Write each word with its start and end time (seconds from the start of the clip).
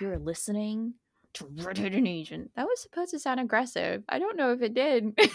You're 0.00 0.18
listening 0.18 0.94
to 1.34 1.48
Redheaded 1.56 2.06
Agent. 2.06 2.52
That 2.54 2.66
was 2.66 2.80
supposed 2.80 3.10
to 3.10 3.18
sound 3.18 3.40
aggressive. 3.40 4.04
I 4.08 4.20
don't 4.20 4.36
know 4.36 4.52
if 4.52 4.62
it 4.62 4.72
did. 4.72 5.12
A 5.18 5.28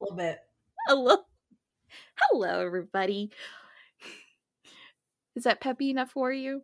little 0.00 0.16
bit. 0.16 0.40
Hello. 0.88 1.18
Hello, 2.20 2.60
everybody. 2.66 3.30
Is 5.36 5.44
that 5.44 5.60
peppy 5.60 5.90
enough 5.90 6.10
for 6.10 6.32
you? 6.32 6.62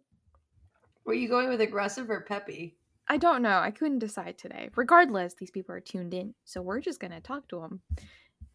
Were 1.04 1.14
you 1.14 1.29
going 1.29 1.48
with 1.48 1.61
aggressive 1.61 2.11
or 2.11 2.22
peppy? 2.22 2.76
I 3.06 3.17
don't 3.17 3.42
know. 3.42 3.61
I 3.61 3.70
couldn't 3.70 4.00
decide 4.00 4.36
today. 4.36 4.68
Regardless, 4.75 5.34
these 5.34 5.53
people 5.53 5.75
are 5.76 5.80
tuned 5.80 6.14
in, 6.14 6.34
so 6.44 6.61
we're 6.61 6.80
just 6.80 6.98
gonna 7.00 7.20
talk 7.20 7.48
to 7.48 7.61
them. 7.61 7.80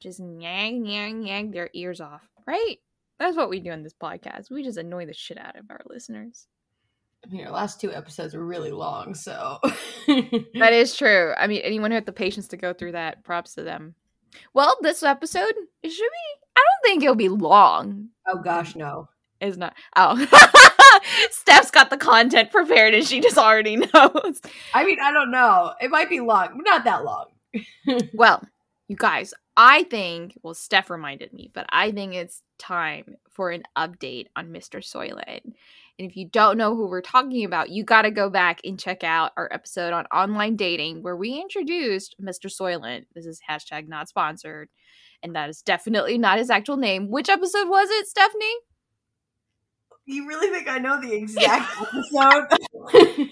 Just 0.01 0.19
yang 0.19 0.85
yang 0.85 1.25
yang 1.25 1.51
their 1.51 1.69
ears 1.73 2.01
off, 2.01 2.27
right? 2.45 2.75
That's 3.19 3.37
what 3.37 3.49
we 3.49 3.61
do 3.61 3.71
in 3.71 3.83
this 3.83 3.93
podcast. 3.93 4.51
We 4.51 4.63
just 4.63 4.77
annoy 4.77 5.05
the 5.05 5.13
shit 5.13 5.37
out 5.37 5.57
of 5.57 5.65
our 5.69 5.81
listeners. 5.87 6.47
I 7.25 7.33
mean, 7.33 7.45
our 7.45 7.51
last 7.51 7.79
two 7.79 7.93
episodes 7.93 8.33
were 8.33 8.45
really 8.45 8.71
long, 8.71 9.15
so 9.15 9.59
That 10.07 10.69
is 10.73 10.95
true. 10.95 11.33
I 11.37 11.47
mean, 11.47 11.61
anyone 11.61 11.91
who 11.91 11.95
had 11.95 12.05
the 12.05 12.11
patience 12.11 12.47
to 12.49 12.57
go 12.57 12.73
through 12.73 12.93
that, 12.93 13.23
props 13.23 13.55
to 13.55 13.63
them. 13.63 13.95
Well, 14.53 14.77
this 14.81 15.03
episode 15.03 15.53
it 15.83 15.89
should 15.89 16.01
be. 16.01 16.39
I 16.57 16.59
don't 16.59 16.89
think 16.89 17.03
it'll 17.03 17.15
be 17.15 17.29
long. 17.29 18.09
Oh 18.27 18.39
gosh, 18.39 18.75
no. 18.75 19.07
It's 19.39 19.57
not. 19.57 19.73
Oh, 19.95 20.15
Steph's 21.31 21.71
got 21.71 21.89
the 21.89 21.97
content 21.97 22.51
prepared, 22.51 22.93
and 22.93 23.05
she 23.05 23.19
just 23.19 23.37
already 23.37 23.75
knows. 23.93 24.41
I 24.73 24.85
mean, 24.85 24.99
I 25.01 25.11
don't 25.11 25.31
know. 25.31 25.73
It 25.81 25.91
might 25.91 26.09
be 26.09 26.19
long, 26.19 26.49
but 26.55 26.63
not 26.65 26.83
that 26.85 27.03
long. 27.03 27.25
Well, 28.13 28.41
you 28.87 28.95
guys, 28.95 29.33
I 29.57 29.83
think, 29.83 30.37
well, 30.43 30.53
Steph 30.53 30.89
reminded 30.89 31.33
me, 31.33 31.51
but 31.53 31.65
I 31.69 31.91
think 31.91 32.13
it's 32.13 32.41
time 32.57 33.15
for 33.29 33.51
an 33.51 33.63
update 33.77 34.27
on 34.35 34.49
Mr. 34.49 34.79
Soylent. 34.79 35.53
And 35.99 36.09
if 36.09 36.17
you 36.17 36.27
don't 36.27 36.57
know 36.57 36.75
who 36.75 36.87
we're 36.87 37.01
talking 37.01 37.45
about, 37.45 37.69
you 37.69 37.83
got 37.83 38.01
to 38.01 38.11
go 38.11 38.29
back 38.29 38.61
and 38.63 38.79
check 38.79 39.03
out 39.03 39.31
our 39.37 39.47
episode 39.51 39.93
on 39.93 40.05
online 40.07 40.55
dating 40.55 41.03
where 41.03 41.15
we 41.15 41.39
introduced 41.39 42.15
Mr. 42.19 42.45
Soylent. 42.45 43.05
This 43.13 43.27
is 43.27 43.41
hashtag 43.47 43.87
not 43.87 44.09
sponsored. 44.09 44.69
And 45.21 45.35
that 45.35 45.49
is 45.49 45.61
definitely 45.61 46.17
not 46.17 46.39
his 46.39 46.49
actual 46.49 46.77
name. 46.77 47.09
Which 47.09 47.29
episode 47.29 47.69
was 47.69 47.89
it, 47.91 48.07
Stephanie? 48.07 48.55
You 50.05 50.27
really 50.27 50.49
think 50.49 50.67
I 50.67 50.79
know 50.79 50.99
the 50.99 51.13
exact 51.13 51.71
episode? 51.81 53.31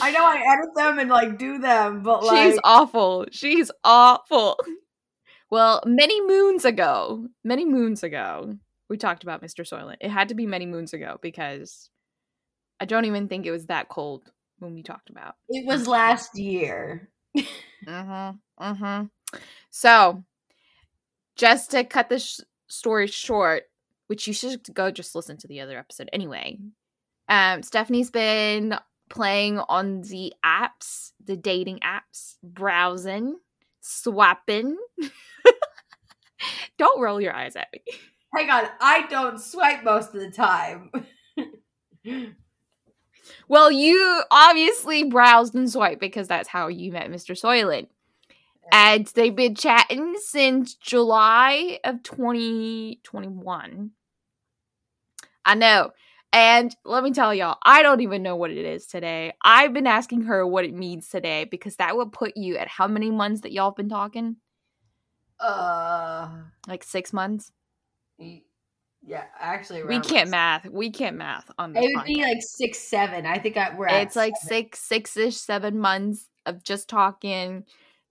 I 0.00 0.10
know 0.10 0.24
I 0.24 0.42
edit 0.46 0.74
them 0.74 0.98
and 0.98 1.10
like 1.10 1.36
do 1.36 1.58
them, 1.58 2.02
but 2.02 2.24
like 2.24 2.52
She's 2.52 2.60
awful. 2.64 3.26
She's 3.30 3.70
awful. 3.84 4.56
Well, 5.50 5.82
many 5.84 6.24
moons 6.26 6.64
ago, 6.64 7.26
many 7.44 7.66
moons 7.66 8.02
ago, 8.02 8.54
we 8.92 8.98
talked 8.98 9.22
about 9.22 9.40
Mr. 9.40 9.66
Soylent. 9.66 9.96
It 10.02 10.10
had 10.10 10.28
to 10.28 10.34
be 10.34 10.44
many 10.44 10.66
moons 10.66 10.92
ago 10.92 11.18
because 11.22 11.88
I 12.78 12.84
don't 12.84 13.06
even 13.06 13.26
think 13.26 13.46
it 13.46 13.50
was 13.50 13.64
that 13.66 13.88
cold 13.88 14.30
when 14.58 14.74
we 14.74 14.82
talked 14.82 15.08
about. 15.08 15.36
it 15.48 15.66
was 15.66 15.88
last 15.88 16.38
year. 16.38 17.08
Mm-hmm. 17.84 18.64
Mm-hmm. 18.64 19.06
So, 19.70 20.22
just 21.34 21.72
to 21.72 21.82
cut 21.82 22.08
this 22.08 22.24
sh- 22.24 22.40
story 22.68 23.08
short, 23.08 23.64
which 24.06 24.28
you 24.28 24.32
should 24.32 24.72
go 24.72 24.92
just 24.92 25.16
listen 25.16 25.36
to 25.38 25.48
the 25.48 25.60
other 25.60 25.76
episode 25.76 26.08
anyway. 26.12 26.58
Um, 27.28 27.64
Stephanie's 27.64 28.12
been 28.12 28.76
playing 29.10 29.58
on 29.58 30.02
the 30.02 30.32
apps, 30.44 31.10
the 31.24 31.36
dating 31.36 31.80
apps, 31.80 32.36
browsing, 32.44 33.36
swapping. 33.80 34.76
Don't 36.78 37.00
roll 37.00 37.20
your 37.20 37.34
eyes 37.34 37.56
at 37.56 37.66
me. 37.72 37.80
Hang 38.34 38.50
on, 38.50 38.68
I 38.80 39.06
don't 39.08 39.40
swipe 39.40 39.84
most 39.84 40.14
of 40.14 40.20
the 40.20 40.30
time. 40.30 40.90
Well, 43.48 43.70
you 43.70 44.22
obviously 44.30 45.04
browsed 45.04 45.54
and 45.54 45.70
swiped 45.70 46.00
because 46.00 46.26
that's 46.26 46.48
how 46.48 46.68
you 46.68 46.90
met 46.92 47.10
Mr. 47.10 47.38
Soylent. 47.38 47.88
And 48.72 49.06
they've 49.08 49.34
been 49.36 49.54
chatting 49.54 50.16
since 50.18 50.74
July 50.74 51.78
of 51.84 52.02
2021. 52.02 53.90
I 55.44 55.54
know. 55.54 55.90
And 56.32 56.74
let 56.84 57.04
me 57.04 57.12
tell 57.12 57.34
y'all, 57.34 57.58
I 57.62 57.82
don't 57.82 58.00
even 58.00 58.22
know 58.22 58.36
what 58.36 58.50
it 58.50 58.64
is 58.64 58.86
today. 58.86 59.34
I've 59.44 59.74
been 59.74 59.86
asking 59.86 60.22
her 60.22 60.46
what 60.46 60.64
it 60.64 60.72
means 60.72 61.08
today 61.08 61.44
because 61.44 61.76
that 61.76 61.96
would 61.96 62.10
put 62.12 62.36
you 62.36 62.56
at 62.56 62.68
how 62.68 62.88
many 62.88 63.10
months 63.10 63.42
that 63.42 63.52
y'all 63.52 63.70
have 63.70 63.76
been 63.76 63.90
talking? 63.90 64.36
uh, 65.40 66.28
Like 66.66 66.84
six 66.84 67.12
months? 67.12 67.52
Yeah, 69.04 69.24
actually, 69.38 69.82
We 69.84 70.00
can't 70.00 70.30
math. 70.30 70.68
We 70.68 70.90
can't 70.90 71.16
math 71.16 71.50
on 71.58 71.72
this. 71.72 71.84
It 71.84 71.96
would 71.96 72.04
be 72.04 72.22
like 72.22 72.38
six, 72.40 72.78
seven. 72.78 73.26
I 73.26 73.38
think 73.38 73.56
I, 73.56 73.74
we're. 73.76 73.88
at 73.88 74.02
it's 74.02 74.16
like 74.16 74.34
seven. 74.36 74.48
six 74.48 74.78
six-ish 74.80 75.36
seven 75.36 75.78
months 75.78 76.28
of 76.46 76.62
just 76.62 76.88
talking 76.88 77.64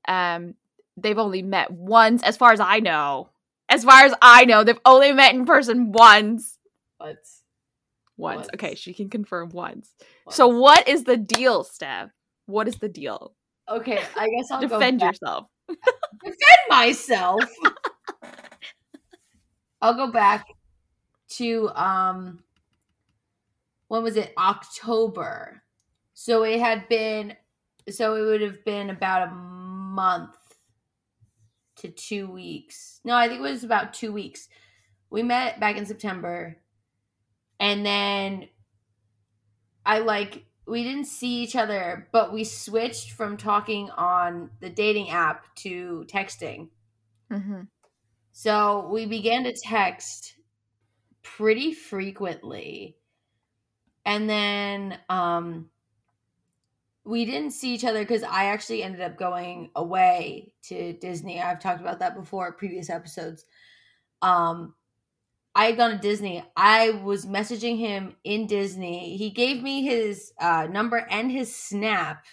um 0.08 0.56
they've 0.98 1.18
only 1.18 1.42
met 1.42 1.72
once 1.72 2.24
as 2.24 2.38
far 2.38 2.52
as 2.52 2.60
i 2.60 2.80
know 2.80 3.30
as 3.70 3.84
far 3.84 4.06
as 4.06 4.14
i 4.22 4.46
know 4.46 4.64
they've 4.64 4.80
only 4.86 5.12
met 5.12 5.34
in 5.34 5.46
person 5.46 5.92
once 5.92 6.58
Once. 7.00 7.44
once 8.18 8.48
okay 8.54 8.76
she 8.76 8.94
can 8.94 9.10
confirm 9.10 9.50
once 9.50 9.94
so 10.30 10.48
what 10.48 10.88
is 10.88 11.04
the 11.04 11.18
deal 11.18 11.64
steph 11.64 12.10
what 12.46 12.68
is 12.68 12.78
the 12.78 12.90
deal 12.90 13.34
okay, 13.70 14.00
I 14.18 14.28
guess 14.28 14.52
I'll 14.52 14.62
defend 14.68 15.02
yourself 15.02 15.48
defend 15.70 16.60
myself. 16.70 17.44
I'll 19.82 19.96
go 19.96 20.12
back 20.12 20.46
to 21.30 21.70
um 21.76 22.44
when 23.88 24.04
was 24.04 24.16
it? 24.16 24.34
October. 24.38 25.64
So 26.14 26.44
it 26.44 26.60
had 26.60 26.88
been 26.88 27.36
so 27.90 28.16
it 28.16 28.22
would 28.22 28.42
have 28.42 28.64
been 28.64 28.90
about 28.90 29.28
a 29.28 29.32
month 29.32 30.36
to 31.78 31.90
2 31.90 32.30
weeks. 32.30 33.02
No, 33.04 33.16
I 33.16 33.28
think 33.28 33.40
it 33.40 33.44
was 33.44 33.64
about 33.64 33.94
2 33.94 34.12
weeks. 34.14 34.48
We 35.10 35.24
met 35.24 35.60
back 35.60 35.78
in 35.78 35.86
September 35.86 36.58
and 37.60 37.86
then 37.86 38.48
I 39.86 40.00
like 40.00 40.46
we 40.68 40.84
didn't 40.84 41.06
see 41.06 41.42
each 41.44 41.56
other, 41.56 42.08
but 42.12 42.32
we 42.32 42.44
switched 42.44 43.12
from 43.12 43.36
talking 43.36 43.90
on 43.92 44.52
the 44.62 44.70
dating 44.70 45.10
app 45.10 45.54
to 45.56 46.06
texting. 46.08 46.70
mm-hmm. 47.32 47.62
So 48.32 48.88
we 48.92 49.06
began 49.06 49.44
to 49.44 49.54
text 49.54 50.36
pretty 51.24 51.74
frequently. 51.74 52.98
And 54.06 54.30
then 54.30 55.00
um 55.10 55.70
we 57.04 57.26
didn't 57.26 57.52
see 57.52 57.74
each 57.74 57.84
other 57.84 58.00
because 58.00 58.24
I 58.24 58.46
actually 58.46 58.84
ended 58.84 59.02
up 59.02 59.18
going 59.18 59.72
away 59.76 60.54
to 60.64 60.94
Disney. 60.94 61.42
I've 61.42 61.60
talked 61.60 61.82
about 61.82 62.00
that 62.00 62.16
before, 62.16 62.52
previous 62.54 62.90
episodes. 62.90 63.46
Um 64.22 64.76
I 65.54 65.66
had 65.66 65.78
gone 65.78 65.92
to 65.92 65.98
Disney. 65.98 66.44
I 66.56 66.92
was 66.92 67.26
messaging 67.26 67.78
him 67.78 68.16
in 68.24 68.48
Disney. 68.48 69.18
He 69.18 69.32
gave 69.32 69.62
me 69.62 69.84
his 69.84 70.32
uh, 70.40 70.68
number 70.72 71.06
and 71.10 71.30
his 71.30 71.54
Snap. 71.54 72.24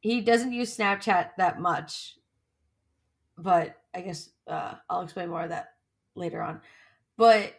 He 0.00 0.20
doesn't 0.22 0.52
use 0.52 0.76
Snapchat 0.76 1.36
that 1.38 1.60
much, 1.60 2.18
but 3.38 3.76
I 3.94 4.00
guess 4.00 4.31
uh, 4.46 4.74
I'll 4.88 5.02
explain 5.02 5.28
more 5.28 5.42
of 5.42 5.50
that 5.50 5.74
later 6.14 6.42
on. 6.42 6.60
But 7.16 7.54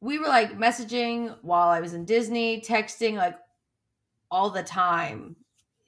we 0.00 0.18
were 0.18 0.28
like 0.28 0.58
messaging 0.58 1.36
while 1.42 1.68
I 1.68 1.80
was 1.80 1.94
in 1.94 2.04
Disney, 2.04 2.60
texting 2.60 3.14
like 3.14 3.36
all 4.30 4.50
the 4.50 4.62
time. 4.62 5.36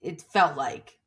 It 0.00 0.22
felt 0.22 0.56
like. 0.56 0.98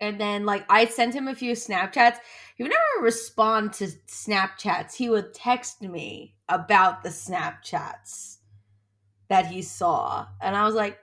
And 0.00 0.20
then 0.20 0.44
like 0.44 0.64
I 0.68 0.86
sent 0.86 1.14
him 1.14 1.28
a 1.28 1.34
few 1.34 1.52
Snapchats. 1.52 2.16
He 2.56 2.62
would 2.62 2.72
never 2.72 3.04
respond 3.04 3.72
to 3.74 3.86
Snapchats. 4.08 4.94
He 4.94 5.08
would 5.08 5.32
text 5.32 5.82
me 5.82 6.34
about 6.48 7.02
the 7.02 7.08
Snapchats 7.08 8.38
that 9.28 9.46
he 9.46 9.62
saw. 9.62 10.26
And 10.40 10.56
I 10.56 10.64
was 10.64 10.74
like, 10.74 10.98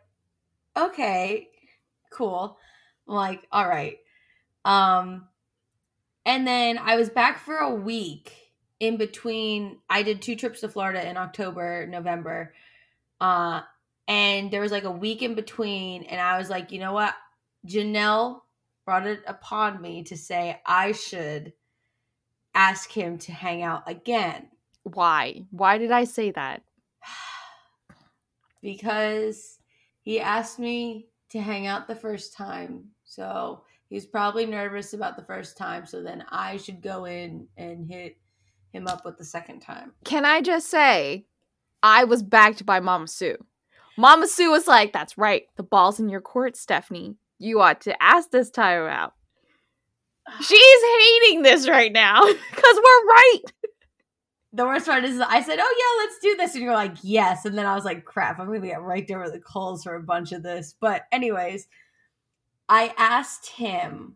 okay, 0.77 1.47
cool. 2.11 2.57
I'm 3.07 3.15
like, 3.15 3.47
all 3.51 3.67
right. 3.67 3.97
Um 4.65 5.28
and 6.29 6.45
then 6.45 6.77
I 6.77 6.95
was 6.95 7.09
back 7.09 7.39
for 7.39 7.57
a 7.57 7.73
week 7.73 8.31
in 8.79 8.97
between. 8.97 9.79
I 9.89 10.03
did 10.03 10.21
two 10.21 10.35
trips 10.35 10.61
to 10.61 10.69
Florida 10.69 11.09
in 11.09 11.17
October, 11.17 11.87
November. 11.87 12.53
Uh, 13.19 13.61
and 14.07 14.51
there 14.51 14.61
was 14.61 14.71
like 14.71 14.83
a 14.83 14.91
week 14.91 15.23
in 15.23 15.33
between. 15.33 16.03
And 16.03 16.21
I 16.21 16.37
was 16.37 16.47
like, 16.47 16.71
you 16.71 16.79
know 16.79 16.93
what? 16.93 17.15
Janelle 17.67 18.41
brought 18.85 19.07
it 19.07 19.23
upon 19.25 19.81
me 19.81 20.03
to 20.03 20.15
say 20.15 20.61
I 20.65 20.91
should 20.91 21.53
ask 22.53 22.91
him 22.91 23.17
to 23.19 23.31
hang 23.31 23.61
out 23.61 23.83
again 23.87 24.47
why 24.83 25.45
why 25.51 25.77
did 25.77 25.91
i 25.91 26.03
say 26.03 26.31
that 26.31 26.63
because 28.61 29.59
he 30.01 30.19
asked 30.19 30.57
me 30.57 31.05
to 31.29 31.39
hang 31.39 31.67
out 31.67 31.87
the 31.87 31.95
first 31.95 32.33
time. 32.33 32.85
So 33.03 33.61
he 33.89 33.95
was 33.95 34.05
probably 34.05 34.45
nervous 34.45 34.93
about 34.93 35.17
the 35.17 35.25
first 35.25 35.57
time. 35.57 35.85
So 35.85 36.01
then 36.01 36.23
I 36.29 36.57
should 36.57 36.81
go 36.81 37.05
in 37.05 37.47
and 37.57 37.85
hit 37.85 38.17
him 38.71 38.87
up 38.87 39.03
with 39.03 39.17
the 39.17 39.25
second 39.25 39.61
time. 39.61 39.91
can 40.05 40.25
i 40.25 40.41
just 40.41 40.69
say 40.69 41.25
i 41.81 42.03
was 42.03 42.21
backed 42.21 42.67
by 42.67 42.79
mama 42.79 43.07
sue 43.07 43.35
Mama 43.99 44.27
Sue 44.27 44.49
was 44.49 44.65
like, 44.65 44.93
That's 44.93 45.17
right. 45.17 45.43
The 45.57 45.63
ball's 45.63 45.99
in 45.99 46.07
your 46.07 46.21
court, 46.21 46.55
Stephanie. 46.55 47.17
You 47.37 47.59
ought 47.59 47.81
to 47.81 48.01
ask 48.01 48.31
this 48.31 48.49
time 48.49 48.87
out. 48.87 49.13
She's 50.41 50.81
hating 50.99 51.41
this 51.41 51.67
right 51.67 51.91
now 51.91 52.25
because 52.25 52.75
we're 52.77 53.05
right. 53.07 53.39
The 54.53 54.63
worst 54.63 54.85
part 54.85 55.03
is 55.03 55.19
I 55.19 55.41
said, 55.41 55.59
"Oh 55.61 55.75
yeah, 55.77 56.03
let's 56.05 56.19
do 56.19 56.37
this," 56.37 56.55
and 56.55 56.63
you're 56.63 56.73
like, 56.73 56.95
"Yes," 57.01 57.43
and 57.43 57.57
then 57.57 57.65
I 57.65 57.75
was 57.75 57.83
like, 57.83 58.05
"Crap, 58.05 58.39
I'm 58.39 58.47
gonna 58.47 58.61
get 58.61 58.81
right 58.81 59.09
over 59.11 59.29
the 59.29 59.39
coals 59.39 59.83
for 59.83 59.95
a 59.95 60.01
bunch 60.01 60.31
of 60.31 60.43
this." 60.43 60.73
But 60.79 61.03
anyways, 61.11 61.67
I 62.69 62.93
asked 62.97 63.49
him 63.49 64.15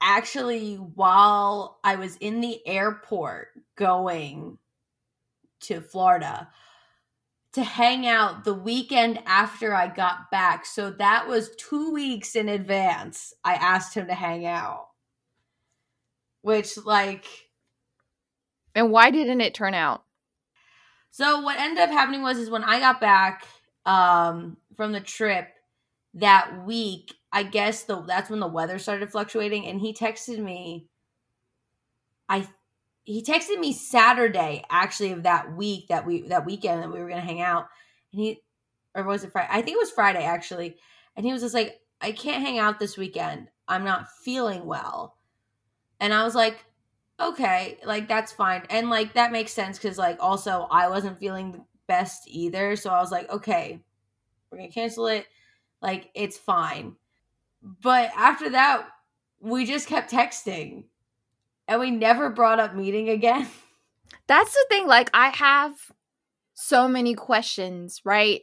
actually 0.00 0.76
while 0.76 1.78
I 1.84 1.96
was 1.96 2.16
in 2.16 2.40
the 2.40 2.66
airport 2.66 3.48
going 3.76 4.58
to 5.60 5.80
Florida 5.80 6.48
to 7.52 7.62
hang 7.62 8.06
out 8.06 8.44
the 8.44 8.54
weekend 8.54 9.20
after 9.26 9.74
I 9.74 9.88
got 9.88 10.30
back. 10.30 10.64
So 10.64 10.90
that 10.92 11.28
was 11.28 11.54
two 11.56 11.92
weeks 11.92 12.36
in 12.36 12.48
advance. 12.48 13.34
I 13.44 13.54
asked 13.54 13.94
him 13.94 14.06
to 14.06 14.14
hang 14.14 14.46
out, 14.46 14.88
which 16.42 16.78
like 16.84 17.26
and 18.74 18.90
why 18.92 19.10
didn't 19.10 19.40
it 19.40 19.54
turn 19.54 19.74
out? 19.74 20.04
So 21.10 21.40
what 21.40 21.58
ended 21.58 21.82
up 21.82 21.90
happening 21.90 22.22
was 22.22 22.38
is 22.38 22.48
when 22.48 22.64
I 22.64 22.78
got 22.78 23.00
back 23.00 23.44
um, 23.84 24.56
from 24.76 24.92
the 24.92 25.00
trip 25.00 25.48
that 26.14 26.64
week, 26.64 27.14
I 27.32 27.42
guess 27.42 27.84
the 27.84 28.02
that's 28.02 28.30
when 28.30 28.40
the 28.40 28.46
weather 28.46 28.78
started 28.78 29.10
fluctuating, 29.10 29.66
and 29.66 29.80
he 29.80 29.92
texted 29.92 30.38
me. 30.38 30.86
I 32.28 32.46
he 33.04 33.22
texted 33.22 33.58
me 33.58 33.72
Saturday 33.72 34.64
actually 34.70 35.12
of 35.12 35.22
that 35.24 35.56
week 35.56 35.88
that 35.88 36.06
we 36.06 36.28
that 36.28 36.46
weekend 36.46 36.82
that 36.82 36.92
we 36.92 37.00
were 37.00 37.08
gonna 37.08 37.20
hang 37.20 37.40
out, 37.40 37.68
and 38.12 38.22
he 38.22 38.42
or 38.94 39.04
was 39.04 39.24
it 39.24 39.32
Friday? 39.32 39.48
I 39.50 39.62
think 39.62 39.76
it 39.76 39.80
was 39.80 39.90
Friday 39.90 40.24
actually, 40.24 40.76
and 41.16 41.24
he 41.24 41.32
was 41.32 41.42
just 41.42 41.54
like, 41.54 41.80
I 42.00 42.12
can't 42.12 42.42
hang 42.42 42.58
out 42.58 42.78
this 42.78 42.96
weekend. 42.96 43.48
I'm 43.66 43.84
not 43.84 44.08
feeling 44.24 44.64
well, 44.64 45.16
and 46.00 46.14
I 46.14 46.24
was 46.24 46.34
like, 46.34 46.64
okay, 47.20 47.78
like 47.84 48.08
that's 48.08 48.32
fine. 48.32 48.62
And 48.70 48.90
like 48.90 49.14
that 49.14 49.32
makes 49.32 49.52
sense 49.52 49.78
because 49.78 49.98
like 49.98 50.16
also 50.20 50.66
I 50.70 50.88
wasn't 50.88 51.18
feeling 51.18 51.52
the 51.52 51.64
best 51.86 52.24
either. 52.26 52.76
So 52.76 52.90
I 52.90 53.00
was 53.00 53.10
like, 53.10 53.30
okay, 53.30 53.80
we're 54.50 54.58
gonna 54.58 54.70
cancel 54.70 55.06
it. 55.08 55.26
Like 55.82 56.10
it's 56.14 56.38
fine. 56.38 56.96
But 57.62 58.10
after 58.16 58.50
that, 58.50 58.88
we 59.40 59.64
just 59.64 59.88
kept 59.88 60.10
texting 60.10 60.84
and 61.66 61.80
we 61.80 61.90
never 61.90 62.30
brought 62.30 62.60
up 62.60 62.74
meeting 62.74 63.08
again. 63.08 63.48
That's 64.26 64.52
the 64.52 64.66
thing. 64.68 64.86
Like, 64.86 65.10
I 65.14 65.30
have 65.30 65.74
so 66.54 66.88
many 66.88 67.14
questions, 67.14 68.00
right? 68.04 68.42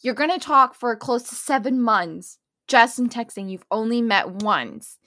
You're 0.00 0.14
going 0.14 0.30
to 0.30 0.38
talk 0.38 0.74
for 0.74 0.94
close 0.96 1.24
to 1.24 1.34
seven 1.34 1.80
months 1.80 2.38
just 2.66 2.98
in 2.98 3.08
texting. 3.08 3.50
You've 3.50 3.64
only 3.70 4.02
met 4.02 4.42
once 4.42 4.98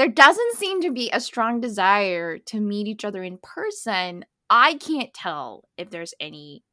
there 0.00 0.08
doesn't 0.08 0.56
seem 0.56 0.80
to 0.80 0.90
be 0.90 1.10
a 1.12 1.20
strong 1.20 1.60
desire 1.60 2.38
to 2.38 2.58
meet 2.58 2.86
each 2.86 3.04
other 3.04 3.22
in 3.22 3.36
person. 3.42 4.24
I 4.48 4.72
can't 4.74 5.12
tell 5.12 5.68
if 5.76 5.90
there's 5.90 6.14
any 6.18 6.64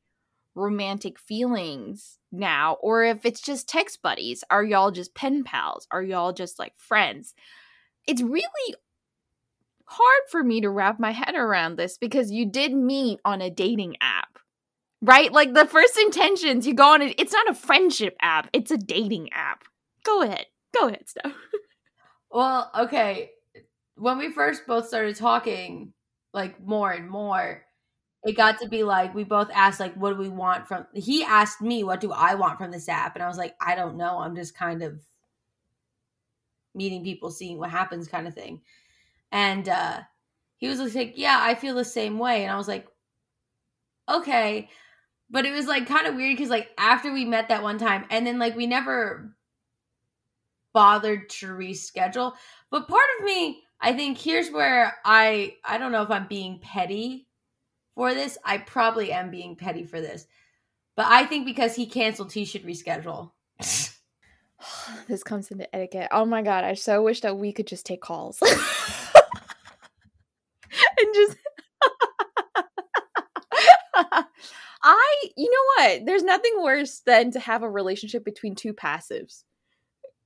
romantic 0.55 1.19
feelings 1.19 2.16
now 2.31 2.77
or 2.81 3.03
if 3.03 3.25
it's 3.25 3.41
just 3.41 3.69
text 3.69 4.01
buddies. 4.01 4.43
Are 4.49 4.63
y'all 4.63 4.91
just 4.91 5.15
pen 5.15 5.43
pals? 5.43 5.87
Are 5.91 6.03
y'all 6.03 6.33
just 6.33 6.59
like 6.59 6.73
friends? 6.77 7.33
It's 8.07 8.21
really 8.21 8.75
hard 9.85 10.21
for 10.29 10.43
me 10.43 10.61
to 10.61 10.69
wrap 10.69 10.99
my 10.99 11.11
head 11.11 11.35
around 11.35 11.77
this 11.77 11.97
because 11.97 12.31
you 12.31 12.45
did 12.45 12.73
meet 12.73 13.19
on 13.23 13.41
a 13.41 13.49
dating 13.49 13.97
app. 14.01 14.39
Right? 15.01 15.31
Like 15.31 15.53
the 15.53 15.65
first 15.65 15.97
intentions, 15.97 16.65
you 16.65 16.73
go 16.73 16.93
on 16.93 17.01
it, 17.01 17.15
it's 17.19 17.33
not 17.33 17.49
a 17.49 17.53
friendship 17.53 18.17
app, 18.21 18.49
it's 18.51 18.71
a 18.71 18.77
dating 18.77 19.29
app. 19.31 19.63
Go 20.03 20.23
ahead. 20.23 20.47
Go 20.73 20.87
ahead, 20.87 21.07
Steph. 21.07 21.33
Well, 22.31 22.69
okay. 22.77 23.31
When 23.95 24.17
we 24.17 24.31
first 24.31 24.67
both 24.67 24.87
started 24.87 25.15
talking, 25.15 25.93
like 26.33 26.61
more 26.63 26.91
and 26.91 27.09
more, 27.09 27.63
it 28.27 28.35
got 28.35 28.59
to 28.59 28.67
be 28.67 28.83
like 28.83 29.15
we 29.15 29.23
both 29.23 29.49
asked 29.53 29.79
like 29.79 29.93
what 29.93 30.11
do 30.11 30.17
we 30.17 30.27
want 30.27 30.67
from 30.67 30.85
he 30.93 31.23
asked 31.23 31.61
me 31.61 31.85
what 31.85 32.01
do 32.01 32.11
I 32.11 32.35
want 32.35 32.57
from 32.57 32.71
this 32.71 32.89
app? 32.89 33.15
And 33.15 33.23
I 33.23 33.27
was 33.27 33.37
like 33.37 33.55
I 33.61 33.73
don't 33.73 33.95
know. 33.95 34.19
I'm 34.19 34.35
just 34.35 34.53
kind 34.53 34.83
of 34.83 35.01
meeting 36.75 37.05
people 37.05 37.31
seeing 37.31 37.57
what 37.57 37.69
happens 37.69 38.09
kind 38.09 38.27
of 38.27 38.35
thing. 38.35 38.61
And 39.31 39.69
uh 39.69 40.01
he 40.57 40.67
was 40.67 40.93
like 40.93 41.13
yeah 41.15 41.39
I 41.41 41.55
feel 41.55 41.73
the 41.73 41.85
same 41.85 42.19
way. 42.19 42.43
And 42.43 42.51
I 42.51 42.57
was 42.57 42.67
like 42.67 42.85
okay. 44.09 44.69
But 45.29 45.45
it 45.45 45.53
was 45.53 45.67
like 45.67 45.87
kind 45.87 46.05
of 46.07 46.15
weird 46.15 46.35
because 46.35 46.49
like 46.49 46.69
after 46.77 47.13
we 47.13 47.23
met 47.23 47.47
that 47.47 47.63
one 47.63 47.77
time 47.77 48.05
and 48.09 48.27
then 48.27 48.39
like 48.39 48.57
we 48.57 48.67
never 48.67 49.33
bothered 50.73 51.29
to 51.29 51.47
reschedule. 51.47 52.33
But 52.71 52.89
part 52.89 53.07
of 53.19 53.25
me, 53.25 53.63
I 53.79 53.93
think 53.93 54.17
here's 54.17 54.51
where 54.51 54.97
I 55.05 55.55
I 55.63 55.77
don't 55.77 55.93
know 55.93 56.01
if 56.01 56.11
I'm 56.11 56.27
being 56.27 56.59
petty 56.59 57.26
for 57.97 58.13
this. 58.13 58.37
I 58.45 58.59
probably 58.59 59.11
am 59.11 59.31
being 59.31 59.55
petty 59.55 59.83
for 59.83 59.99
this. 59.99 60.27
But 60.95 61.07
I 61.07 61.25
think 61.25 61.45
because 61.45 61.75
he 61.75 61.87
canceled, 61.87 62.31
he 62.31 62.45
should 62.45 62.63
reschedule. 62.63 63.31
this 65.07 65.23
comes 65.23 65.51
into 65.51 65.75
etiquette. 65.75 66.09
Oh 66.11 66.25
my 66.25 66.43
god, 66.43 66.63
I 66.63 66.75
so 66.75 67.01
wish 67.01 67.21
that 67.21 67.37
we 67.37 67.51
could 67.51 67.67
just 67.67 67.85
take 67.85 68.01
calls. 68.01 68.39
and 68.41 68.53
just 71.13 71.37
I, 74.83 75.15
you 75.35 75.49
know 75.49 75.83
what? 75.83 76.05
There's 76.05 76.23
nothing 76.23 76.53
worse 76.61 76.99
than 76.99 77.31
to 77.31 77.39
have 77.39 77.63
a 77.63 77.69
relationship 77.69 78.23
between 78.23 78.53
two 78.53 78.73
passives 78.73 79.43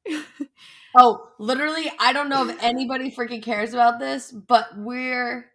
oh, 0.96 1.30
literally, 1.40 1.92
I 2.00 2.14
don't 2.14 2.30
know 2.30 2.48
if 2.50 2.62
anybody 2.62 3.12
freaking 3.12 3.44
cares 3.44 3.74
about 3.74 4.00
this, 4.00 4.32
but 4.32 4.78
we're 4.78 5.51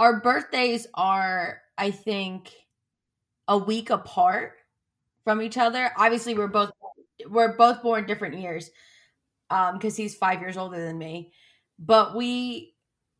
our 0.00 0.20
birthdays 0.20 0.86
are, 0.94 1.60
I 1.76 1.90
think, 1.90 2.50
a 3.46 3.58
week 3.58 3.90
apart 3.90 4.54
from 5.24 5.42
each 5.42 5.58
other. 5.58 5.92
Obviously, 5.96 6.34
we're 6.34 6.48
both 6.48 6.72
we're 7.28 7.56
both 7.56 7.82
born 7.82 8.06
different 8.06 8.38
years. 8.38 8.70
Um, 9.50 9.74
because 9.74 9.96
he's 9.96 10.14
five 10.16 10.40
years 10.40 10.56
older 10.56 10.82
than 10.82 10.96
me. 10.96 11.32
But 11.78 12.16
we 12.16 12.74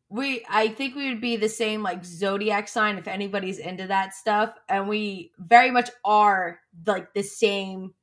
we 0.09 0.43
I 0.49 0.69
think 0.69 0.95
we 0.95 1.09
would 1.09 1.21
be 1.21 1.35
the 1.35 1.49
same 1.49 1.83
like 1.83 2.03
zodiac 2.03 2.67
sign 2.67 2.97
if 2.97 3.07
anybody's 3.07 3.59
into 3.59 3.87
that 3.87 4.15
stuff. 4.15 4.55
And 4.67 4.87
we 4.87 5.31
very 5.37 5.71
much 5.71 5.89
are 6.03 6.59
like 6.87 7.13
the 7.13 7.21
same 7.21 7.93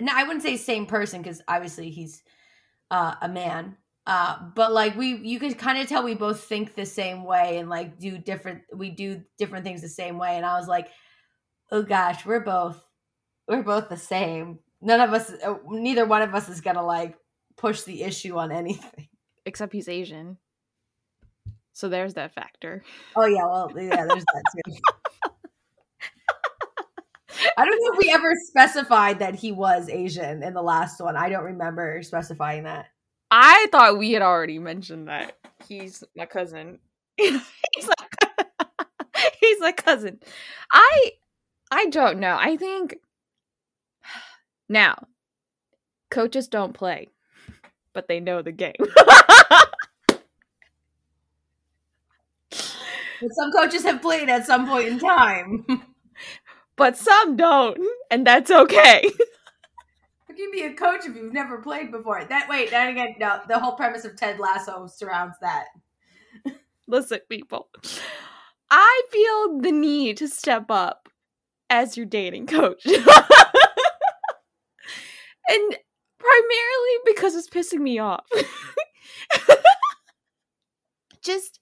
no, 0.00 0.12
I 0.14 0.24
wouldn't 0.24 0.42
say 0.42 0.56
same 0.56 0.86
person 0.86 1.22
because 1.22 1.40
obviously 1.48 1.90
he's 1.90 2.22
uh, 2.90 3.14
a 3.22 3.28
man. 3.28 3.76
Uh, 4.06 4.36
but 4.54 4.72
like 4.72 4.96
we, 4.96 5.16
you 5.16 5.38
could 5.38 5.56
kind 5.58 5.78
of 5.78 5.88
tell 5.88 6.02
we 6.02 6.14
both 6.14 6.42
think 6.42 6.74
the 6.74 6.86
same 6.86 7.24
way 7.24 7.58
and 7.58 7.68
like 7.68 7.98
do 7.98 8.18
different. 8.18 8.62
We 8.74 8.90
do 8.90 9.22
different 9.38 9.64
things 9.64 9.80
the 9.80 9.88
same 9.88 10.18
way. 10.18 10.36
And 10.36 10.44
I 10.44 10.58
was 10.58 10.66
like, 10.66 10.88
oh 11.70 11.82
gosh, 11.82 12.26
we're 12.26 12.40
both, 12.40 12.82
we're 13.46 13.62
both 13.62 13.88
the 13.88 13.96
same. 13.96 14.58
None 14.80 15.00
of 15.00 15.12
us, 15.12 15.32
uh, 15.44 15.54
neither 15.68 16.04
one 16.04 16.22
of 16.22 16.34
us 16.34 16.48
is 16.48 16.60
gonna 16.60 16.84
like 16.84 17.16
push 17.56 17.82
the 17.82 18.02
issue 18.02 18.36
on 18.38 18.50
anything. 18.52 19.08
Except 19.46 19.72
he's 19.72 19.88
Asian. 19.88 20.38
So 21.72 21.88
there's 21.88 22.14
that 22.14 22.34
factor. 22.34 22.82
Oh 23.16 23.26
yeah, 23.26 23.46
well 23.46 23.70
yeah, 23.76 24.04
there's 24.04 24.24
that 24.24 24.42
too. 24.52 24.72
I 27.56 27.64
don't 27.64 27.78
know 27.80 27.92
if 27.94 27.98
we 27.98 28.12
ever 28.12 28.32
specified 28.46 29.18
that 29.20 29.34
he 29.34 29.52
was 29.52 29.88
Asian 29.88 30.42
in 30.42 30.54
the 30.54 30.62
last 30.62 31.00
one. 31.00 31.16
I 31.16 31.28
don't 31.28 31.44
remember 31.44 32.02
specifying 32.02 32.64
that. 32.64 32.86
I 33.34 33.66
thought 33.72 33.96
we 33.96 34.12
had 34.12 34.20
already 34.22 34.58
mentioned 34.58 35.08
that. 35.08 35.38
He's 35.66 36.04
my 36.14 36.26
cousin. 36.26 36.78
he's 37.16 37.40
like 37.88 38.46
he's 39.40 39.58
my 39.60 39.72
cousin. 39.72 40.20
I 40.70 41.12
I 41.70 41.86
don't 41.86 42.20
know. 42.20 42.36
I 42.38 42.58
think 42.58 42.96
now 44.68 45.06
coaches 46.10 46.46
don't 46.48 46.74
play, 46.74 47.08
but 47.94 48.06
they 48.06 48.20
know 48.20 48.42
the 48.42 48.52
game. 48.52 48.74
but 48.78 49.70
some 53.30 53.50
coaches 53.50 53.82
have 53.84 54.02
played 54.02 54.28
at 54.28 54.44
some 54.44 54.68
point 54.68 54.88
in 54.88 54.98
time 54.98 55.64
but 56.76 56.96
some 56.96 57.36
don't, 57.36 57.78
and 58.10 58.26
that's 58.26 58.50
okay. 58.50 59.10
Can 60.42 60.50
be 60.50 60.62
a 60.62 60.74
coach 60.74 61.06
if 61.06 61.14
you've 61.14 61.32
never 61.32 61.58
played 61.58 61.92
before? 61.92 62.24
That 62.24 62.48
wait, 62.48 62.70
that 62.70 62.88
again, 62.88 63.14
no, 63.20 63.40
the 63.46 63.60
whole 63.60 63.76
premise 63.76 64.04
of 64.04 64.16
Ted 64.16 64.40
Lasso 64.40 64.88
surrounds 64.88 65.36
that. 65.40 65.66
Listen, 66.88 67.20
people, 67.28 67.68
I 68.68 69.02
feel 69.12 69.60
the 69.60 69.70
need 69.70 70.16
to 70.16 70.26
step 70.26 70.68
up 70.68 71.08
as 71.70 71.96
your 71.96 72.06
dating 72.06 72.48
coach. 72.48 72.84
and 72.86 72.98
primarily 75.48 75.76
because 77.06 77.36
it's 77.36 77.48
pissing 77.48 77.78
me 77.78 78.00
off. 78.00 78.26
Just 81.22 81.60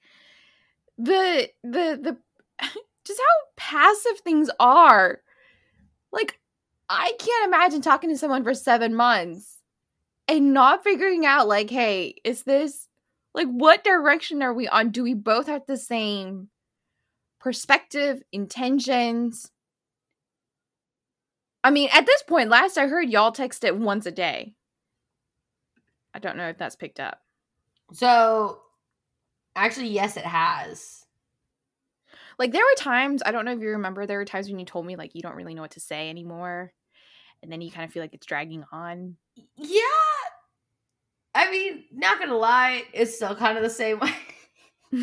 the 0.97 1.51
the 1.63 1.99
the 2.01 2.17
just 3.05 3.21
how 3.21 3.27
passive 3.59 4.21
things 4.21 4.49
are 4.59 5.21
like 6.13 6.40
I 6.93 7.13
can't 7.21 7.47
imagine 7.47 7.83
talking 7.83 8.11
to 8.11 8.19
someone 8.19 8.43
for 8.43 8.53
7 8.53 8.93
months 8.95 9.59
and 10.27 10.53
not 10.53 10.83
figuring 10.83 11.25
out 11.25 11.47
like, 11.47 11.71
hey, 11.71 12.17
is 12.25 12.43
this 12.43 12.89
like 13.33 13.47
what 13.47 13.85
direction 13.85 14.43
are 14.43 14.53
we 14.53 14.67
on? 14.67 14.91
Do 14.91 15.05
we 15.05 15.15
both 15.15 15.47
have 15.47 15.63
the 15.67 15.77
same 15.77 16.49
perspective, 17.39 18.23
intentions? 18.33 19.53
I 21.63 21.71
mean, 21.71 21.91
at 21.93 22.07
this 22.07 22.23
point, 22.23 22.51
last 22.51 22.77
I 22.77 22.89
heard 22.89 23.09
y'all 23.09 23.31
text 23.31 23.63
it 23.63 23.77
once 23.77 24.05
a 24.05 24.11
day. 24.11 24.55
I 26.13 26.19
don't 26.19 26.37
know 26.37 26.49
if 26.49 26.59
that's 26.59 26.75
picked 26.75 26.99
up. 26.99 27.21
So, 27.93 28.63
actually, 29.55 29.89
yes, 29.91 30.17
it 30.17 30.25
has. 30.25 31.07
Like 32.37 32.51
there 32.51 32.65
were 32.65 32.83
times, 32.83 33.23
I 33.25 33.31
don't 33.31 33.45
know 33.45 33.53
if 33.53 33.61
you 33.61 33.69
remember, 33.69 34.07
there 34.07 34.19
were 34.19 34.25
times 34.25 34.49
when 34.49 34.59
you 34.59 34.65
told 34.65 34.87
me 34.87 34.97
like 34.97 35.15
you 35.15 35.23
don't 35.23 35.37
really 35.37 35.55
know 35.55 35.63
what 35.63 35.73
to 35.73 35.81
say 35.81 36.11
anymore. 36.11 36.73
And 37.43 37.51
then 37.51 37.61
you 37.61 37.71
kind 37.71 37.85
of 37.85 37.93
feel 37.93 38.03
like 38.03 38.15
it's 38.15 38.27
dragging 38.27 38.65
on. 38.73 39.17
Yeah. 39.57 39.83
I 41.35 41.51
mean, 41.51 41.85
not 41.93 42.19
gonna 42.19 42.37
lie, 42.37 42.85
it's 42.93 43.17
still 43.17 43.35
kind 43.35 43.57
of 43.57 43.63
the 43.63 43.71
same 43.71 43.99
way. 43.99 44.15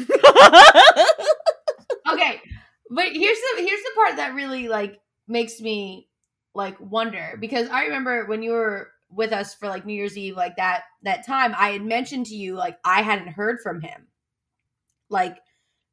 okay. 2.11 2.41
But 2.89 3.11
here's 3.11 3.37
the 3.37 3.55
here's 3.57 3.83
the 3.83 3.91
part 3.95 4.17
that 4.17 4.33
really 4.35 4.67
like 4.67 4.99
makes 5.27 5.61
me 5.61 6.07
like 6.53 6.79
wonder 6.79 7.37
because 7.39 7.69
I 7.69 7.83
remember 7.85 8.25
when 8.25 8.41
you 8.41 8.51
were 8.51 8.91
with 9.09 9.31
us 9.31 9.53
for 9.53 9.67
like 9.67 9.85
New 9.85 9.93
Year's 9.93 10.17
Eve, 10.17 10.35
like 10.35 10.55
that 10.57 10.83
that 11.03 11.25
time, 11.25 11.53
I 11.57 11.69
had 11.69 11.83
mentioned 11.83 12.25
to 12.27 12.35
you 12.35 12.55
like 12.55 12.77
I 12.83 13.01
hadn't 13.01 13.29
heard 13.29 13.59
from 13.61 13.81
him. 13.81 14.07
Like 15.09 15.37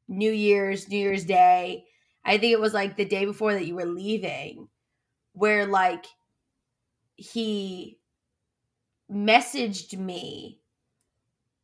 New 0.07 0.31
Year's, 0.31 0.89
New 0.89 0.97
Year's 0.97 1.25
Day. 1.25 1.85
I 2.25 2.37
think 2.37 2.51
it 2.51 2.59
was 2.59 2.73
like 2.73 2.97
the 2.97 3.05
day 3.05 3.25
before 3.25 3.53
that 3.53 3.67
you 3.67 3.75
were 3.75 3.85
leaving, 3.85 4.67
where 5.33 5.65
like 5.65 6.05
he 7.15 7.99
messaged 9.11 9.97
me 9.97 10.59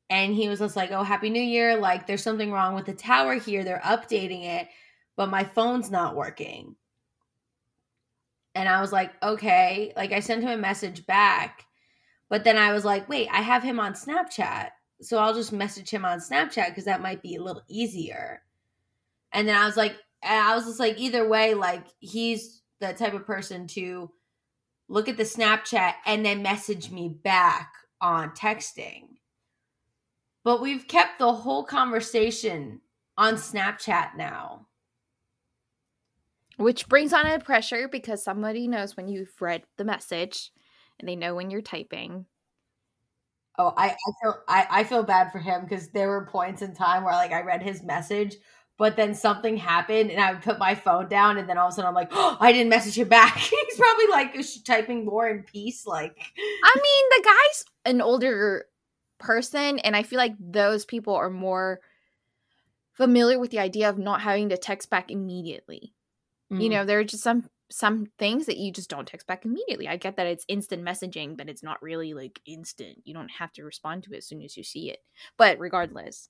and 0.09 0.35
he 0.35 0.49
was 0.49 0.59
just 0.59 0.75
like, 0.75 0.91
Oh, 0.91 1.03
Happy 1.03 1.29
New 1.29 1.41
Year. 1.41 1.77
Like, 1.77 2.05
there's 2.05 2.23
something 2.23 2.51
wrong 2.51 2.75
with 2.75 2.85
the 2.85 2.93
tower 2.93 3.35
here. 3.35 3.63
They're 3.63 3.81
updating 3.83 4.43
it, 4.43 4.67
but 5.15 5.29
my 5.29 5.43
phone's 5.43 5.89
not 5.89 6.15
working. 6.15 6.75
And 8.55 8.67
I 8.67 8.81
was 8.81 8.91
like, 8.91 9.11
Okay. 9.23 9.93
Like, 9.95 10.11
I 10.11 10.19
sent 10.19 10.43
him 10.43 10.49
a 10.49 10.57
message 10.57 11.05
back, 11.05 11.65
but 12.29 12.43
then 12.43 12.57
I 12.57 12.73
was 12.73 12.85
like, 12.85 13.07
Wait, 13.07 13.29
I 13.31 13.41
have 13.41 13.63
him 13.63 13.79
on 13.79 13.93
Snapchat. 13.93 14.69
So 15.01 15.17
I'll 15.17 15.33
just 15.33 15.51
message 15.51 15.89
him 15.89 16.05
on 16.05 16.19
Snapchat 16.19 16.67
because 16.67 16.85
that 16.85 17.01
might 17.01 17.23
be 17.23 17.35
a 17.35 17.43
little 17.43 17.63
easier. 17.67 18.43
And 19.33 19.47
then 19.47 19.55
I 19.55 19.65
was 19.65 19.77
like, 19.77 19.95
I 20.23 20.55
was 20.55 20.65
just 20.65 20.79
like, 20.79 20.99
either 20.99 21.27
way, 21.27 21.53
like, 21.55 21.85
he's 21.99 22.61
the 22.79 22.93
type 22.93 23.13
of 23.13 23.25
person 23.25 23.65
to 23.67 24.11
look 24.91 25.07
at 25.07 25.15
the 25.15 25.23
Snapchat 25.23 25.93
and 26.05 26.25
then 26.25 26.43
message 26.43 26.91
me 26.91 27.07
back 27.23 27.73
on 28.01 28.31
texting. 28.31 29.03
But 30.43 30.61
we've 30.61 30.87
kept 30.87 31.17
the 31.17 31.31
whole 31.31 31.63
conversation 31.63 32.81
on 33.17 33.35
Snapchat 33.35 34.17
now. 34.17 34.67
Which 36.57 36.89
brings 36.89 37.13
on 37.13 37.25
a 37.25 37.39
pressure 37.39 37.87
because 37.87 38.23
somebody 38.23 38.67
knows 38.67 38.97
when 38.97 39.07
you've 39.07 39.33
read 39.39 39.63
the 39.77 39.85
message 39.85 40.51
and 40.99 41.07
they 41.07 41.15
know 41.15 41.35
when 41.35 41.49
you're 41.49 41.61
typing. 41.61 42.25
Oh, 43.57 43.73
I, 43.77 43.89
I 43.89 44.11
feel 44.21 44.39
I, 44.47 44.67
I 44.69 44.83
feel 44.83 45.03
bad 45.03 45.31
for 45.31 45.39
him 45.39 45.63
because 45.63 45.89
there 45.89 46.09
were 46.09 46.25
points 46.25 46.61
in 46.61 46.73
time 46.73 47.03
where 47.03 47.13
like 47.13 47.31
I 47.31 47.41
read 47.41 47.61
his 47.61 47.83
message, 47.83 48.35
but 48.81 48.95
then 48.95 49.13
something 49.13 49.57
happened 49.57 50.09
and 50.09 50.19
I 50.19 50.33
would 50.33 50.41
put 50.41 50.57
my 50.57 50.73
phone 50.73 51.07
down 51.07 51.37
and 51.37 51.47
then 51.47 51.55
all 51.55 51.67
of 51.67 51.73
a 51.73 51.75
sudden 51.75 51.87
I'm 51.87 51.93
like, 51.93 52.09
oh, 52.09 52.35
I 52.39 52.51
didn't 52.51 52.69
message 52.69 52.97
him 52.97 53.09
back. 53.09 53.37
He's 53.37 53.77
probably 53.77 54.07
like 54.07 54.35
typing 54.65 55.05
more 55.05 55.29
in 55.29 55.43
peace. 55.43 55.85
Like 55.85 56.17
I 56.35 56.75
mean, 56.81 57.05
the 57.11 57.23
guy's 57.23 57.65
an 57.85 58.01
older 58.01 58.65
person, 59.19 59.77
and 59.77 59.95
I 59.95 60.01
feel 60.01 60.17
like 60.17 60.33
those 60.39 60.83
people 60.83 61.13
are 61.13 61.29
more 61.29 61.79
familiar 62.93 63.37
with 63.37 63.51
the 63.51 63.59
idea 63.59 63.87
of 63.87 63.99
not 63.99 64.21
having 64.21 64.49
to 64.49 64.57
text 64.57 64.89
back 64.89 65.11
immediately. 65.11 65.93
Mm-hmm. 66.51 66.61
You 66.61 66.69
know, 66.69 66.83
there 66.83 66.97
are 66.97 67.03
just 67.03 67.21
some 67.21 67.51
some 67.69 68.07
things 68.17 68.47
that 68.47 68.57
you 68.57 68.73
just 68.73 68.89
don't 68.89 69.07
text 69.07 69.27
back 69.27 69.45
immediately. 69.45 69.87
I 69.87 69.97
get 69.97 70.17
that 70.17 70.25
it's 70.25 70.43
instant 70.47 70.83
messaging, 70.83 71.37
but 71.37 71.49
it's 71.49 71.61
not 71.61 71.83
really 71.83 72.15
like 72.15 72.41
instant. 72.47 72.97
You 73.03 73.13
don't 73.13 73.29
have 73.37 73.53
to 73.53 73.63
respond 73.63 74.05
to 74.05 74.13
it 74.15 74.17
as 74.17 74.27
soon 74.27 74.41
as 74.41 74.57
you 74.57 74.63
see 74.63 74.89
it. 74.89 74.97
But 75.37 75.59
regardless, 75.59 76.29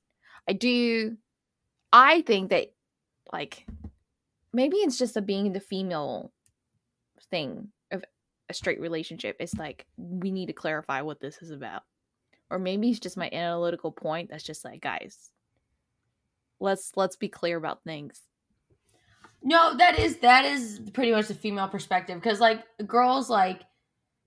I 0.49 0.51
do 0.51 1.15
I 1.93 2.21
think 2.21 2.49
that 2.49 2.73
like 3.31 3.65
maybe 4.53 4.77
it's 4.77 4.97
just 4.97 5.17
a 5.17 5.21
being 5.21 5.53
the 5.53 5.59
female 5.59 6.31
thing 7.29 7.69
of 7.91 8.03
a 8.49 8.53
straight 8.53 8.79
relationship. 8.79 9.37
It's 9.39 9.55
like 9.55 9.85
we 9.97 10.31
need 10.31 10.47
to 10.47 10.53
clarify 10.53 11.01
what 11.01 11.19
this 11.19 11.41
is 11.41 11.51
about. 11.51 11.83
Or 12.49 12.59
maybe 12.59 12.89
it's 12.89 12.99
just 12.99 13.17
my 13.17 13.29
analytical 13.31 13.91
point 13.91 14.29
that's 14.29 14.43
just 14.43 14.65
like, 14.65 14.81
guys, 14.81 15.31
let's 16.59 16.91
let's 16.95 17.15
be 17.15 17.29
clear 17.29 17.57
about 17.57 17.83
things. 17.83 18.21
No, 19.43 19.75
that 19.77 19.97
is 19.97 20.17
that 20.17 20.45
is 20.45 20.81
pretty 20.93 21.11
much 21.11 21.27
the 21.27 21.33
female 21.33 21.67
perspective 21.67 22.21
because 22.21 22.39
like 22.39 22.63
girls 22.85 23.29
like 23.29 23.61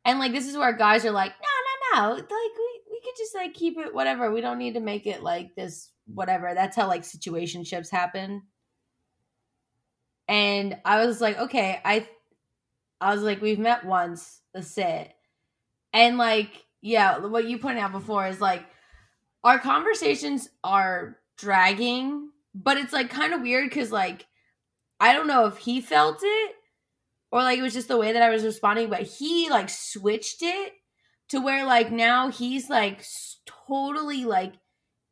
and 0.05 0.19
like 0.19 0.33
this 0.33 0.47
is 0.47 0.57
where 0.57 0.73
guys 0.73 1.05
are 1.05 1.13
like, 1.13 1.33
no, 1.33 2.01
no, 2.01 2.09
no, 2.09 2.15
like 2.15 2.31
we 2.31 2.81
we 2.91 3.01
could 3.01 3.17
just 3.17 3.35
like 3.35 3.55
keep 3.55 3.79
it 3.79 3.95
whatever. 3.95 4.33
We 4.33 4.41
don't 4.41 4.59
need 4.59 4.75
to 4.75 4.81
make 4.81 5.07
it 5.07 5.23
like 5.23 5.55
this 5.55 5.91
whatever. 6.07 6.55
That's 6.55 6.77
how 6.77 6.89
like 6.89 7.03
situationships 7.03 7.91
happen. 7.91 8.43
And 10.29 10.79
I 10.85 11.05
was 11.05 11.21
like, 11.21 11.39
okay, 11.39 11.81
I 11.85 12.09
I 13.01 13.15
was 13.15 13.23
like, 13.23 13.43
we've 13.43 13.59
met 13.59 13.85
once, 13.85 14.41
that's 14.55 14.77
it. 14.79 15.13
And 15.93 16.17
like, 16.17 16.65
yeah, 16.81 17.19
what 17.19 17.47
you 17.47 17.59
pointed 17.59 17.81
out 17.81 17.93
before 17.93 18.27
is 18.27 18.41
like 18.41 18.65
our 19.43 19.59
conversations 19.59 20.49
are 20.63 21.19
dragging, 21.37 22.31
but 22.55 22.79
it's 22.79 22.93
like 22.93 23.11
kind 23.11 23.35
of 23.35 23.43
weird 23.43 23.69
because 23.69 23.93
like 23.93 24.27
I 25.01 25.13
don't 25.13 25.27
know 25.27 25.47
if 25.47 25.59
he 25.59 25.81
felt 25.81 26.21
it 26.23 26.55
or 27.31 27.43
like 27.43 27.59
it 27.59 27.63
was 27.63 27.75
just 27.75 27.89
the 27.89 27.99
way 27.99 28.13
that 28.13 28.23
I 28.23 28.31
was 28.31 28.45
responding, 28.45 28.89
but 28.89 29.03
he 29.03 29.51
like 29.51 29.69
switched 29.69 30.41
it 30.41 30.73
to 31.29 31.41
where 31.41 31.65
like 31.65 31.91
now 31.91 32.31
he's 32.31 32.71
like 32.71 33.05
totally 33.67 34.25
like 34.25 34.55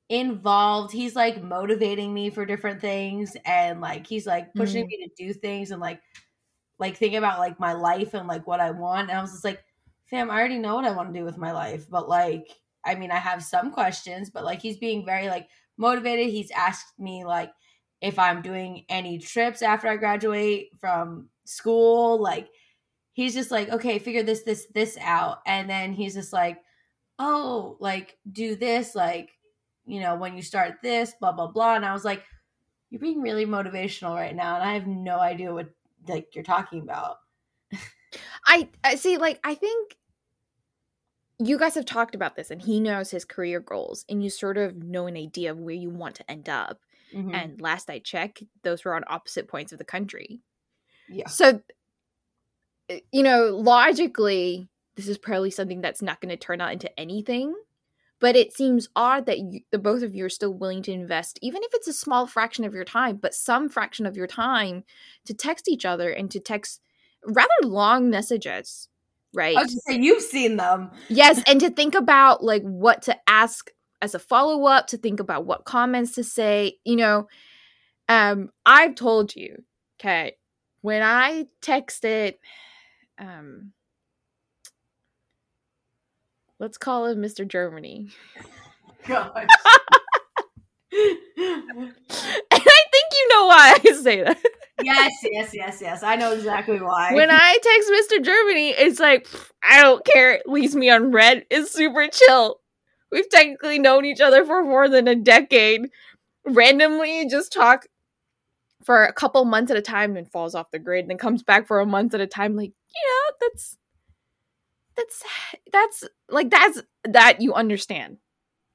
involved. 0.09 0.92
He's 0.92 1.16
like 1.16 1.42
motivating 1.42 2.12
me 2.12 2.30
for 2.30 2.44
different 2.44 2.80
things 2.80 3.37
and 3.44 3.80
like 3.80 4.06
he's 4.06 4.26
like 4.26 4.52
pushing 4.54 4.85
mm-hmm. 4.85 5.00
me 5.00 5.11
to 5.16 5.26
do 5.26 5.32
things 5.32 5.71
and 5.71 5.80
like 5.80 6.00
like 6.78 6.97
think 6.97 7.14
about 7.14 7.38
like 7.38 7.61
my 7.61 7.73
life 7.73 8.14
and 8.14 8.26
like 8.26 8.47
what 8.47 8.61
I 8.61 8.71
want. 8.71 9.09
And 9.09 9.18
I 9.18 9.23
was 9.23 9.32
just 9.32 9.44
like, 9.44 9.62
fam, 10.11 10.30
I 10.30 10.38
already 10.38 10.59
know 10.59 10.75
what 10.75 10.85
I 10.85 10.90
want 10.90 11.12
to 11.12 11.18
do 11.18 11.25
with 11.25 11.38
my 11.38 11.52
life. 11.52 11.88
But 11.88 12.09
like, 12.09 12.49
I 12.85 12.94
mean, 12.97 13.11
I 13.11 13.18
have 13.18 13.42
some 13.42 13.71
questions, 13.71 14.30
but 14.30 14.44
like 14.44 14.61
he's 14.61 14.78
being 14.78 15.06
very 15.06 15.28
like 15.28 15.49
motivated. 15.78 16.30
He's 16.30 16.50
asked 16.50 16.99
me 16.99 17.25
like 17.25 17.52
if 18.00 18.18
I'm 18.18 18.42
doing 18.42 18.85
any 18.88 19.18
trips 19.18 19.62
after 19.62 19.88
I 19.88 19.97
graduate 19.97 20.71
from 20.80 21.28
school. 21.44 22.21
Like 22.21 22.49
he's 23.12 23.35
just 23.35 23.50
like, 23.50 23.68
okay, 23.71 23.99
figure 23.99 24.25
this, 24.25 24.42
this, 24.42 24.66
this 24.75 24.99
out. 25.00 25.38
And 25.47 25.71
then 25.71 25.92
he's 25.92 26.14
just 26.14 26.32
like, 26.32 26.61
oh, 27.18 27.76
like 27.78 28.18
do 28.32 28.56
this, 28.56 28.94
like 28.94 29.30
you 29.86 30.00
know, 30.00 30.16
when 30.16 30.36
you 30.36 30.42
start 30.42 30.74
this, 30.82 31.14
blah, 31.20 31.32
blah, 31.32 31.48
blah. 31.48 31.74
And 31.74 31.84
I 31.84 31.92
was 31.92 32.04
like, 32.04 32.22
you're 32.90 33.00
being 33.00 33.22
really 33.22 33.46
motivational 33.46 34.14
right 34.14 34.34
now. 34.34 34.56
And 34.56 34.64
I 34.64 34.74
have 34.74 34.86
no 34.86 35.18
idea 35.18 35.52
what 35.52 35.70
like 36.08 36.34
you're 36.34 36.44
talking 36.44 36.82
about. 36.82 37.16
I, 38.46 38.68
I 38.84 38.96
see, 38.96 39.16
like, 39.16 39.40
I 39.44 39.54
think 39.54 39.96
you 41.38 41.58
guys 41.58 41.74
have 41.74 41.86
talked 41.86 42.14
about 42.14 42.36
this 42.36 42.50
and 42.50 42.60
he 42.60 42.80
knows 42.80 43.10
his 43.10 43.24
career 43.24 43.60
goals 43.60 44.04
and 44.08 44.22
you 44.22 44.30
sort 44.30 44.58
of 44.58 44.76
know 44.76 45.06
an 45.06 45.16
idea 45.16 45.50
of 45.50 45.58
where 45.58 45.74
you 45.74 45.90
want 45.90 46.16
to 46.16 46.30
end 46.30 46.48
up. 46.48 46.78
Mm-hmm. 47.14 47.34
And 47.34 47.60
last 47.60 47.90
I 47.90 47.98
checked, 47.98 48.42
those 48.62 48.84
were 48.84 48.94
on 48.94 49.04
opposite 49.08 49.48
points 49.48 49.72
of 49.72 49.78
the 49.78 49.84
country. 49.84 50.40
Yeah. 51.08 51.28
So, 51.28 51.60
eh, 52.88 53.00
you 53.10 53.22
know, 53.22 53.56
logically, 53.56 54.68
this 54.96 55.08
is 55.08 55.18
probably 55.18 55.50
something 55.50 55.80
that's 55.80 56.02
not 56.02 56.20
going 56.20 56.30
to 56.30 56.36
turn 56.36 56.60
out 56.60 56.72
into 56.72 57.00
anything 57.00 57.54
but 58.23 58.37
it 58.37 58.52
seems 58.52 58.88
odd 58.95 59.26
that 59.26 59.41
you, 59.41 59.61
the 59.73 59.79
both 59.79 60.05
of 60.05 60.14
you 60.14 60.25
are 60.25 60.31
still 60.31 60.55
willing 60.55 60.83
to 60.83 60.93
invest 60.93 61.38
even 61.43 61.62
if 61.62 61.75
it's 61.75 61.88
a 61.88 61.93
small 61.93 62.26
fraction 62.26 62.64
of 62.64 62.73
your 62.73 62.85
time 62.85 63.17
but 63.17 63.35
some 63.35 63.69
fraction 63.69 64.07
of 64.07 64.17
your 64.17 64.29
time 64.29 64.85
to 65.26 65.35
text 65.35 65.69
each 65.69 65.85
other 65.85 66.11
and 66.11 66.31
to 66.31 66.41
text 66.41 66.81
rather 67.26 67.50
long 67.64 68.09
messages 68.09 68.88
right? 69.35 69.57
I 69.57 69.62
was 69.62 69.85
say, 69.87 69.99
you've 69.99 70.23
seen 70.23 70.57
them. 70.57 70.91
Yes 71.09 71.43
and 71.47 71.61
to 71.61 71.71
think 71.71 71.95
about 71.95 72.43
like 72.45 72.62
what 72.62 73.02
to 73.02 73.19
ask 73.26 73.71
as 74.00 74.14
a 74.14 74.19
follow-up 74.19 74.87
to 74.88 74.97
think 74.97 75.21
about 75.21 75.45
what 75.45 75.64
comments 75.64 76.12
to 76.12 76.25
say 76.25 76.79
you 76.85 76.97
know? 76.97 77.29
Um 78.09 78.50
i've 78.64 78.95
told 78.95 79.35
you 79.35 79.64
okay 80.00 80.37
when 80.81 81.02
i 81.02 81.47
texted 81.61 82.35
um 83.19 83.73
Let's 86.62 86.78
call 86.78 87.07
him 87.07 87.19
Mr. 87.19 87.47
Germany. 87.47 88.11
God. 89.04 89.33
and 90.92 91.92
I 92.52 92.59
think 92.59 92.92
think 92.92 93.04
you 93.12 93.28
know 93.31 93.47
why 93.47 93.78
I 93.85 93.92
say 93.95 94.23
that. 94.23 94.38
yes, 94.81 95.12
yes, 95.25 95.50
yes, 95.52 95.78
yes. 95.81 96.02
I 96.04 96.14
know 96.14 96.33
exactly 96.33 96.81
why. 96.81 97.14
When 97.14 97.31
I 97.33 97.59
text 97.61 97.90
Mr. 97.90 98.25
Germany, 98.25 98.71
it's 98.71 99.00
like 99.00 99.26
I 99.61 99.83
don't 99.83 100.04
care. 100.04 100.35
It 100.35 100.47
leaves 100.47 100.76
me 100.76 100.88
on 100.88 101.11
read. 101.11 101.47
It's 101.50 101.73
super 101.73 102.07
chill. 102.07 102.61
We've 103.11 103.28
technically 103.28 103.81
known 103.81 104.04
each 104.04 104.21
other 104.21 104.45
for 104.45 104.62
more 104.62 104.88
than 104.88 105.09
a 105.09 105.16
decade. 105.16 105.88
Randomly, 106.47 107.28
just 107.28 107.52
talk 107.52 107.87
for 108.85 109.04
a 109.04 109.12
couple 109.12 109.45
months 109.45 109.73
at 109.73 109.76
a 109.76 109.83
time 109.83 110.16
and 110.16 110.31
falls 110.31 110.54
off 110.54 110.71
the 110.71 110.78
grid, 110.78 111.00
and 111.00 111.11
then 111.11 111.19
comes 111.19 111.42
back 111.42 111.66
for 111.66 111.81
a 111.81 111.87
month 111.87 112.14
at 112.14 112.21
a 112.21 112.26
time. 112.28 112.54
Like, 112.54 112.71
yeah, 112.95 113.37
that's 113.40 113.78
that's 114.96 115.22
that's 115.72 116.04
like 116.28 116.50
that's 116.50 116.82
that 117.04 117.40
you 117.40 117.54
understand 117.54 118.18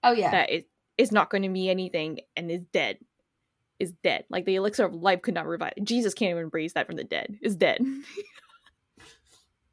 oh 0.03 0.11
yeah, 0.11 0.31
that 0.31 0.49
it 0.49 0.67
is 0.97 1.11
not 1.11 1.29
going 1.29 1.43
to 1.43 1.49
be 1.49 1.69
anything 1.69 2.19
and 2.35 2.49
is 2.51 2.63
dead. 2.73 2.97
Is 3.79 3.93
dead. 4.03 4.25
Like 4.29 4.45
the 4.45 4.55
elixir 4.55 4.85
of 4.85 4.95
life 4.95 5.21
could 5.21 5.35
not 5.35 5.45
revive. 5.45 5.73
Jesus 5.83 6.15
can't 6.15 6.31
even 6.31 6.49
raise 6.51 6.73
that 6.73 6.87
from 6.87 6.95
the 6.95 7.03
dead. 7.03 7.37
Is 7.43 7.55
dead. 7.55 7.79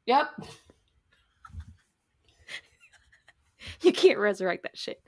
yep. 0.05 0.29
you 3.81 3.91
can't 3.91 4.19
resurrect 4.19 4.61
that 4.63 4.77
shit. 4.77 5.01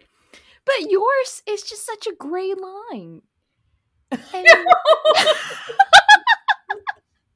But 0.65 0.89
yours 0.89 1.43
is 1.47 1.61
just 1.61 1.85
such 1.85 2.07
a 2.07 2.15
gray 2.15 2.55
line. 2.55 3.21
And- 4.11 4.65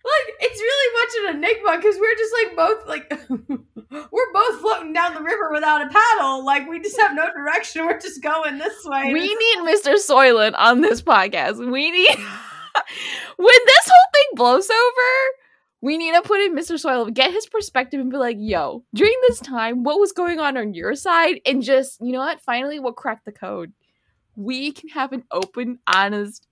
Like 0.03 0.36
it's 0.39 0.60
really 0.60 0.93
much 1.00 1.12
an 1.20 1.38
enigma 1.38 1.77
because 1.77 2.00
we're 2.00 2.15
just 2.15 2.34
like 2.34 2.55
both 2.55 2.88
like 2.88 3.29
we're 4.12 4.34
both 4.34 4.62
floating 4.62 4.93
down 4.93 5.13
the 5.13 5.22
river 5.22 5.50
without 5.51 5.86
a 5.86 5.89
paddle. 5.89 6.43
Like 6.43 6.67
we 6.67 6.79
just 6.79 7.00
have 7.00 7.15
no 7.15 7.27
direction. 7.34 7.86
We're 7.86 8.00
just 8.00 8.24
going 8.24 8.58
this 8.58 8.84
way. 8.86 9.13
we 9.13 9.27
need 9.27 9.58
Mr. 9.60 9.96
Soylent 9.96 10.55
on 10.58 10.81
this 10.81 11.01
podcast. 11.01 11.58
We 11.72 11.91
need 11.91 12.10
when 13.38 13.58
this 13.65 13.89
whole 13.89 14.12
thing 14.13 14.25
blows 14.36 14.70
over, 14.70 15.36
we 15.81 15.98
need 15.98 16.13
to 16.13 16.22
put 16.22 16.39
in 16.41 16.55
Mr. 16.55 16.84
Soylent, 16.84 17.13
get 17.13 17.31
his 17.31 17.48
perspective, 17.48 18.00
and 18.00 18.10
be 18.12 18.17
like, 18.17 18.38
"Yo, 18.39 18.84
during 18.93 19.15
this 19.27 19.39
time, 19.39 19.84
what 19.84 20.00
was 20.00 20.12
going 20.12 20.39
on 20.39 20.58
on 20.58 20.74
your 20.74 20.96
side?" 20.96 21.41
And 21.46 21.62
just 21.62 22.00
you 22.01 22.12
know 22.12 22.20
what? 22.20 22.41
Finally, 22.41 22.79
we'll 22.79 22.93
crack 22.93 23.24
the 23.25 23.31
code. 23.31 23.74
We 24.36 24.72
can 24.72 24.89
have 24.89 25.12
an 25.12 25.24
open, 25.31 25.79
honest 25.88 26.48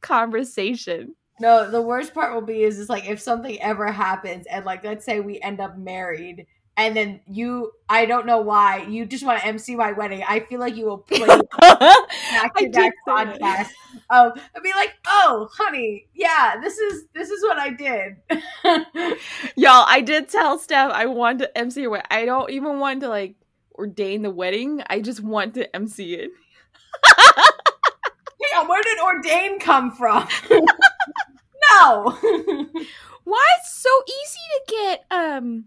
conversation. 0.00 1.14
No, 1.42 1.68
the 1.68 1.82
worst 1.82 2.14
part 2.14 2.32
will 2.32 2.40
be 2.40 2.62
is 2.62 2.76
just 2.76 2.88
like 2.88 3.04
if 3.04 3.20
something 3.20 3.60
ever 3.60 3.90
happens 3.90 4.46
and 4.46 4.64
like 4.64 4.84
let's 4.84 5.04
say 5.04 5.18
we 5.18 5.40
end 5.40 5.60
up 5.60 5.76
married 5.76 6.46
and 6.76 6.96
then 6.96 7.20
you 7.26 7.72
I 7.88 8.06
don't 8.06 8.26
know 8.26 8.40
why 8.40 8.86
you 8.88 9.04
just 9.06 9.26
want 9.26 9.40
to 9.40 9.46
MC 9.48 9.74
my 9.74 9.90
wedding. 9.90 10.22
I 10.22 10.38
feel 10.38 10.60
like 10.60 10.76
you 10.76 10.86
will 10.86 10.98
play 11.08 11.26
back 11.26 12.54
to 12.58 12.68
back 12.70 12.92
that. 13.06 13.28
podcast. 13.40 13.70
Um, 14.08 14.32
I'd 14.54 14.62
be 14.62 14.70
like, 14.70 14.94
oh, 15.08 15.48
honey, 15.52 16.06
yeah, 16.14 16.60
this 16.60 16.78
is 16.78 17.06
this 17.12 17.28
is 17.30 17.42
what 17.42 17.58
I 17.58 17.70
did. 17.70 18.18
Y'all, 19.56 19.84
I 19.88 20.00
did 20.00 20.28
tell 20.28 20.60
Steph 20.60 20.92
I 20.92 21.06
want 21.06 21.40
to 21.40 21.58
MC 21.58 21.80
your 21.80 21.90
wedding. 21.90 22.06
I 22.08 22.24
don't 22.24 22.50
even 22.52 22.78
want 22.78 23.00
to 23.00 23.08
like 23.08 23.34
ordain 23.74 24.22
the 24.22 24.30
wedding. 24.30 24.80
I 24.88 25.00
just 25.00 25.20
want 25.20 25.54
to 25.54 25.74
MC 25.74 26.14
it. 26.14 26.30
yeah, 28.40 28.62
where 28.68 28.82
did 28.84 29.00
ordain 29.00 29.58
come 29.58 29.90
from? 29.90 30.28
no. 31.80 32.18
Why 33.24 33.46
it's 33.60 33.72
so 33.72 33.90
easy 34.06 34.38
to 34.52 34.62
get 34.68 35.04
um 35.10 35.66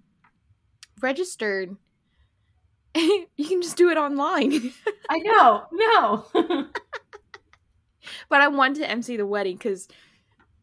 registered? 1.00 1.76
you 2.96 3.28
can 3.38 3.62
just 3.62 3.78
do 3.78 3.90
it 3.90 3.98
online. 3.98 4.72
I 5.10 5.20
know. 5.20 5.64
No. 5.72 6.26
but 8.30 8.42
I 8.42 8.48
want 8.48 8.78
to 8.78 8.90
MC 8.90 9.18
the 9.18 9.26
wedding 9.26 9.58
because 9.58 9.88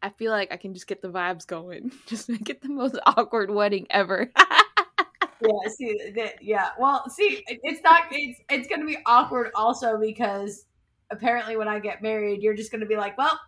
I 0.01 0.09
feel 0.09 0.31
like 0.31 0.51
I 0.51 0.57
can 0.57 0.73
just 0.73 0.87
get 0.87 1.01
the 1.01 1.09
vibes 1.09 1.45
going. 1.45 1.91
Just 2.07 2.29
make 2.29 2.49
it 2.49 2.61
the 2.61 2.69
most 2.69 2.97
awkward 3.05 3.51
wedding 3.51 3.87
ever. 3.89 4.31
yeah. 4.37 5.69
See. 5.69 6.11
That, 6.15 6.41
yeah. 6.41 6.69
Well, 6.79 7.07
see, 7.09 7.43
it's 7.47 7.83
not. 7.83 8.03
It's 8.11 8.39
it's 8.49 8.67
gonna 8.67 8.85
be 8.85 8.97
awkward 9.05 9.51
also 9.55 9.99
because 9.99 10.65
apparently 11.11 11.55
when 11.55 11.67
I 11.67 11.79
get 11.79 12.01
married, 12.01 12.41
you're 12.41 12.55
just 12.55 12.71
gonna 12.71 12.85
be 12.85 12.97
like, 12.97 13.17
well, 13.17 13.39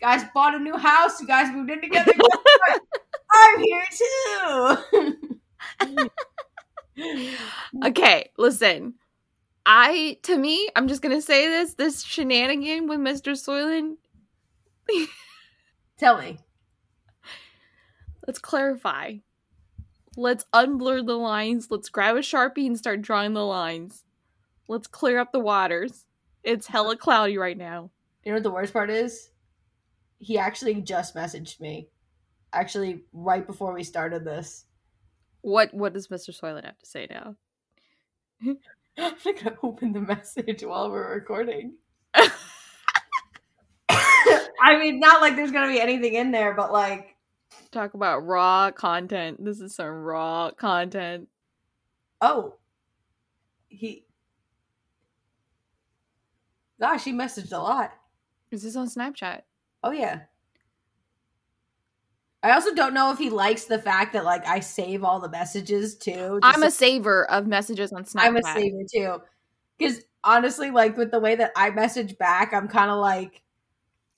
guys 0.00 0.22
bought 0.34 0.54
a 0.54 0.58
new 0.58 0.76
house. 0.76 1.20
You 1.20 1.26
guys 1.26 1.52
moved 1.52 1.70
in 1.70 1.80
together. 1.80 2.12
I'm 3.32 3.60
here 3.60 3.84
too. 3.90 5.40
okay, 7.84 8.30
listen. 8.38 8.94
I 9.66 10.18
to 10.22 10.36
me, 10.36 10.68
I'm 10.76 10.88
just 10.88 11.02
gonna 11.02 11.22
say 11.22 11.48
this: 11.48 11.74
this 11.74 12.02
shenanigan 12.02 12.86
with 12.86 13.00
Mr. 13.00 13.32
Soylent. 13.32 13.96
Tell 15.98 16.18
me. 16.18 16.38
Let's 18.26 18.38
clarify. 18.38 19.14
Let's 20.16 20.44
unblur 20.52 21.06
the 21.06 21.16
lines. 21.16 21.68
Let's 21.70 21.88
grab 21.88 22.16
a 22.16 22.20
sharpie 22.20 22.66
and 22.66 22.78
start 22.78 23.02
drawing 23.02 23.34
the 23.34 23.44
lines. 23.44 24.04
Let's 24.68 24.86
clear 24.86 25.18
up 25.18 25.32
the 25.32 25.40
waters. 25.40 26.06
It's 26.42 26.66
hella 26.66 26.96
cloudy 26.96 27.36
right 27.36 27.56
now. 27.56 27.90
You 28.24 28.32
know 28.32 28.36
what 28.36 28.42
the 28.42 28.50
worst 28.50 28.72
part 28.72 28.90
is? 28.90 29.30
He 30.24 30.38
actually 30.38 30.80
just 30.80 31.14
messaged 31.14 31.60
me. 31.60 31.90
Actually, 32.50 33.02
right 33.12 33.46
before 33.46 33.74
we 33.74 33.84
started 33.84 34.24
this. 34.24 34.64
What 35.42 35.74
what 35.74 35.92
does 35.92 36.08
Mr. 36.08 36.30
Soylent 36.30 36.64
have 36.64 36.78
to 36.78 36.86
say 36.86 37.06
now? 37.10 37.36
I'm 38.98 39.14
gonna 39.22 39.56
open 39.62 39.92
the 39.92 40.00
message 40.00 40.64
while 40.64 40.90
we're 40.90 41.14
recording. 41.14 41.74
I 42.14 42.30
mean, 44.78 44.98
not 44.98 45.20
like 45.20 45.36
there's 45.36 45.52
gonna 45.52 45.70
be 45.70 45.80
anything 45.80 46.14
in 46.14 46.30
there, 46.30 46.54
but 46.54 46.72
like, 46.72 47.16
Talk 47.70 47.92
about 47.92 48.24
raw 48.24 48.70
content. 48.70 49.44
This 49.44 49.60
is 49.60 49.74
some 49.74 49.88
raw 49.88 50.52
content. 50.52 51.28
oh, 52.22 52.54
he. 53.68 54.06
Gosh, 56.80 57.04
he 57.04 57.12
messaged 57.12 57.52
a 57.52 57.58
lot. 57.58 57.92
Is 58.50 58.62
this 58.62 58.76
on 58.76 58.88
Snapchat? 58.88 59.42
Oh 59.84 59.92
yeah. 59.92 60.20
I 62.42 62.52
also 62.52 62.74
don't 62.74 62.94
know 62.94 63.12
if 63.12 63.18
he 63.18 63.28
likes 63.30 63.64
the 63.64 63.78
fact 63.78 64.14
that 64.14 64.24
like 64.24 64.46
I 64.46 64.60
save 64.60 65.04
all 65.04 65.20
the 65.20 65.28
messages 65.28 65.94
too. 65.94 66.40
I'm 66.42 66.62
a 66.62 66.70
saver 66.70 67.30
of 67.30 67.46
messages 67.46 67.92
on 67.92 68.04
Snapchat. 68.04 68.20
I'm 68.20 68.36
a 68.36 68.42
saver 68.42 68.82
too. 68.90 69.22
Because 69.78 70.00
honestly, 70.24 70.70
like 70.70 70.96
with 70.96 71.10
the 71.10 71.20
way 71.20 71.36
that 71.36 71.52
I 71.54 71.70
message 71.70 72.16
back, 72.16 72.54
I'm 72.54 72.66
kind 72.66 72.90
of 72.90 72.98
like, 72.98 73.42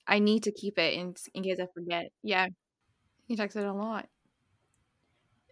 I 0.07 0.19
need 0.19 0.43
to 0.43 0.51
keep 0.53 0.79
it 0.79 0.93
in 0.93 1.15
in 1.33 1.43
case 1.43 1.59
I 1.59 1.67
forget. 1.73 2.11
Yeah, 2.23 2.47
he 3.27 3.35
texted 3.35 3.69
a 3.69 3.73
lot. 3.73 4.07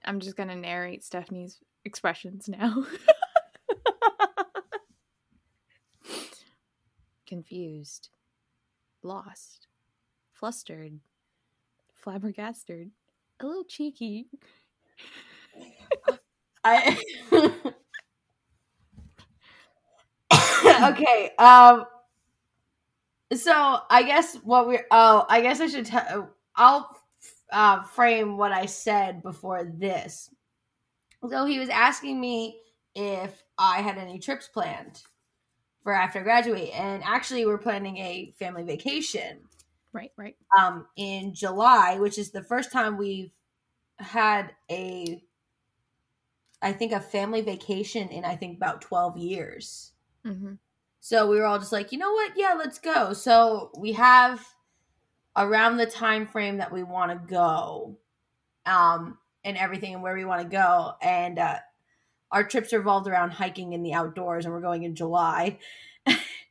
I'm 0.03 0.21
just 0.21 0.37
gonna 0.37 0.55
narrate 0.55 1.03
Stephanie's 1.03 1.59
expressions 1.83 2.47
now. 2.47 2.85
Confused, 7.27 8.09
lost, 9.01 9.67
flustered, 10.35 10.99
flabbergasted, 11.93 12.91
a 13.39 13.45
little 13.45 13.63
cheeky. 13.63 14.27
I. 16.63 17.01
okay. 20.91 21.31
Um. 21.37 21.85
So 23.33 23.79
I 23.89 24.03
guess 24.03 24.35
what 24.43 24.67
we're. 24.67 24.85
Oh, 24.91 25.25
I 25.29 25.41
guess 25.41 25.61
I 25.61 25.67
should 25.67 25.85
tell. 25.85 26.29
I'll 26.55 26.89
uh, 27.51 27.83
frame 27.83 28.37
what 28.37 28.51
I 28.51 28.65
said 28.65 29.23
before 29.23 29.63
this. 29.63 30.29
So 31.27 31.45
he 31.45 31.59
was 31.59 31.69
asking 31.69 32.19
me 32.19 32.59
if 32.93 33.43
I 33.57 33.81
had 33.81 33.97
any 33.97 34.19
trips 34.19 34.47
planned 34.47 35.01
for 35.83 35.91
after 35.91 36.19
I 36.19 36.23
graduate, 36.23 36.71
and 36.73 37.03
actually, 37.03 37.45
we're 37.45 37.57
planning 37.57 37.97
a 37.97 38.33
family 38.37 38.63
vacation 38.63 39.39
Right, 39.95 40.11
right. 40.17 40.35
um, 40.59 40.87
in 40.97 41.33
July, 41.33 41.97
which 41.99 42.17
is 42.17 42.31
the 42.31 42.43
first 42.43 42.71
time 42.71 42.97
we've 42.97 43.31
had 43.97 44.51
a, 44.69 45.23
I 46.61 46.73
think, 46.73 46.91
a 46.91 46.99
family 46.99 47.39
vacation 47.41 48.09
in 48.09 48.25
I 48.25 48.35
think 48.35 48.57
about 48.57 48.81
twelve 48.81 49.17
years. 49.17 49.93
Mm-hmm. 50.25 50.55
So 50.99 51.29
we 51.29 51.37
were 51.37 51.45
all 51.45 51.59
just 51.59 51.71
like, 51.71 51.91
you 51.91 51.97
know 51.97 52.11
what? 52.11 52.33
Yeah, 52.35 52.55
let's 52.57 52.79
go. 52.79 53.13
So 53.13 53.71
we 53.77 53.93
have 53.93 54.45
around 55.37 55.77
the 55.77 55.85
time 55.85 56.25
frame 56.25 56.57
that 56.57 56.73
we 56.73 56.83
want 56.83 57.11
to 57.11 57.33
go, 57.33 57.97
um, 58.65 59.17
and 59.45 59.57
everything 59.57 59.93
and 59.93 60.03
where 60.03 60.15
we 60.15 60.25
want 60.25 60.41
to 60.41 60.47
go, 60.47 60.93
and 61.01 61.39
uh, 61.39 61.59
our 62.31 62.43
trips 62.43 62.73
revolved 62.73 63.07
around 63.07 63.31
hiking 63.31 63.71
in 63.71 63.81
the 63.81 63.93
outdoors, 63.93 64.43
and 64.43 64.53
we're 64.53 64.59
going 64.59 64.83
in 64.83 64.93
July. 64.93 65.57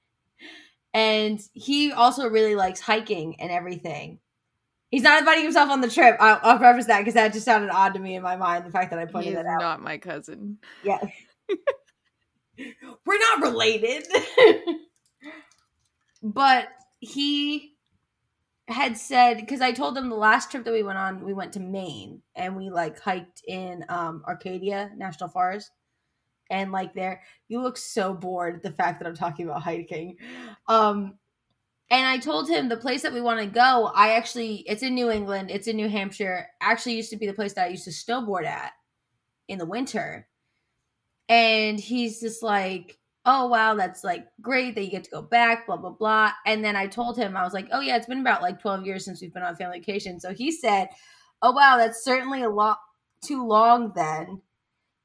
and 0.94 1.40
he 1.52 1.92
also 1.92 2.28
really 2.28 2.54
likes 2.54 2.80
hiking 2.80 3.40
and 3.40 3.50
everything. 3.50 4.20
He's 4.90 5.02
not 5.02 5.18
inviting 5.18 5.42
himself 5.42 5.68
on 5.70 5.80
the 5.80 5.90
trip. 5.90 6.16
I'll, 6.20 6.38
I'll 6.42 6.58
preface 6.58 6.86
that 6.86 7.00
because 7.00 7.14
that 7.14 7.32
just 7.32 7.44
sounded 7.44 7.70
odd 7.70 7.94
to 7.94 8.00
me 8.00 8.14
in 8.14 8.22
my 8.22 8.36
mind. 8.36 8.64
The 8.64 8.70
fact 8.70 8.90
that 8.90 9.00
I 9.00 9.06
pointed 9.06 9.30
is 9.30 9.34
that 9.34 9.46
out. 9.46 9.60
not 9.60 9.82
my 9.82 9.98
cousin. 9.98 10.58
Yeah. 10.84 11.04
We're 13.04 13.18
not 13.18 13.42
related. 13.42 14.06
but 16.22 16.68
he 17.00 17.72
had 18.68 18.96
said 18.96 19.38
because 19.38 19.60
I 19.60 19.72
told 19.72 19.98
him 19.98 20.08
the 20.08 20.14
last 20.14 20.52
trip 20.52 20.64
that 20.64 20.72
we 20.72 20.84
went 20.84 20.98
on, 20.98 21.24
we 21.24 21.34
went 21.34 21.52
to 21.54 21.60
Maine 21.60 22.22
and 22.36 22.56
we 22.56 22.70
like 22.70 23.00
hiked 23.00 23.42
in 23.48 23.84
um, 23.88 24.22
Acadia 24.28 24.92
National 24.96 25.28
Forest. 25.28 25.72
And 26.50 26.72
like 26.72 26.94
there, 26.94 27.22
you 27.48 27.62
look 27.62 27.76
so 27.76 28.12
bored. 28.14 28.62
The 28.62 28.72
fact 28.72 29.00
that 29.00 29.08
I'm 29.08 29.16
talking 29.16 29.46
about 29.46 29.62
hiking, 29.62 30.16
um, 30.68 31.14
and 31.90 32.06
I 32.06 32.18
told 32.18 32.48
him 32.48 32.68
the 32.68 32.76
place 32.76 33.02
that 33.02 33.12
we 33.12 33.20
want 33.20 33.40
to 33.40 33.46
go. 33.46 33.90
I 33.94 34.12
actually, 34.12 34.56
it's 34.66 34.82
in 34.82 34.94
New 34.94 35.10
England. 35.10 35.50
It's 35.50 35.68
in 35.68 35.76
New 35.76 35.88
Hampshire. 35.88 36.48
Actually, 36.60 36.94
used 36.94 37.10
to 37.10 37.16
be 37.16 37.26
the 37.26 37.34
place 37.34 37.52
that 37.54 37.66
I 37.66 37.70
used 37.70 37.84
to 37.84 37.90
snowboard 37.90 38.46
at 38.46 38.72
in 39.48 39.58
the 39.58 39.66
winter. 39.66 40.26
And 41.28 41.78
he's 41.78 42.20
just 42.20 42.42
like, 42.42 42.98
oh 43.26 43.48
wow 43.48 43.74
that's 43.74 44.04
like 44.04 44.26
great 44.40 44.74
that 44.74 44.84
you 44.84 44.90
get 44.90 45.04
to 45.04 45.10
go 45.10 45.22
back 45.22 45.66
blah 45.66 45.76
blah 45.76 45.90
blah 45.90 46.30
and 46.46 46.64
then 46.64 46.76
i 46.76 46.86
told 46.86 47.16
him 47.16 47.36
i 47.36 47.42
was 47.42 47.54
like 47.54 47.68
oh 47.72 47.80
yeah 47.80 47.96
it's 47.96 48.06
been 48.06 48.20
about 48.20 48.42
like 48.42 48.60
12 48.60 48.84
years 48.84 49.04
since 49.04 49.20
we've 49.20 49.32
been 49.32 49.42
on 49.42 49.56
family 49.56 49.78
vacation 49.78 50.20
so 50.20 50.32
he 50.32 50.50
said 50.50 50.88
oh 51.42 51.52
wow 51.52 51.76
that's 51.76 52.04
certainly 52.04 52.42
a 52.42 52.50
lot 52.50 52.78
too 53.22 53.46
long 53.46 53.92
then 53.94 54.40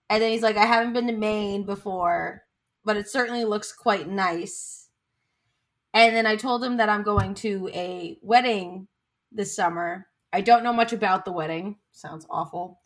and 0.09 0.21
then 0.21 0.31
he's 0.31 0.41
like 0.41 0.57
i 0.57 0.65
haven't 0.65 0.93
been 0.93 1.07
to 1.07 1.13
maine 1.13 1.63
before 1.63 2.43
but 2.85 2.97
it 2.97 3.09
certainly 3.09 3.45
looks 3.45 3.71
quite 3.71 4.07
nice 4.07 4.89
and 5.93 6.15
then 6.15 6.25
i 6.25 6.35
told 6.35 6.63
him 6.63 6.77
that 6.77 6.89
i'm 6.89 7.03
going 7.03 7.33
to 7.33 7.69
a 7.73 8.17
wedding 8.21 8.87
this 9.31 9.55
summer 9.55 10.07
i 10.33 10.41
don't 10.41 10.63
know 10.63 10.73
much 10.73 10.93
about 10.93 11.25
the 11.25 11.31
wedding 11.31 11.75
sounds 11.91 12.25
awful 12.29 12.79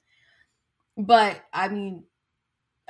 but 0.98 1.42
i 1.54 1.68
mean 1.68 2.04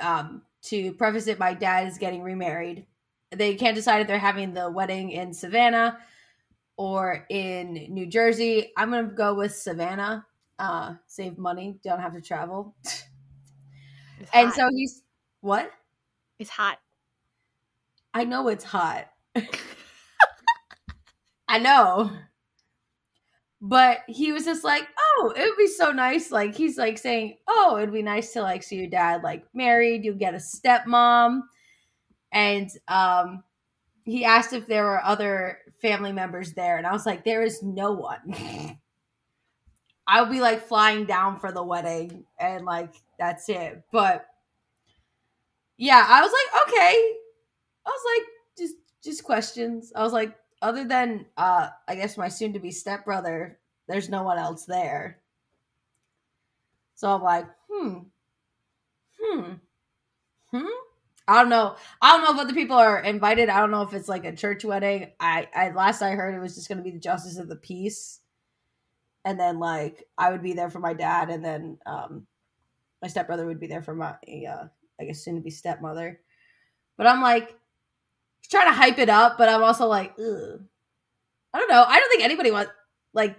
um 0.00 0.42
to 0.64 0.92
preface 0.94 1.26
it, 1.26 1.38
my 1.38 1.54
dad 1.54 1.86
is 1.86 1.98
getting 1.98 2.22
remarried. 2.22 2.86
They 3.30 3.54
can't 3.54 3.74
decide 3.76 4.00
if 4.00 4.06
they're 4.06 4.18
having 4.18 4.54
the 4.54 4.70
wedding 4.70 5.10
in 5.10 5.34
Savannah 5.34 5.98
or 6.76 7.26
in 7.28 7.86
New 7.90 8.06
Jersey. 8.06 8.72
I'm 8.76 8.90
gonna 8.90 9.08
go 9.08 9.34
with 9.34 9.54
Savannah. 9.54 10.26
Uh, 10.58 10.94
save 11.06 11.36
money, 11.36 11.78
don't 11.84 12.00
have 12.00 12.14
to 12.14 12.20
travel. 12.20 12.74
and 14.32 14.52
so 14.52 14.68
he's 14.70 15.02
what? 15.40 15.70
It's 16.38 16.50
hot. 16.50 16.78
I 18.12 18.24
know 18.24 18.48
it's 18.48 18.64
hot. 18.64 19.08
I 21.48 21.58
know. 21.58 22.10
But 23.60 24.00
he 24.08 24.32
was 24.32 24.44
just 24.44 24.62
like, 24.62 24.86
oh, 24.98 25.32
it 25.34 25.40
would 25.40 25.56
be 25.56 25.68
so 25.68 25.90
nice. 25.90 26.30
Like 26.30 26.54
he's 26.54 26.76
like 26.76 26.98
saying, 26.98 27.38
oh, 27.48 27.78
it'd 27.78 27.94
be 27.94 28.02
nice 28.02 28.32
to 28.34 28.42
like 28.42 28.62
see 28.62 28.76
your 28.76 28.88
dad 28.88 29.22
like 29.22 29.46
married. 29.54 30.04
You 30.04 30.12
get 30.14 30.34
a 30.34 30.38
stepmom, 30.38 31.42
and 32.32 32.70
um, 32.88 33.44
he 34.04 34.24
asked 34.24 34.52
if 34.52 34.66
there 34.66 34.84
were 34.84 35.04
other 35.04 35.58
family 35.80 36.12
members 36.12 36.54
there, 36.54 36.78
and 36.78 36.86
I 36.86 36.92
was 36.92 37.06
like, 37.06 37.24
there 37.24 37.42
is 37.42 37.62
no 37.62 37.92
one. 37.92 38.78
I'll 40.06 40.26
be 40.26 40.40
like 40.40 40.66
flying 40.66 41.06
down 41.06 41.38
for 41.40 41.50
the 41.52 41.62
wedding, 41.62 42.24
and 42.38 42.64
like 42.66 42.92
that's 43.18 43.48
it. 43.48 43.82
But 43.92 44.26
yeah, 45.76 46.04
I 46.08 46.20
was 46.20 46.32
like, 46.32 46.62
okay. 46.68 47.12
I 47.86 47.90
was 47.90 48.02
like, 48.16 48.28
just 48.58 48.74
just 49.02 49.24
questions. 49.24 49.92
I 49.94 50.02
was 50.02 50.12
like, 50.12 50.36
other 50.62 50.84
than 50.84 51.26
uh 51.36 51.68
I 51.88 51.94
guess 51.94 52.16
my 52.16 52.28
soon 52.28 52.52
to 52.54 52.58
be 52.60 52.70
stepbrother, 52.70 53.58
there's 53.88 54.08
no 54.08 54.22
one 54.22 54.38
else 54.38 54.64
there. 54.64 55.20
So 56.94 57.12
I'm 57.12 57.22
like, 57.22 57.46
hmm, 57.70 57.98
hmm, 59.20 59.52
hmm. 60.50 60.66
I 61.26 61.40
don't 61.40 61.48
know. 61.48 61.76
I 62.02 62.12
don't 62.12 62.24
know 62.24 62.34
if 62.34 62.46
other 62.46 62.54
people 62.54 62.76
are 62.76 63.00
invited. 63.00 63.48
I 63.48 63.58
don't 63.60 63.70
know 63.70 63.82
if 63.82 63.94
it's 63.94 64.08
like 64.08 64.24
a 64.24 64.36
church 64.36 64.64
wedding. 64.64 65.10
I, 65.18 65.48
I 65.54 65.70
last 65.70 66.02
I 66.02 66.10
heard 66.10 66.34
it 66.34 66.40
was 66.40 66.54
just 66.54 66.68
going 66.68 66.78
to 66.78 66.84
be 66.84 66.90
the 66.90 66.98
justice 66.98 67.38
of 67.38 67.48
the 67.48 67.56
peace, 67.56 68.20
and 69.24 69.40
then 69.40 69.58
like 69.58 70.04
I 70.18 70.30
would 70.30 70.42
be 70.42 70.52
there 70.52 70.70
for 70.70 70.80
my 70.80 70.92
dad, 70.92 71.30
and 71.30 71.44
then 71.44 71.78
um, 71.86 72.26
my 73.04 73.08
stepbrother 73.08 73.44
would 73.44 73.60
be 73.60 73.66
there 73.66 73.82
for 73.82 73.94
my 73.94 74.12
uh, 74.48 74.66
I 74.98 75.04
guess 75.04 75.22
soon 75.22 75.34
to 75.34 75.42
be 75.42 75.50
stepmother. 75.50 76.20
But 76.96 77.06
I'm 77.06 77.20
like, 77.20 77.54
trying 78.50 78.68
to 78.68 78.72
hype 78.72 78.98
it 78.98 79.10
up, 79.10 79.36
but 79.36 79.50
I'm 79.50 79.62
also 79.62 79.86
like, 79.86 80.14
Ugh. 80.18 80.64
I 81.52 81.58
don't 81.58 81.68
know. 81.68 81.84
I 81.86 82.00
don't 82.00 82.08
think 82.08 82.24
anybody 82.24 82.50
wants 82.50 82.72
like 83.12 83.36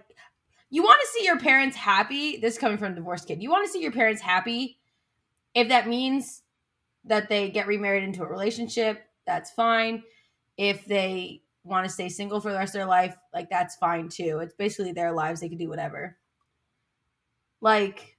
you 0.69 0.84
want 0.84 1.01
to 1.01 1.08
see 1.17 1.25
your 1.25 1.39
parents 1.39 1.75
happy. 1.75 2.38
This 2.38 2.54
is 2.54 2.60
coming 2.60 2.78
from 2.78 2.91
a 2.91 2.95
divorced 2.95 3.28
kid. 3.28 3.41
You 3.41 3.49
want 3.49 3.65
to 3.65 3.71
see 3.71 3.82
your 3.82 3.91
parents 3.91 4.21
happy. 4.21 4.78
If 5.56 5.69
that 5.69 5.88
means 5.88 6.43
that 7.06 7.28
they 7.28 7.49
get 7.49 7.65
remarried 7.65 8.04
into 8.04 8.21
a 8.21 8.28
relationship, 8.28 9.04
that's 9.25 9.49
fine. 9.49 10.04
If 10.58 10.86
they 10.86 11.41
want 11.63 11.88
to 11.88 11.91
stay 11.91 12.08
single 12.08 12.39
for 12.39 12.51
the 12.51 12.60
rest 12.60 12.75
of 12.75 12.80
their 12.80 12.86
life, 12.86 13.17
like 13.34 13.49
that's 13.49 13.78
fine 13.78 14.10
too. 14.10 14.39
It's 14.43 14.54
basically 14.54 14.91
their 14.91 15.12
lives. 15.12 15.41
They 15.41 15.49
can 15.49 15.58
do 15.58 15.69
whatever. 15.69 16.17
Like, 17.62 18.14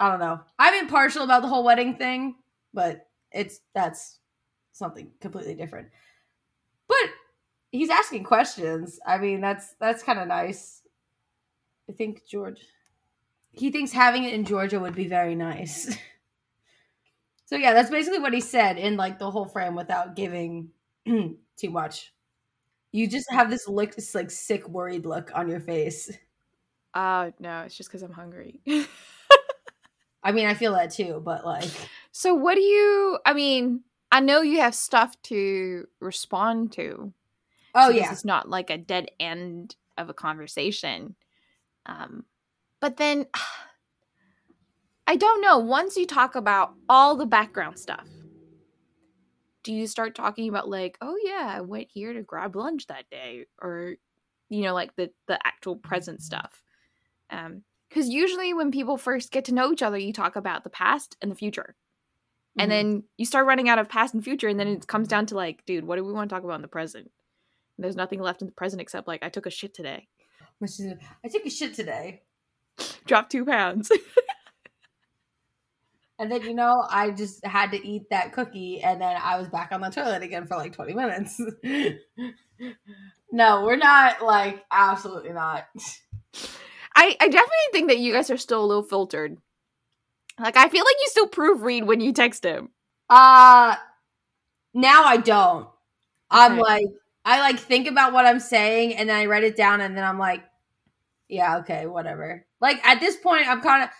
I 0.00 0.10
don't 0.10 0.20
know. 0.20 0.40
I'm 0.58 0.82
impartial 0.82 1.22
about 1.22 1.42
the 1.42 1.48
whole 1.48 1.62
wedding 1.62 1.96
thing, 1.96 2.36
but 2.74 3.06
it's 3.30 3.60
that's 3.74 4.18
something 4.72 5.10
completely 5.20 5.54
different. 5.54 5.88
But 6.88 7.10
he's 7.70 7.90
asking 7.90 8.24
questions. 8.24 8.98
I 9.06 9.18
mean, 9.18 9.40
that's 9.40 9.74
that's 9.78 10.02
kind 10.02 10.18
of 10.18 10.26
nice. 10.26 10.82
I 11.88 11.92
think 11.92 12.26
George 12.26 12.60
he 13.52 13.70
thinks 13.70 13.92
having 13.92 14.24
it 14.24 14.34
in 14.34 14.44
Georgia 14.44 14.78
would 14.78 14.94
be 14.94 15.06
very 15.06 15.34
nice. 15.34 15.96
so 17.46 17.56
yeah, 17.56 17.72
that's 17.72 17.90
basically 17.90 18.18
what 18.18 18.32
he 18.32 18.40
said 18.40 18.78
in 18.78 18.96
like 18.96 19.18
the 19.18 19.30
whole 19.30 19.46
frame 19.46 19.74
without 19.74 20.16
giving 20.16 20.70
too 21.06 21.70
much. 21.70 22.12
You 22.92 23.06
just 23.06 23.30
have 23.30 23.50
this 23.50 23.68
look, 23.68 23.94
this 23.94 24.14
like 24.14 24.30
sick, 24.30 24.68
worried 24.68 25.06
look 25.06 25.30
on 25.34 25.48
your 25.48 25.60
face. 25.60 26.10
Uh 26.94 27.30
no, 27.38 27.62
it's 27.62 27.76
just 27.76 27.88
because 27.88 28.02
I'm 28.02 28.12
hungry. 28.12 28.60
I 30.22 30.32
mean, 30.32 30.46
I 30.46 30.54
feel 30.54 30.74
that 30.74 30.90
too, 30.90 31.20
but 31.24 31.44
like. 31.44 31.70
So 32.12 32.34
what 32.34 32.54
do 32.54 32.60
you? 32.60 33.18
I 33.24 33.32
mean, 33.32 33.82
I 34.12 34.20
know 34.20 34.42
you 34.42 34.60
have 34.60 34.74
stuff 34.74 35.20
to 35.24 35.86
respond 36.00 36.72
to. 36.72 37.12
Oh 37.74 37.90
so 37.90 37.96
yeah, 37.96 38.12
it's 38.12 38.24
not 38.24 38.48
like 38.48 38.70
a 38.70 38.78
dead 38.78 39.10
end 39.18 39.76
of 39.96 40.08
a 40.08 40.14
conversation. 40.14 41.14
Um, 41.86 42.24
but 42.80 42.96
then 42.96 43.26
I 45.06 45.16
don't 45.16 45.40
know. 45.40 45.58
Once 45.58 45.96
you 45.96 46.06
talk 46.06 46.34
about 46.34 46.74
all 46.88 47.16
the 47.16 47.26
background 47.26 47.78
stuff, 47.78 48.06
do 49.62 49.72
you 49.72 49.86
start 49.86 50.14
talking 50.14 50.48
about 50.48 50.68
like, 50.68 50.96
oh 51.00 51.16
yeah, 51.22 51.52
I 51.56 51.60
went 51.60 51.88
here 51.92 52.12
to 52.12 52.22
grab 52.22 52.56
lunch 52.56 52.86
that 52.86 53.08
day, 53.10 53.46
or 53.60 53.96
you 54.48 54.62
know, 54.62 54.74
like 54.74 54.94
the 54.96 55.10
the 55.26 55.38
actual 55.44 55.76
present 55.76 56.22
stuff? 56.22 56.62
Um, 57.30 57.62
because 57.90 58.08
usually 58.08 58.54
when 58.54 58.70
people 58.70 58.96
first 58.96 59.32
get 59.32 59.44
to 59.46 59.54
know 59.54 59.72
each 59.72 59.82
other, 59.82 59.98
you 59.98 60.12
talk 60.12 60.36
about 60.36 60.64
the 60.64 60.70
past 60.70 61.16
and 61.20 61.30
the 61.30 61.36
future. 61.36 61.74
Mm-hmm. 62.50 62.60
And 62.60 62.70
then 62.70 63.02
you 63.18 63.26
start 63.26 63.46
running 63.46 63.68
out 63.68 63.78
of 63.78 63.88
past 63.88 64.14
and 64.14 64.24
future, 64.24 64.48
and 64.48 64.58
then 64.58 64.68
it 64.68 64.86
comes 64.86 65.08
down 65.08 65.26
to 65.26 65.34
like, 65.34 65.66
dude, 65.66 65.84
what 65.84 65.96
do 65.96 66.04
we 66.04 66.12
want 66.12 66.30
to 66.30 66.34
talk 66.34 66.44
about 66.44 66.54
in 66.54 66.62
the 66.62 66.68
present? 66.68 67.10
And 67.76 67.84
there's 67.84 67.96
nothing 67.96 68.20
left 68.20 68.42
in 68.42 68.46
the 68.46 68.52
present 68.52 68.80
except 68.80 69.08
like, 69.08 69.22
I 69.22 69.28
took 69.28 69.46
a 69.46 69.50
shit 69.50 69.74
today. 69.74 70.06
I 71.24 71.28
took 71.28 71.44
a 71.46 71.50
shit 71.50 71.74
today. 71.74 72.22
Dropped 73.06 73.32
two 73.32 73.44
pounds. 73.44 73.90
and 76.18 76.30
then 76.30 76.42
you 76.42 76.54
know, 76.54 76.86
I 76.88 77.10
just 77.10 77.44
had 77.44 77.72
to 77.72 77.86
eat 77.86 78.10
that 78.10 78.32
cookie, 78.32 78.80
and 78.82 79.00
then 79.00 79.16
I 79.20 79.36
was 79.36 79.48
back 79.48 79.72
on 79.72 79.80
the 79.80 79.90
toilet 79.90 80.22
again 80.22 80.46
for 80.46 80.56
like 80.56 80.74
20 80.74 80.92
minutes. 80.92 81.40
no, 83.32 83.64
we're 83.64 83.76
not 83.76 84.22
like 84.22 84.64
absolutely 84.70 85.32
not. 85.32 85.66
I, 86.96 87.16
I 87.20 87.28
definitely 87.28 87.70
think 87.72 87.88
that 87.88 87.98
you 87.98 88.12
guys 88.12 88.30
are 88.30 88.36
still 88.36 88.64
a 88.64 88.66
little 88.66 88.82
filtered 88.82 89.38
like 90.40 90.56
I 90.56 90.68
feel 90.68 90.84
like 90.84 90.96
you 91.00 91.08
still 91.08 91.28
proofread 91.28 91.84
when 91.84 92.00
you 92.00 92.12
text 92.12 92.44
him. 92.44 92.70
Uh 93.08 93.76
now 94.72 95.04
I 95.04 95.16
don't. 95.18 95.64
Okay. 95.64 95.70
I'm 96.30 96.58
like 96.58 96.86
I 97.24 97.40
like 97.40 97.58
think 97.58 97.86
about 97.86 98.12
what 98.12 98.26
I'm 98.26 98.40
saying 98.40 98.96
and 98.96 99.08
then 99.08 99.16
I 99.16 99.26
write 99.26 99.44
it 99.44 99.56
down 99.56 99.80
and 99.80 99.96
then 99.96 100.04
I'm 100.04 100.18
like 100.18 100.42
yeah, 101.28 101.58
okay, 101.58 101.86
whatever. 101.86 102.44
Like 102.60 102.84
at 102.86 103.00
this 103.00 103.16
point 103.16 103.48
I'm 103.48 103.60
kind 103.60 103.84
of 103.84 103.90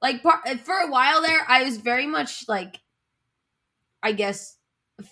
like 0.00 0.22
for 0.22 0.74
a 0.74 0.90
while 0.90 1.22
there 1.22 1.44
I 1.48 1.64
was 1.64 1.78
very 1.78 2.06
much 2.06 2.44
like 2.48 2.80
I 4.02 4.12
guess 4.12 4.56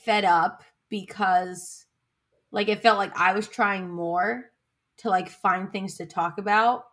fed 0.05 0.25
up 0.25 0.62
because 0.88 1.87
like 2.53 2.68
it 2.68 2.83
felt 2.83 2.98
like 2.98 3.16
I 3.18 3.33
was 3.33 3.48
trying 3.48 3.90
more 3.90 4.44
to 4.98 5.09
like 5.09 5.29
find 5.29 5.72
things 5.72 5.96
to 5.96 6.07
talk 6.07 6.38
about 6.38 6.85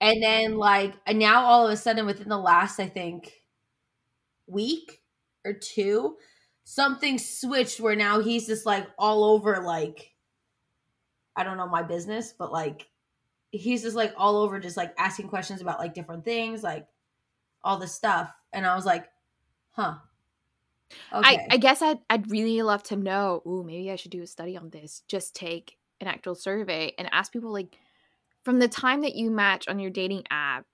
and 0.00 0.22
then 0.22 0.56
like 0.56 0.94
and 1.06 1.18
now 1.18 1.44
all 1.44 1.66
of 1.66 1.72
a 1.72 1.76
sudden 1.76 2.06
within 2.06 2.28
the 2.28 2.38
last 2.38 2.78
I 2.78 2.88
think 2.88 3.32
week 4.46 5.00
or 5.44 5.52
two, 5.52 6.16
something 6.64 7.18
switched 7.18 7.80
where 7.80 7.96
now 7.96 8.20
he's 8.20 8.46
just 8.46 8.66
like 8.66 8.86
all 8.98 9.24
over 9.24 9.62
like 9.62 10.12
I 11.36 11.44
don't 11.44 11.56
know 11.56 11.68
my 11.68 11.82
business, 11.82 12.34
but 12.36 12.52
like 12.52 12.88
he's 13.50 13.82
just 13.82 13.96
like 13.96 14.12
all 14.16 14.36
over 14.38 14.58
just 14.58 14.76
like 14.76 14.92
asking 14.98 15.28
questions 15.28 15.60
about 15.60 15.78
like 15.78 15.94
different 15.94 16.24
things, 16.24 16.62
like 16.62 16.86
all 17.62 17.78
this 17.78 17.94
stuff. 17.94 18.30
And 18.52 18.66
I 18.66 18.74
was 18.74 18.84
like, 18.86 19.06
huh. 19.70 19.94
Okay. 21.12 21.36
I, 21.36 21.46
I 21.50 21.56
guess 21.58 21.82
I'd 21.82 21.98
I'd 22.08 22.30
really 22.30 22.62
love 22.62 22.82
to 22.84 22.96
know. 22.96 23.42
Ooh, 23.46 23.62
maybe 23.64 23.90
I 23.90 23.96
should 23.96 24.10
do 24.10 24.22
a 24.22 24.26
study 24.26 24.56
on 24.56 24.70
this. 24.70 25.02
Just 25.06 25.34
take 25.34 25.76
an 26.00 26.06
actual 26.06 26.34
survey 26.34 26.92
and 26.98 27.08
ask 27.12 27.32
people 27.32 27.52
like 27.52 27.76
from 28.48 28.60
the 28.60 28.66
time 28.66 29.02
that 29.02 29.14
you 29.14 29.30
match 29.30 29.68
on 29.68 29.78
your 29.78 29.90
dating 29.90 30.22
app 30.30 30.64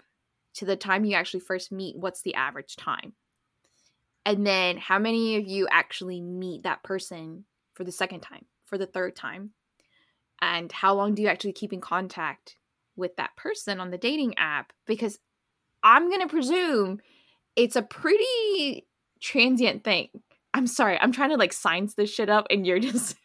to 0.54 0.64
the 0.64 0.76
time 0.76 1.04
you 1.04 1.16
actually 1.16 1.40
first 1.40 1.72
meet, 1.72 1.96
what's 1.98 2.22
the 2.22 2.36
average 2.36 2.76
time? 2.76 3.14
And 4.24 4.46
then 4.46 4.76
how 4.76 5.00
many 5.00 5.34
of 5.38 5.48
you 5.48 5.66
actually 5.72 6.20
meet 6.20 6.62
that 6.62 6.84
person 6.84 7.46
for 7.72 7.82
the 7.82 7.90
second 7.90 8.20
time, 8.20 8.44
for 8.64 8.78
the 8.78 8.86
third 8.86 9.16
time? 9.16 9.54
And 10.40 10.70
how 10.70 10.94
long 10.94 11.16
do 11.16 11.22
you 11.22 11.26
actually 11.26 11.52
keep 11.52 11.72
in 11.72 11.80
contact 11.80 12.58
with 12.94 13.16
that 13.16 13.34
person 13.36 13.80
on 13.80 13.90
the 13.90 13.98
dating 13.98 14.34
app? 14.38 14.72
Because 14.86 15.18
I'm 15.82 16.08
going 16.08 16.20
to 16.22 16.28
presume 16.28 17.00
it's 17.56 17.74
a 17.74 17.82
pretty 17.82 18.86
transient 19.20 19.82
thing. 19.82 20.10
I'm 20.54 20.68
sorry, 20.68 20.96
I'm 21.00 21.10
trying 21.10 21.30
to 21.30 21.36
like 21.36 21.52
science 21.52 21.94
this 21.94 22.14
shit 22.14 22.30
up 22.30 22.46
and 22.50 22.64
you're 22.64 22.78
just 22.92 23.16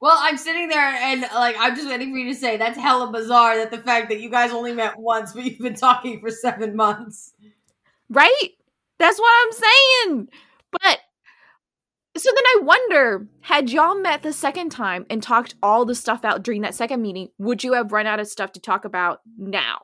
Well, 0.00 0.16
I'm 0.18 0.38
sitting 0.38 0.68
there 0.68 0.80
and 0.80 1.22
like 1.34 1.56
I'm 1.58 1.76
just 1.76 1.88
waiting 1.88 2.10
for 2.10 2.18
you 2.18 2.32
to 2.32 2.38
say 2.38 2.56
that's 2.56 2.78
hella 2.78 3.12
bizarre 3.12 3.58
that 3.58 3.70
the 3.70 3.78
fact 3.78 4.08
that 4.08 4.20
you 4.20 4.30
guys 4.30 4.50
only 4.50 4.72
met 4.72 4.98
once 4.98 5.32
but 5.32 5.44
you've 5.44 5.58
been 5.58 5.74
talking 5.74 6.20
for 6.20 6.30
7 6.30 6.74
months. 6.74 7.34
Right? 8.08 8.50
That's 8.98 9.18
what 9.18 9.32
I'm 9.42 9.52
saying. 9.52 10.28
But 10.72 11.00
so 12.16 12.30
then 12.34 12.44
I 12.44 12.60
wonder, 12.62 13.28
had 13.42 13.70
y'all 13.70 13.94
met 13.94 14.22
the 14.22 14.32
second 14.32 14.70
time 14.70 15.06
and 15.08 15.22
talked 15.22 15.54
all 15.62 15.84
the 15.84 15.94
stuff 15.94 16.24
out 16.24 16.42
during 16.42 16.62
that 16.62 16.74
second 16.74 17.00
meeting, 17.00 17.28
would 17.38 17.62
you 17.62 17.74
have 17.74 17.92
run 17.92 18.06
out 18.06 18.18
of 18.18 18.26
stuff 18.26 18.52
to 18.52 18.60
talk 18.60 18.84
about 18.84 19.20
now? 19.38 19.82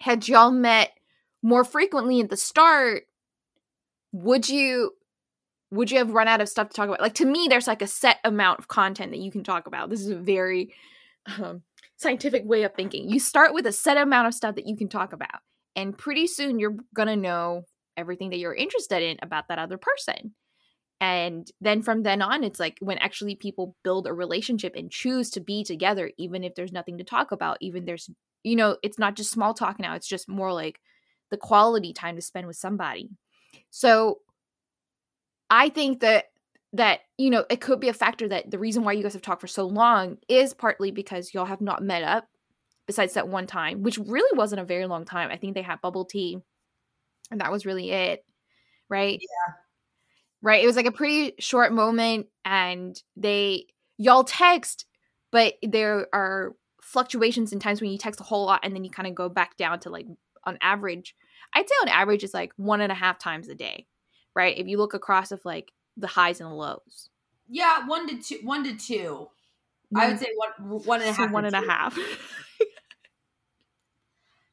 Had 0.00 0.28
y'all 0.28 0.52
met 0.52 0.92
more 1.42 1.64
frequently 1.64 2.20
at 2.20 2.30
the 2.30 2.36
start, 2.36 3.04
would 4.12 4.48
you 4.48 4.92
would 5.70 5.90
you 5.90 5.98
have 5.98 6.12
run 6.12 6.28
out 6.28 6.40
of 6.40 6.48
stuff 6.48 6.68
to 6.68 6.74
talk 6.74 6.88
about? 6.88 7.00
Like 7.00 7.14
to 7.14 7.26
me, 7.26 7.46
there's 7.48 7.66
like 7.66 7.82
a 7.82 7.86
set 7.86 8.18
amount 8.24 8.58
of 8.58 8.68
content 8.68 9.12
that 9.12 9.20
you 9.20 9.30
can 9.30 9.44
talk 9.44 9.66
about. 9.66 9.90
This 9.90 10.00
is 10.00 10.10
a 10.10 10.16
very 10.16 10.74
um, 11.38 11.62
scientific 11.96 12.44
way 12.44 12.62
of 12.62 12.74
thinking. 12.74 13.08
You 13.08 13.18
start 13.18 13.54
with 13.54 13.66
a 13.66 13.72
set 13.72 13.96
amount 13.96 14.28
of 14.28 14.34
stuff 14.34 14.54
that 14.56 14.66
you 14.66 14.76
can 14.76 14.88
talk 14.88 15.12
about, 15.12 15.40
and 15.74 15.96
pretty 15.96 16.26
soon 16.26 16.58
you're 16.58 16.76
gonna 16.94 17.16
know 17.16 17.62
everything 17.96 18.30
that 18.30 18.38
you're 18.38 18.54
interested 18.54 19.02
in 19.02 19.16
about 19.22 19.48
that 19.48 19.58
other 19.58 19.78
person. 19.78 20.34
And 21.00 21.50
then 21.60 21.82
from 21.82 22.02
then 22.02 22.22
on, 22.22 22.42
it's 22.42 22.60
like 22.60 22.78
when 22.80 22.98
actually 22.98 23.34
people 23.34 23.76
build 23.84 24.06
a 24.06 24.14
relationship 24.14 24.74
and 24.76 24.90
choose 24.90 25.30
to 25.30 25.40
be 25.40 25.62
together, 25.62 26.10
even 26.16 26.42
if 26.42 26.54
there's 26.54 26.72
nothing 26.72 26.98
to 26.98 27.04
talk 27.04 27.32
about, 27.32 27.58
even 27.60 27.84
there's, 27.84 28.08
you 28.42 28.56
know, 28.56 28.78
it's 28.82 28.98
not 28.98 29.14
just 29.14 29.30
small 29.30 29.52
talk 29.52 29.78
now, 29.78 29.94
it's 29.94 30.08
just 30.08 30.28
more 30.28 30.52
like 30.52 30.80
the 31.30 31.36
quality 31.36 31.92
time 31.92 32.16
to 32.16 32.22
spend 32.22 32.46
with 32.46 32.56
somebody. 32.56 33.10
So 33.70 34.20
I 35.50 35.68
think 35.68 36.00
that 36.00 36.26
that 36.72 37.00
you 37.16 37.30
know 37.30 37.44
it 37.48 37.60
could 37.60 37.80
be 37.80 37.88
a 37.88 37.94
factor 37.94 38.28
that 38.28 38.50
the 38.50 38.58
reason 38.58 38.84
why 38.84 38.92
you 38.92 39.02
guys 39.02 39.12
have 39.12 39.22
talked 39.22 39.40
for 39.40 39.46
so 39.46 39.66
long 39.66 40.18
is 40.28 40.52
partly 40.52 40.90
because 40.90 41.32
y'all 41.32 41.44
have 41.44 41.60
not 41.60 41.82
met 41.82 42.02
up 42.02 42.28
besides 42.86 43.14
that 43.14 43.28
one 43.28 43.46
time 43.46 43.82
which 43.82 43.98
really 43.98 44.36
wasn't 44.36 44.60
a 44.60 44.64
very 44.64 44.86
long 44.86 45.04
time. 45.04 45.30
I 45.30 45.36
think 45.36 45.54
they 45.54 45.62
had 45.62 45.80
bubble 45.80 46.04
tea 46.04 46.38
and 47.30 47.40
that 47.40 47.52
was 47.52 47.66
really 47.66 47.90
it 47.90 48.24
right? 48.88 49.18
Yeah. 49.20 49.54
Right? 50.42 50.62
It 50.62 50.66
was 50.66 50.76
like 50.76 50.86
a 50.86 50.92
pretty 50.92 51.34
short 51.40 51.72
moment 51.72 52.26
and 52.44 53.00
they 53.16 53.66
y'all 53.98 54.24
text 54.24 54.86
but 55.32 55.54
there 55.62 56.06
are 56.12 56.54
fluctuations 56.80 57.52
in 57.52 57.58
times 57.58 57.80
when 57.80 57.90
you 57.90 57.98
text 57.98 58.20
a 58.20 58.24
whole 58.24 58.46
lot 58.46 58.60
and 58.62 58.74
then 58.74 58.84
you 58.84 58.90
kind 58.90 59.08
of 59.08 59.14
go 59.14 59.28
back 59.28 59.56
down 59.56 59.80
to 59.80 59.90
like 59.90 60.06
on 60.44 60.56
average 60.60 61.16
i'd 61.54 61.68
say 61.68 61.74
on 61.82 61.88
average 61.88 62.22
it's 62.22 62.34
like 62.34 62.52
one 62.56 62.80
and 62.80 62.92
a 62.92 62.94
half 62.94 63.18
times 63.18 63.48
a 63.48 63.54
day 63.54 63.86
right? 64.36 64.56
If 64.56 64.68
you 64.68 64.76
look 64.76 64.94
across 64.94 65.32
of 65.32 65.44
like 65.44 65.72
the 65.96 66.06
highs 66.06 66.40
and 66.40 66.50
the 66.50 66.54
lows. 66.54 67.10
Yeah, 67.48 67.86
one 67.86 68.06
to 68.08 68.22
two. 68.22 68.38
One 68.44 68.62
to 68.64 68.76
two. 68.76 69.28
I 69.94 70.08
would 70.08 70.18
say 70.18 70.28
one 70.58 70.84
one 70.84 71.00
and 71.00 71.10
a 71.10 71.14
so 71.14 71.22
half. 71.22 71.32
One 71.32 71.44
and 71.46 71.54
two. 71.54 71.62
a 71.62 71.66
half. 71.66 71.98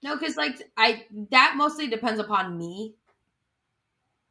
no, 0.04 0.16
because 0.18 0.38
like 0.38 0.70
I 0.78 1.06
that 1.32 1.56
mostly 1.58 1.88
depends 1.88 2.20
upon 2.20 2.58
me. 2.58 2.96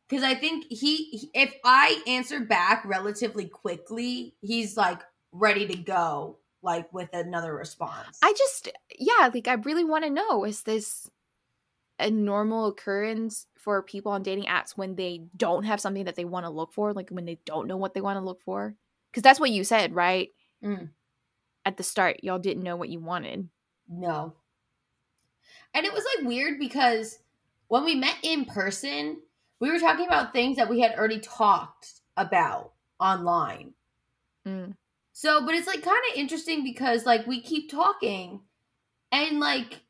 Because 0.09 0.25
I 0.25 0.35
think 0.35 0.67
he, 0.69 1.31
if 1.33 1.55
I 1.65 2.03
answer 2.07 2.41
back 2.41 2.85
relatively 2.85 3.47
quickly, 3.47 4.35
he's 4.43 4.77
like 4.77 5.01
ready 5.33 5.67
to 5.67 5.77
go, 5.77 6.37
like 6.61 6.93
with 6.93 7.09
another 7.15 7.55
response. 7.55 8.19
I 8.23 8.35
just, 8.37 8.69
yeah, 8.99 9.31
like 9.33 9.49
I 9.49 9.55
really 9.55 9.85
want 9.85 10.05
to 10.05 10.11
know: 10.11 10.45
is 10.45 10.65
this 10.65 11.11
a 11.99 12.11
normal 12.11 12.67
occurrence 12.67 13.47
for 13.57 13.83
people 13.83 14.13
on 14.13 14.23
dating 14.23 14.45
apps 14.45 14.77
when 14.77 14.97
they 14.97 15.23
don't 15.37 15.65
have 15.65 15.81
something 15.81 16.05
that 16.05 16.17
they 16.17 16.25
want 16.25 16.47
to 16.47 16.51
look 16.51 16.73
for, 16.73 16.93
like 16.93 17.11
when 17.11 17.25
they 17.25 17.39
don't 17.45 17.69
know 17.69 17.77
what 17.77 17.95
they 17.95 18.01
want 18.01 18.17
to 18.17 18.25
look 18.25 18.43
for? 18.43 18.75
Because 19.11 19.23
that's 19.23 19.41
what 19.41 19.51
you 19.51 19.65
said, 19.65 19.95
right? 19.95 20.31
Mm. 20.65 20.91
At 21.65 21.77
the 21.77 21.83
start, 21.83 22.21
y'all 22.23 22.39
didn't 22.39 22.63
know 22.63 22.77
what 22.77 22.89
you 22.89 22.99
wanted. 22.99 23.49
No. 23.89 24.35
And 25.75 25.87
it 25.87 25.93
was 25.93 26.05
like 26.17 26.27
weird 26.27 26.59
because 26.59 27.19
when 27.69 27.85
we 27.85 27.95
met 27.95 28.17
in 28.23 28.45
person, 28.45 29.19
we 29.61 29.71
were 29.71 29.79
talking 29.79 30.07
about 30.07 30.33
things 30.33 30.57
that 30.57 30.69
we 30.69 30.81
had 30.81 30.95
already 30.95 31.21
talked 31.21 32.01
about 32.17 32.73
online. 32.99 33.75
Mm. 34.47 34.75
So, 35.13 35.45
but 35.45 35.55
it's 35.55 35.67
like 35.67 35.83
kind 35.83 36.03
of 36.11 36.19
interesting 36.19 36.65
because 36.65 37.07
like 37.07 37.27
we 37.27 37.41
keep 37.41 37.71
talking 37.71 38.41
and 39.11 39.41
like 39.41 39.83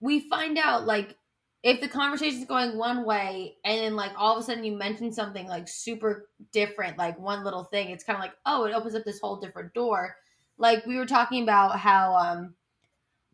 we 0.00 0.28
find 0.28 0.58
out 0.58 0.84
like 0.84 1.16
if 1.64 1.80
the 1.80 1.88
conversation 1.88 2.40
is 2.40 2.44
going 2.44 2.76
one 2.76 3.06
way 3.06 3.56
and 3.64 3.80
then 3.80 3.96
like 3.96 4.12
all 4.18 4.36
of 4.36 4.42
a 4.42 4.44
sudden 4.44 4.64
you 4.64 4.76
mention 4.76 5.10
something 5.10 5.48
like 5.48 5.66
super 5.66 6.28
different, 6.52 6.98
like 6.98 7.18
one 7.18 7.42
little 7.42 7.64
thing, 7.64 7.88
it's 7.88 8.04
kind 8.04 8.18
of 8.18 8.20
like, 8.20 8.34
oh, 8.44 8.64
it 8.64 8.74
opens 8.74 8.94
up 8.94 9.02
this 9.04 9.18
whole 9.18 9.36
different 9.36 9.72
door. 9.72 10.14
Like 10.58 10.84
we 10.84 10.98
were 10.98 11.06
talking 11.06 11.42
about 11.42 11.78
how 11.78 12.14
um 12.16 12.54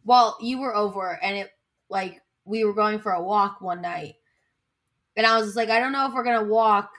well, 0.04 0.38
you 0.40 0.60
were 0.60 0.74
over 0.74 1.18
and 1.20 1.38
it 1.38 1.50
like 1.88 2.22
we 2.44 2.64
were 2.64 2.72
going 2.72 3.00
for 3.00 3.10
a 3.10 3.22
walk 3.22 3.60
one 3.60 3.82
night. 3.82 4.14
And 5.16 5.26
I 5.26 5.36
was 5.36 5.48
just 5.48 5.56
like, 5.56 5.68
I 5.68 5.80
don't 5.80 5.92
know 5.92 6.06
if 6.06 6.14
we're 6.14 6.22
gonna 6.22 6.44
walk, 6.44 6.92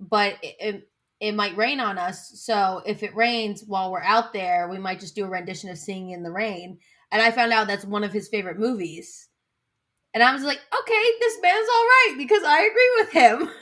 but 0.00 0.34
it, 0.42 0.56
it, 0.58 0.88
it 1.20 1.34
might 1.36 1.56
rain 1.56 1.78
on 1.78 1.96
us. 1.96 2.32
So 2.40 2.82
if 2.84 3.04
it 3.04 3.14
rains 3.14 3.62
while 3.64 3.92
we're 3.92 4.02
out 4.02 4.32
there, 4.32 4.68
we 4.68 4.78
might 4.78 4.98
just 4.98 5.14
do 5.14 5.26
a 5.26 5.28
rendition 5.28 5.70
of 5.70 5.78
Singing 5.78 6.10
in 6.10 6.24
the 6.24 6.32
Rain. 6.32 6.78
And 7.12 7.22
I 7.22 7.30
found 7.30 7.52
out 7.52 7.68
that's 7.68 7.84
one 7.84 8.02
of 8.02 8.12
his 8.12 8.28
favorite 8.28 8.58
movies. 8.58 9.27
And 10.14 10.22
I 10.22 10.32
was 10.32 10.42
like, 10.42 10.58
okay, 10.58 11.04
this 11.20 11.38
man's 11.42 11.68
all 11.68 11.84
right 11.84 12.14
because 12.16 12.42
I 12.42 12.60
agree 12.62 12.92
with 12.98 13.12
him. 13.12 13.50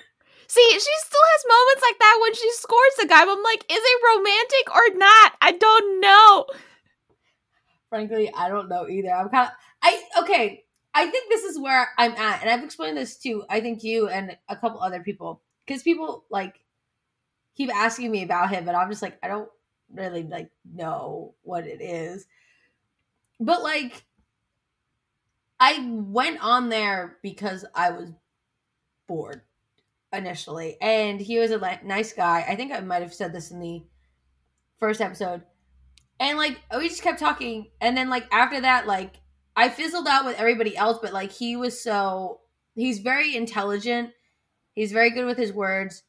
See, 0.49 0.71
she 0.71 0.79
still 0.79 1.27
has 1.35 1.45
moments 1.49 1.83
like 1.83 1.99
that 1.99 2.19
when 2.23 2.35
she 2.35 2.51
scores 2.53 2.95
the 2.99 3.07
guy. 3.09 3.23
I'm 3.23 3.43
like, 3.43 3.65
is 3.69 3.83
it 3.83 4.17
romantic 4.17 4.75
or 4.75 4.99
not? 4.99 5.33
I 5.43 5.53
don't 5.53 6.01
know. 6.01 6.47
Frankly, 7.89 8.33
I 8.33 8.49
don't 8.49 8.69
know 8.69 8.89
either. 8.89 9.11
I'm 9.11 9.29
kind 9.29 9.49
of 9.49 9.55
I 9.83 10.03
okay. 10.21 10.65
I 10.95 11.07
think 11.11 11.29
this 11.29 11.45
is 11.45 11.59
where 11.59 11.89
I'm 11.99 12.13
at, 12.13 12.41
and 12.41 12.51
I've 12.51 12.65
explained 12.65 12.97
this 12.97 13.17
to 13.19 13.45
I 13.51 13.61
think 13.61 13.85
you 13.85 14.09
and 14.09 14.37
a 14.49 14.57
couple 14.57 14.81
other 14.81 15.01
people 15.01 15.43
because 15.67 15.83
people 15.83 16.25
like 16.31 16.55
keep 17.57 17.75
asking 17.75 18.11
me 18.11 18.23
about 18.23 18.51
him, 18.51 18.69
and 18.69 18.77
I'm 18.77 18.91
just 18.91 19.03
like 19.03 19.19
I 19.23 19.29
don't 19.29 19.49
really 19.93 20.23
like 20.23 20.51
know 20.65 21.35
what 21.43 21.67
it 21.67 21.81
is. 21.81 22.27
But 23.39 23.63
like 23.63 24.05
I 25.59 25.87
went 25.91 26.43
on 26.43 26.69
there 26.69 27.17
because 27.23 27.65
I 27.75 27.91
was 27.91 28.13
bored 29.09 29.43
initially, 30.13 30.77
and 30.81 31.21
he 31.21 31.39
was 31.39 31.51
a 31.51 31.81
nice 31.85 32.13
guy. 32.13 32.45
I 32.47 32.57
think 32.57 32.73
I 32.73 32.81
might 32.81 33.03
have 33.03 33.15
said 33.15 33.33
this 33.33 33.51
in 33.51 33.61
the 33.61 33.85
first 34.79 35.01
episode, 35.01 35.43
and 36.21 36.37
like 36.37 36.61
we 36.77 36.89
just 36.89 37.03
kept 37.03 37.19
talking, 37.19 37.69
and 37.81 37.97
then 37.97 38.11
like 38.11 38.27
after 38.33 38.61
that, 38.61 38.87
like 38.87 39.21
I 39.55 39.69
fizzled 39.71 40.07
out 40.07 40.27
with 40.27 40.39
everybody 40.39 40.77
else, 40.77 40.99
but 41.01 41.13
like 41.13 41.33
he 41.33 41.57
was 41.57 41.81
so 41.81 42.41
he's 42.75 42.99
very 42.99 43.35
intelligent. 43.35 44.11
He's 44.75 44.93
very 44.93 45.11
good 45.11 45.25
with 45.25 45.39
his 45.39 45.53
words. 45.53 46.03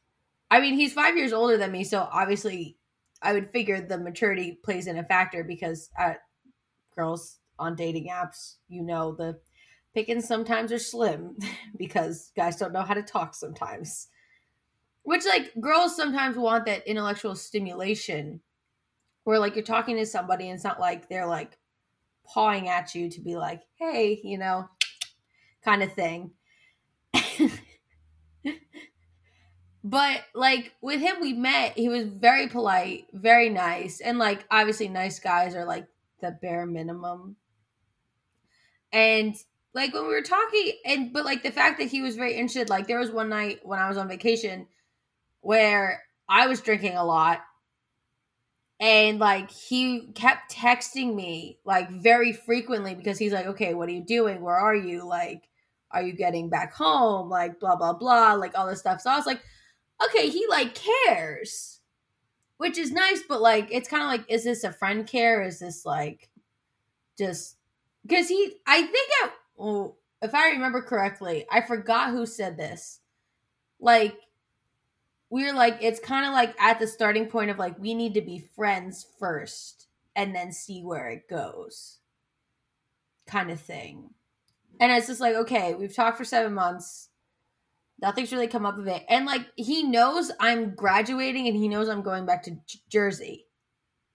I 0.50 0.60
mean, 0.60 0.74
he's 0.74 0.92
five 0.92 1.16
years 1.16 1.32
older 1.32 1.56
than 1.56 1.72
me, 1.72 1.84
so 1.84 2.06
obviously, 2.12 2.76
I 3.22 3.32
would 3.32 3.50
figure 3.50 3.80
the 3.80 3.98
maturity 3.98 4.58
plays 4.62 4.86
in 4.86 4.98
a 4.98 5.04
factor 5.04 5.42
because 5.42 5.90
uh, 5.98 6.14
girls 6.94 7.37
on 7.58 7.76
dating 7.76 8.08
apps, 8.08 8.56
you 8.68 8.82
know, 8.82 9.14
the 9.14 9.38
pickings 9.94 10.26
sometimes 10.26 10.72
are 10.72 10.78
slim 10.78 11.36
because 11.78 12.32
guys 12.36 12.56
don't 12.56 12.72
know 12.72 12.82
how 12.82 12.94
to 12.94 13.02
talk 13.02 13.34
sometimes. 13.34 14.08
Which, 15.02 15.24
like, 15.24 15.52
girls 15.60 15.96
sometimes 15.96 16.36
want 16.36 16.66
that 16.66 16.86
intellectual 16.86 17.34
stimulation 17.34 18.40
where, 19.24 19.38
like, 19.38 19.54
you're 19.56 19.64
talking 19.64 19.96
to 19.96 20.06
somebody 20.06 20.48
and 20.48 20.54
it's 20.54 20.64
not 20.64 20.80
like 20.80 21.08
they're 21.08 21.26
like 21.26 21.56
pawing 22.26 22.68
at 22.68 22.94
you 22.94 23.08
to 23.10 23.20
be 23.20 23.36
like, 23.36 23.62
hey, 23.78 24.20
you 24.22 24.36
know, 24.38 24.68
kind 25.64 25.82
of 25.82 25.92
thing. 25.94 26.32
but 29.84 30.20
like 30.34 30.72
with 30.82 31.00
him 31.00 31.16
we 31.20 31.32
met 31.32 31.72
he 31.76 31.88
was 31.88 32.04
very 32.04 32.48
polite 32.48 33.06
very 33.12 33.48
nice 33.48 34.00
and 34.00 34.18
like 34.18 34.44
obviously 34.50 34.88
nice 34.88 35.18
guys 35.18 35.54
are 35.54 35.64
like 35.64 35.86
the 36.20 36.36
bare 36.42 36.66
minimum 36.66 37.36
and 38.92 39.36
like 39.74 39.92
when 39.92 40.04
we 40.04 40.14
were 40.14 40.22
talking 40.22 40.72
and 40.84 41.12
but 41.12 41.24
like 41.24 41.42
the 41.42 41.50
fact 41.50 41.78
that 41.78 41.88
he 41.88 42.00
was 42.00 42.16
very 42.16 42.34
interested 42.34 42.68
like 42.70 42.86
there 42.86 42.98
was 42.98 43.10
one 43.10 43.28
night 43.28 43.60
when 43.62 43.78
i 43.78 43.88
was 43.88 43.98
on 43.98 44.08
vacation 44.08 44.66
where 45.40 46.02
i 46.28 46.46
was 46.46 46.60
drinking 46.60 46.96
a 46.96 47.04
lot 47.04 47.40
and 48.80 49.18
like 49.18 49.50
he 49.50 50.08
kept 50.14 50.52
texting 50.54 51.14
me 51.14 51.58
like 51.64 51.90
very 51.90 52.32
frequently 52.32 52.94
because 52.94 53.18
he's 53.18 53.32
like 53.32 53.46
okay 53.46 53.74
what 53.74 53.88
are 53.88 53.92
you 53.92 54.04
doing? 54.04 54.40
Where 54.40 54.56
are 54.56 54.74
you? 54.74 55.06
Like 55.06 55.48
are 55.90 56.02
you 56.02 56.12
getting 56.12 56.48
back 56.48 56.74
home? 56.74 57.28
Like 57.28 57.58
blah 57.58 57.76
blah 57.76 57.94
blah 57.94 58.34
like 58.34 58.56
all 58.56 58.66
this 58.66 58.80
stuff. 58.80 59.00
So 59.00 59.10
i 59.10 59.16
was 59.16 59.26
like 59.26 59.40
okay 60.04 60.28
he 60.28 60.46
like 60.48 60.78
cares 61.06 61.80
which 62.58 62.78
is 62.78 62.92
nice 62.92 63.22
but 63.28 63.40
like 63.40 63.68
it's 63.70 63.88
kind 63.88 64.02
of 64.02 64.08
like 64.08 64.24
is 64.28 64.44
this 64.44 64.64
a 64.64 64.72
friend 64.72 65.06
care? 65.06 65.42
Is 65.42 65.58
this 65.58 65.84
like 65.84 66.30
just 67.18 67.56
because 68.08 68.28
he 68.28 68.54
i 68.66 68.80
think 68.80 69.10
I, 69.22 69.30
well, 69.56 69.68
oh, 69.68 69.96
if 70.22 70.34
i 70.34 70.50
remember 70.50 70.82
correctly 70.82 71.46
i 71.50 71.60
forgot 71.60 72.10
who 72.10 72.26
said 72.26 72.56
this. 72.56 73.00
Like 73.80 74.16
we're 75.30 75.54
like 75.54 75.78
it's 75.80 76.00
kind 76.00 76.26
of 76.26 76.32
like 76.32 76.54
at 76.60 76.78
the 76.78 76.86
starting 76.86 77.26
point 77.26 77.50
of 77.50 77.58
like 77.58 77.78
we 77.78 77.94
need 77.94 78.14
to 78.14 78.20
be 78.20 78.38
friends 78.56 79.06
first 79.18 79.86
and 80.16 80.34
then 80.34 80.52
see 80.52 80.82
where 80.82 81.08
it 81.10 81.28
goes 81.28 81.98
kind 83.26 83.50
of 83.50 83.60
thing. 83.60 84.10
And 84.80 84.90
it's 84.90 85.06
just 85.06 85.20
like 85.20 85.34
okay 85.34 85.74
we've 85.74 85.94
talked 85.94 86.18
for 86.18 86.24
seven 86.24 86.54
months. 86.54 87.10
Nothing's 88.00 88.32
really 88.32 88.46
come 88.46 88.64
up 88.64 88.78
of 88.78 88.86
it. 88.86 89.04
And 89.08 89.26
like 89.26 89.46
he 89.56 89.82
knows 89.82 90.32
i'm 90.40 90.74
graduating 90.74 91.46
and 91.46 91.56
he 91.56 91.68
knows 91.68 91.88
i'm 91.88 92.02
going 92.02 92.26
back 92.26 92.42
to 92.44 92.52
J- 92.66 92.80
jersey. 92.88 93.46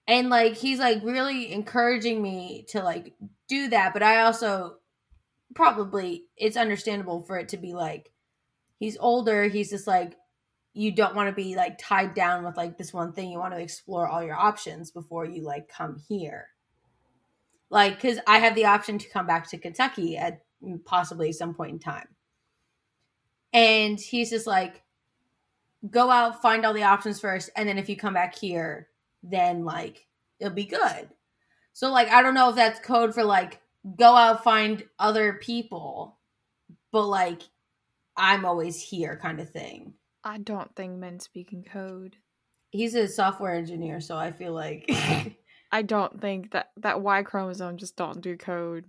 And 0.06 0.28
like 0.28 0.56
he's 0.56 0.78
like 0.78 1.02
really 1.02 1.52
encouraging 1.52 2.20
me 2.20 2.66
to 2.68 2.82
like 2.82 3.14
do 3.48 3.68
that 3.68 3.92
but 3.92 4.02
i 4.02 4.22
also 4.22 4.76
probably 5.54 6.24
it's 6.36 6.56
understandable 6.56 7.22
for 7.22 7.38
it 7.38 7.48
to 7.48 7.56
be 7.56 7.74
like 7.74 8.10
he's 8.78 8.96
older 8.98 9.44
he's 9.44 9.70
just 9.70 9.86
like 9.86 10.16
you 10.74 10.90
don't 10.90 11.14
want 11.14 11.28
to 11.28 11.34
be 11.34 11.54
like 11.54 11.78
tied 11.78 12.14
down 12.14 12.44
with 12.44 12.56
like 12.56 12.76
this 12.76 12.92
one 12.92 13.12
thing 13.12 13.30
you 13.30 13.38
want 13.38 13.54
to 13.54 13.60
explore 13.60 14.08
all 14.08 14.22
your 14.22 14.36
options 14.36 14.90
before 14.90 15.24
you 15.24 15.42
like 15.42 15.68
come 15.68 16.02
here. 16.08 16.48
Like 17.70 17.94
because 17.94 18.18
i 18.26 18.38
have 18.38 18.54
the 18.54 18.66
option 18.66 18.98
to 18.98 19.08
come 19.08 19.26
back 19.26 19.48
to 19.48 19.58
kentucky 19.58 20.16
at 20.16 20.42
mm, 20.62 20.84
possibly 20.84 21.32
some 21.32 21.54
point 21.54 21.72
in 21.72 21.78
time. 21.78 22.08
And 23.52 23.98
he's 23.98 24.30
just 24.30 24.46
like 24.46 24.82
go 25.90 26.10
out 26.10 26.42
find 26.42 26.66
all 26.66 26.74
the 26.74 26.82
options 26.82 27.20
first 27.20 27.50
and 27.56 27.68
then 27.68 27.78
if 27.78 27.88
you 27.88 27.96
come 27.96 28.14
back 28.14 28.34
here 28.34 28.88
then 29.22 29.64
like 29.64 30.06
it'll 30.40 30.54
be 30.54 30.64
good 30.64 31.08
so 31.74 31.92
like 31.92 32.08
i 32.08 32.22
don't 32.22 32.32
know 32.34 32.48
if 32.48 32.56
that's 32.56 32.80
code 32.80 33.12
for 33.14 33.22
like 33.22 33.60
go 33.98 34.16
out 34.16 34.42
find 34.42 34.82
other 34.98 35.34
people 35.34 36.16
but 36.90 37.04
like 37.06 37.42
i'm 38.16 38.46
always 38.46 38.80
here 38.80 39.18
kind 39.20 39.38
of 39.40 39.50
thing 39.50 39.92
I 40.26 40.38
don't 40.38 40.74
think 40.74 40.96
men 40.96 41.20
speak 41.20 41.52
in 41.52 41.62
code. 41.64 42.16
he's 42.70 42.94
a 42.94 43.06
software 43.08 43.54
engineer 43.54 44.00
so 44.00 44.16
i 44.16 44.32
feel 44.32 44.54
like 44.54 44.88
I 45.72 45.82
don't 45.82 46.20
think 46.20 46.52
that 46.52 46.70
that 46.76 47.00
Y 47.00 47.24
chromosome 47.24 47.78
just 47.78 47.96
don't 47.96 48.20
do 48.20 48.36
code. 48.36 48.84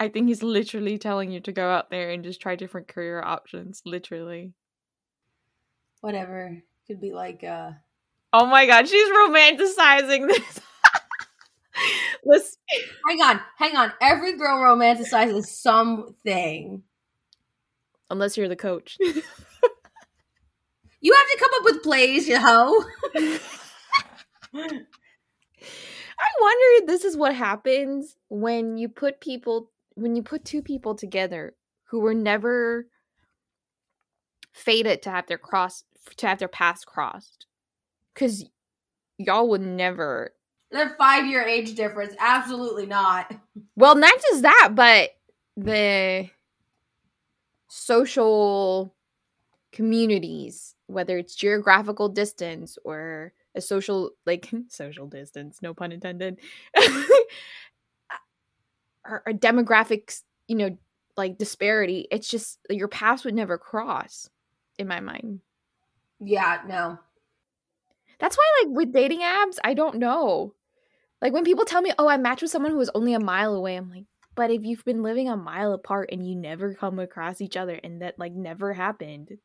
I 0.00 0.08
think 0.08 0.28
he's 0.28 0.42
literally 0.42 0.96
telling 0.96 1.30
you 1.30 1.40
to 1.40 1.52
go 1.52 1.68
out 1.68 1.90
there 1.90 2.08
and 2.10 2.24
just 2.24 2.40
try 2.40 2.56
different 2.56 2.88
career 2.88 3.20
options. 3.22 3.82
Literally. 3.84 4.54
whatever 6.00 6.62
could 6.86 6.98
be 7.00 7.12
like 7.12 7.44
uh 7.44 7.72
Oh 8.32 8.46
my 8.46 8.64
god, 8.66 8.88
she's 8.88 9.08
romanticizing 9.10 10.28
this. 10.28 10.60
Let's. 12.24 12.56
hang 13.08 13.22
on 13.22 13.40
hang 13.56 13.76
on 13.76 13.92
every 14.00 14.36
girl 14.36 14.58
romanticizes 14.58 15.46
something 15.46 16.82
Unless 18.10 18.36
you're 18.38 18.48
the 18.48 18.56
coach. 18.56 18.96
you 21.00 21.12
have 21.14 21.26
to 21.26 21.38
come 21.38 21.50
up 21.56 21.64
with 21.64 21.82
plays 21.82 22.26
you 22.26 22.38
hoe 22.40 22.84
I 26.20 26.30
wonder 26.40 26.82
if 26.82 26.86
this 26.86 27.04
is 27.04 27.16
what 27.16 27.34
happens 27.34 28.16
when 28.28 28.76
you 28.78 28.88
put 28.88 29.20
people 29.20 29.70
when 29.94 30.16
you 30.16 30.22
put 30.22 30.44
two 30.44 30.62
people 30.62 30.94
together 30.94 31.54
who 31.84 32.00
were 32.00 32.14
never 32.14 32.86
fated 34.52 35.02
to 35.02 35.10
have 35.10 35.26
their 35.26 35.38
cross 35.38 35.84
to 36.16 36.26
have 36.26 36.38
their 36.38 36.48
paths 36.48 36.84
crossed. 36.84 37.46
Cause 38.14 38.44
y'all 39.18 39.48
would 39.48 39.60
never 39.60 40.32
They're 40.70 40.94
five 40.98 41.26
year 41.26 41.42
age 41.42 41.74
difference. 41.74 42.14
Absolutely 42.18 42.86
not. 42.86 43.34
well 43.76 43.94
not 43.94 44.14
just 44.20 44.42
that, 44.42 44.70
but 44.74 45.10
the 45.56 46.30
social 47.68 48.94
communities, 49.72 50.74
whether 50.86 51.18
it's 51.18 51.34
geographical 51.34 52.08
distance 52.08 52.78
or 52.84 53.32
a 53.54 53.60
social 53.60 54.10
like 54.26 54.50
social 54.68 55.06
distance, 55.06 55.60
no 55.62 55.74
pun 55.74 55.92
intended. 55.92 56.38
or, 59.04 59.22
or 59.26 59.32
demographics, 59.32 60.22
you 60.46 60.56
know, 60.56 60.76
like 61.16 61.38
disparity. 61.38 62.06
It's 62.10 62.28
just 62.28 62.58
your 62.70 62.88
paths 62.88 63.24
would 63.24 63.34
never 63.34 63.58
cross 63.58 64.28
in 64.78 64.86
my 64.86 65.00
mind. 65.00 65.40
Yeah, 66.20 66.60
no. 66.66 66.98
That's 68.18 68.36
why, 68.36 68.44
like, 68.62 68.76
with 68.76 68.92
dating 68.92 69.20
apps, 69.20 69.58
I 69.62 69.74
don't 69.74 69.96
know. 69.96 70.54
Like, 71.20 71.32
when 71.32 71.44
people 71.44 71.64
tell 71.64 71.82
me, 71.82 71.92
oh, 71.98 72.08
I 72.08 72.16
matched 72.16 72.42
with 72.42 72.50
someone 72.50 72.70
who 72.70 72.78
was 72.78 72.90
only 72.94 73.14
a 73.14 73.20
mile 73.20 73.54
away, 73.54 73.76
I'm 73.76 73.90
like, 73.90 74.04
but 74.34 74.50
if 74.50 74.64
you've 74.64 74.84
been 74.84 75.02
living 75.02 75.28
a 75.28 75.36
mile 75.36 75.72
apart 75.72 76.10
and 76.12 76.26
you 76.26 76.36
never 76.36 76.74
come 76.74 76.98
across 76.98 77.40
each 77.40 77.56
other 77.56 77.74
and 77.74 78.02
that, 78.02 78.18
like, 78.18 78.32
never 78.32 78.72
happened, 78.72 79.38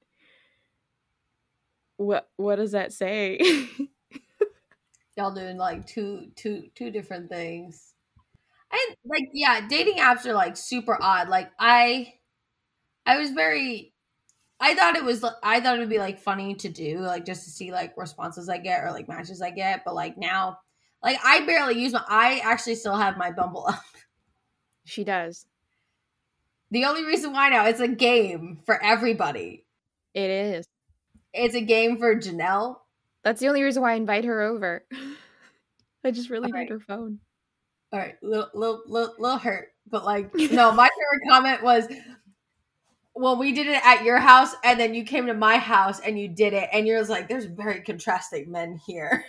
what 1.98 2.30
what 2.38 2.58
does 2.58 2.72
that 2.72 2.94
say? 2.94 3.40
Y'all 5.18 5.34
doing 5.34 5.58
like 5.58 5.86
two 5.86 6.32
two 6.36 6.64
two 6.76 6.90
different 6.90 7.30
things. 7.30 7.94
And 8.72 8.98
like 9.06 9.30
yeah, 9.34 9.68
dating 9.68 9.98
apps 9.98 10.26
are 10.26 10.34
like 10.34 10.58
super 10.58 10.98
odd. 11.00 11.30
Like 11.30 11.52
I 11.60 12.14
I 13.06 13.20
was 13.20 13.32
very 13.32 13.94
I 14.60 14.74
thought 14.76 14.96
it 14.96 15.04
was 15.04 15.24
I 15.44 15.60
thought 15.60 15.76
it 15.76 15.80
would 15.80 15.90
be 15.90 16.00
like 16.00 16.20
funny 16.20 16.56
to 16.56 16.70
do, 16.70 17.00
like 17.00 17.26
just 17.26 17.44
to 17.46 17.52
see 17.52 17.72
like 17.72 17.96
responses 17.98 18.50
I 18.50 18.58
get 18.58 18.84
or 18.84 18.92
like 18.92 19.08
matches 19.08 19.42
I 19.42 19.52
get, 19.52 19.84
but 19.86 19.94
like 19.94 20.18
now 20.18 20.60
like 21.04 21.18
I 21.24 21.46
barely 21.46 21.80
use 21.80 21.94
my 21.94 22.04
I 22.08 22.42
actually 22.44 22.76
still 22.76 22.96
have 22.96 23.18
my 23.18 23.32
Bumble 23.32 23.66
up. 23.68 23.82
she 24.86 25.04
does. 25.04 25.46
The 26.72 26.86
only 26.86 27.06
reason 27.06 27.34
why 27.34 27.50
now 27.50 27.68
it's 27.68 27.82
a 27.82 27.88
game 27.88 28.60
for 28.66 28.82
everybody. 28.84 29.66
It 30.14 30.30
is. 30.30 30.66
It's 31.34 31.56
a 31.56 31.62
game 31.62 31.98
for 31.98 32.16
Janelle. 32.16 32.78
That's 33.24 33.40
the 33.40 33.48
only 33.48 33.64
reason 33.64 33.82
why 33.82 33.94
I 33.94 33.96
invite 33.96 34.26
her 34.26 34.42
over. 34.42 34.86
I 36.04 36.12
just 36.12 36.30
really 36.30 36.52
need 36.52 36.70
her 36.70 36.80
phone. 36.80 37.20
All 37.92 38.00
right, 38.00 38.16
little, 38.22 38.50
little, 38.54 38.82
little, 38.88 39.16
little 39.20 39.38
hurt, 39.38 39.70
but 39.90 40.04
like, 40.04 40.34
no. 40.36 40.72
My 40.72 40.90
favorite 40.90 41.30
comment 41.30 41.64
was, 41.64 41.88
"Well, 43.16 43.38
we 43.38 43.52
did 43.52 43.68
it 43.68 43.86
at 43.86 44.04
your 44.04 44.18
house, 44.18 44.56
and 44.64 44.80
then 44.80 44.94
you 44.94 45.04
came 45.04 45.28
to 45.28 45.34
my 45.34 45.58
house 45.58 46.00
and 46.00 46.20
you 46.20 46.28
did 46.28 46.54
it, 46.54 46.70
and 46.74 46.88
you're 46.88 47.04
like, 47.06 47.30
there's 47.30 47.46
very 47.46 47.82
contrasting 47.82 48.52
men 48.52 48.80
here." 48.86 49.26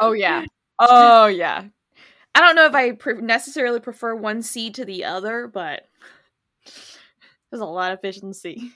Oh 0.00 0.12
yeah. 0.12 0.44
Oh 0.78 1.26
yeah. 1.26 1.64
I 2.34 2.40
don't 2.40 2.56
know 2.56 2.66
if 2.66 2.74
I 2.74 2.92
pre- 2.92 3.20
necessarily 3.20 3.80
prefer 3.80 4.14
one 4.14 4.42
seed 4.42 4.74
to 4.76 4.84
the 4.84 5.04
other, 5.04 5.46
but 5.46 5.88
there's 7.50 7.60
a 7.60 7.66
lot 7.66 7.92
of 7.92 8.00
fish 8.00 8.18
in 8.22 8.28
the 8.28 8.34
sea. 8.34 8.72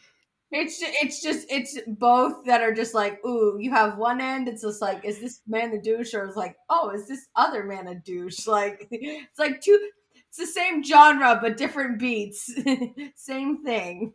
It's 0.52 0.78
it's 0.80 1.22
just 1.22 1.46
it's 1.50 1.78
both 1.86 2.44
that 2.44 2.60
are 2.60 2.72
just 2.72 2.94
like, 2.94 3.24
ooh, 3.26 3.56
you 3.58 3.70
have 3.72 3.98
one 3.98 4.20
end. 4.20 4.46
It's 4.46 4.62
just 4.62 4.80
like, 4.80 5.04
is 5.04 5.18
this 5.18 5.40
man 5.46 5.72
a 5.72 5.80
douche, 5.80 6.14
or 6.14 6.24
it's 6.24 6.36
like, 6.36 6.56
oh, 6.68 6.90
is 6.90 7.08
this 7.08 7.26
other 7.34 7.64
man 7.64 7.88
a 7.88 7.94
douche? 7.94 8.38
Like, 8.46 8.86
it's 8.90 9.38
like 9.38 9.60
two. 9.60 9.90
It's 10.28 10.38
the 10.38 10.46
same 10.46 10.84
genre 10.84 11.38
but 11.40 11.56
different 11.56 11.98
beats. 11.98 12.54
same 13.16 13.64
thing. 13.64 14.12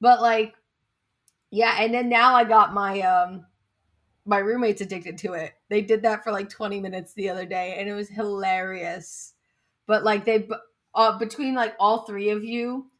But 0.00 0.20
like, 0.20 0.54
yeah, 1.50 1.76
and 1.80 1.94
then 1.94 2.08
now 2.08 2.34
I 2.34 2.44
got 2.44 2.74
my 2.74 3.00
um 3.00 3.46
my 4.26 4.38
roommates 4.38 4.80
addicted 4.80 5.18
to 5.18 5.34
it. 5.34 5.52
They 5.74 5.82
did 5.82 6.02
that 6.02 6.22
for 6.22 6.30
like 6.30 6.48
20 6.50 6.78
minutes 6.78 7.14
the 7.14 7.30
other 7.30 7.44
day 7.44 7.74
and 7.76 7.88
it 7.88 7.94
was 7.94 8.08
hilarious. 8.08 9.32
But 9.88 10.04
like 10.04 10.24
they 10.24 10.46
uh, 10.94 11.18
between 11.18 11.56
like 11.56 11.74
all 11.80 12.04
three 12.06 12.30
of 12.30 12.44
you, 12.44 12.92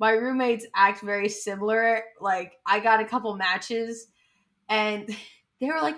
my 0.00 0.10
roommates 0.10 0.66
act 0.74 1.00
very 1.00 1.28
similar. 1.28 2.02
Like 2.20 2.54
I 2.66 2.80
got 2.80 3.00
a 3.00 3.04
couple 3.04 3.36
matches 3.36 4.08
and 4.68 5.06
they 5.60 5.66
were 5.68 5.80
like, 5.80 5.94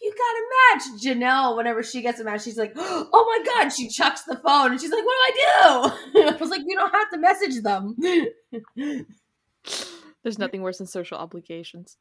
"You 0.00 0.14
got 0.14 0.36
a 0.36 0.44
match." 0.76 0.84
Janelle 1.04 1.56
whenever 1.56 1.82
she 1.82 2.00
gets 2.00 2.20
a 2.20 2.24
match, 2.24 2.44
she's 2.44 2.56
like, 2.56 2.74
"Oh 2.76 3.42
my 3.44 3.44
god." 3.44 3.70
She 3.70 3.88
chucks 3.88 4.22
the 4.22 4.36
phone 4.36 4.70
and 4.70 4.80
she's 4.80 4.92
like, 4.92 5.04
"What 5.04 5.16
do 5.16 5.18
I 5.18 5.90
do?" 6.12 6.20
I 6.28 6.36
was 6.36 6.50
like, 6.50 6.62
"You 6.64 6.76
don't 6.76 6.94
have 6.94 7.10
to 7.10 7.18
message 7.18 7.60
them." 7.64 7.96
There's 10.22 10.38
nothing 10.38 10.62
worse 10.62 10.78
than 10.78 10.86
social 10.86 11.18
obligations. 11.18 11.96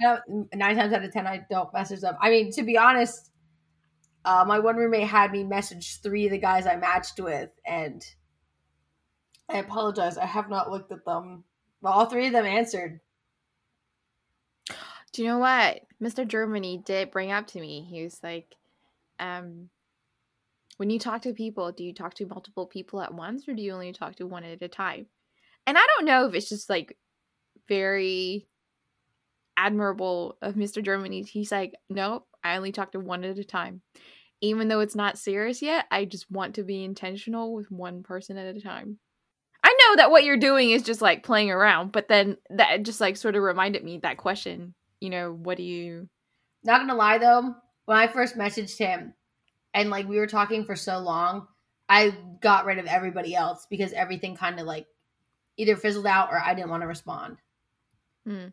No, 0.00 0.18
nine 0.54 0.76
times 0.76 0.92
out 0.92 1.04
of 1.04 1.12
ten, 1.12 1.26
I 1.26 1.44
don't 1.50 1.72
message 1.72 2.00
them. 2.00 2.16
I 2.20 2.30
mean, 2.30 2.50
to 2.52 2.62
be 2.62 2.76
honest, 2.76 3.30
uh, 4.24 4.44
my 4.46 4.58
one 4.58 4.76
roommate 4.76 5.06
had 5.06 5.30
me 5.30 5.44
message 5.44 6.00
three 6.02 6.26
of 6.26 6.32
the 6.32 6.38
guys 6.38 6.66
I 6.66 6.76
matched 6.76 7.20
with, 7.20 7.50
and 7.66 8.04
I 9.48 9.58
apologize. 9.58 10.18
I 10.18 10.26
have 10.26 10.48
not 10.48 10.70
looked 10.70 10.90
at 10.90 11.04
them. 11.04 11.44
Well, 11.80 11.92
all 11.92 12.06
three 12.06 12.26
of 12.26 12.32
them 12.32 12.46
answered. 12.46 13.00
Do 15.12 15.22
you 15.22 15.28
know 15.28 15.38
what 15.38 15.82
Mr. 16.02 16.26
Germany 16.26 16.82
did 16.84 17.12
bring 17.12 17.30
up 17.30 17.46
to 17.48 17.60
me? 17.60 17.86
He 17.88 18.02
was 18.02 18.18
like, 18.22 18.56
um, 19.20 19.68
when 20.76 20.90
you 20.90 20.98
talk 20.98 21.22
to 21.22 21.32
people, 21.32 21.70
do 21.70 21.84
you 21.84 21.94
talk 21.94 22.14
to 22.14 22.26
multiple 22.26 22.66
people 22.66 23.00
at 23.00 23.14
once 23.14 23.46
or 23.46 23.54
do 23.54 23.62
you 23.62 23.72
only 23.72 23.92
talk 23.92 24.16
to 24.16 24.26
one 24.26 24.42
at 24.42 24.60
a 24.60 24.68
time? 24.68 25.06
And 25.66 25.78
I 25.78 25.86
don't 25.96 26.06
know 26.06 26.26
if 26.26 26.34
it's 26.34 26.48
just 26.48 26.68
like 26.68 26.96
very 27.68 28.48
admirable 29.56 30.36
of 30.42 30.54
Mr. 30.54 30.82
Germany. 30.82 31.22
He's 31.22 31.52
like, 31.52 31.74
nope, 31.88 32.26
I 32.42 32.56
only 32.56 32.72
talk 32.72 32.92
to 32.92 33.00
one 33.00 33.24
at 33.24 33.38
a 33.38 33.44
time. 33.44 33.82
Even 34.40 34.68
though 34.68 34.80
it's 34.80 34.96
not 34.96 35.18
serious 35.18 35.62
yet, 35.62 35.86
I 35.90 36.04
just 36.04 36.30
want 36.30 36.56
to 36.56 36.64
be 36.64 36.84
intentional 36.84 37.54
with 37.54 37.70
one 37.70 38.02
person 38.02 38.36
at 38.36 38.56
a 38.56 38.60
time. 38.60 38.98
I 39.62 39.74
know 39.80 39.96
that 39.96 40.10
what 40.10 40.24
you're 40.24 40.36
doing 40.36 40.70
is 40.70 40.82
just 40.82 41.00
like 41.00 41.22
playing 41.22 41.50
around, 41.50 41.92
but 41.92 42.08
then 42.08 42.36
that 42.50 42.82
just 42.82 43.00
like 43.00 43.16
sort 43.16 43.36
of 43.36 43.42
reminded 43.42 43.82
me 43.82 43.98
that 43.98 44.18
question 44.18 44.74
you 45.04 45.10
know, 45.10 45.32
what 45.32 45.58
do 45.58 45.62
you 45.62 46.08
Not 46.64 46.80
gonna 46.80 46.94
lie 46.94 47.18
though, 47.18 47.54
when 47.84 47.98
I 47.98 48.06
first 48.06 48.38
messaged 48.38 48.78
him 48.78 49.12
and 49.74 49.90
like 49.90 50.08
we 50.08 50.16
were 50.16 50.26
talking 50.26 50.64
for 50.64 50.74
so 50.74 50.98
long, 50.98 51.46
I 51.90 52.16
got 52.40 52.64
rid 52.64 52.78
of 52.78 52.86
everybody 52.86 53.34
else 53.34 53.66
because 53.68 53.92
everything 53.92 54.34
kind 54.34 54.58
of 54.58 54.66
like 54.66 54.86
either 55.58 55.76
fizzled 55.76 56.06
out 56.06 56.30
or 56.30 56.40
I 56.40 56.54
didn't 56.54 56.70
want 56.70 56.82
to 56.82 56.86
respond. 56.86 57.36
Hmm. 58.26 58.46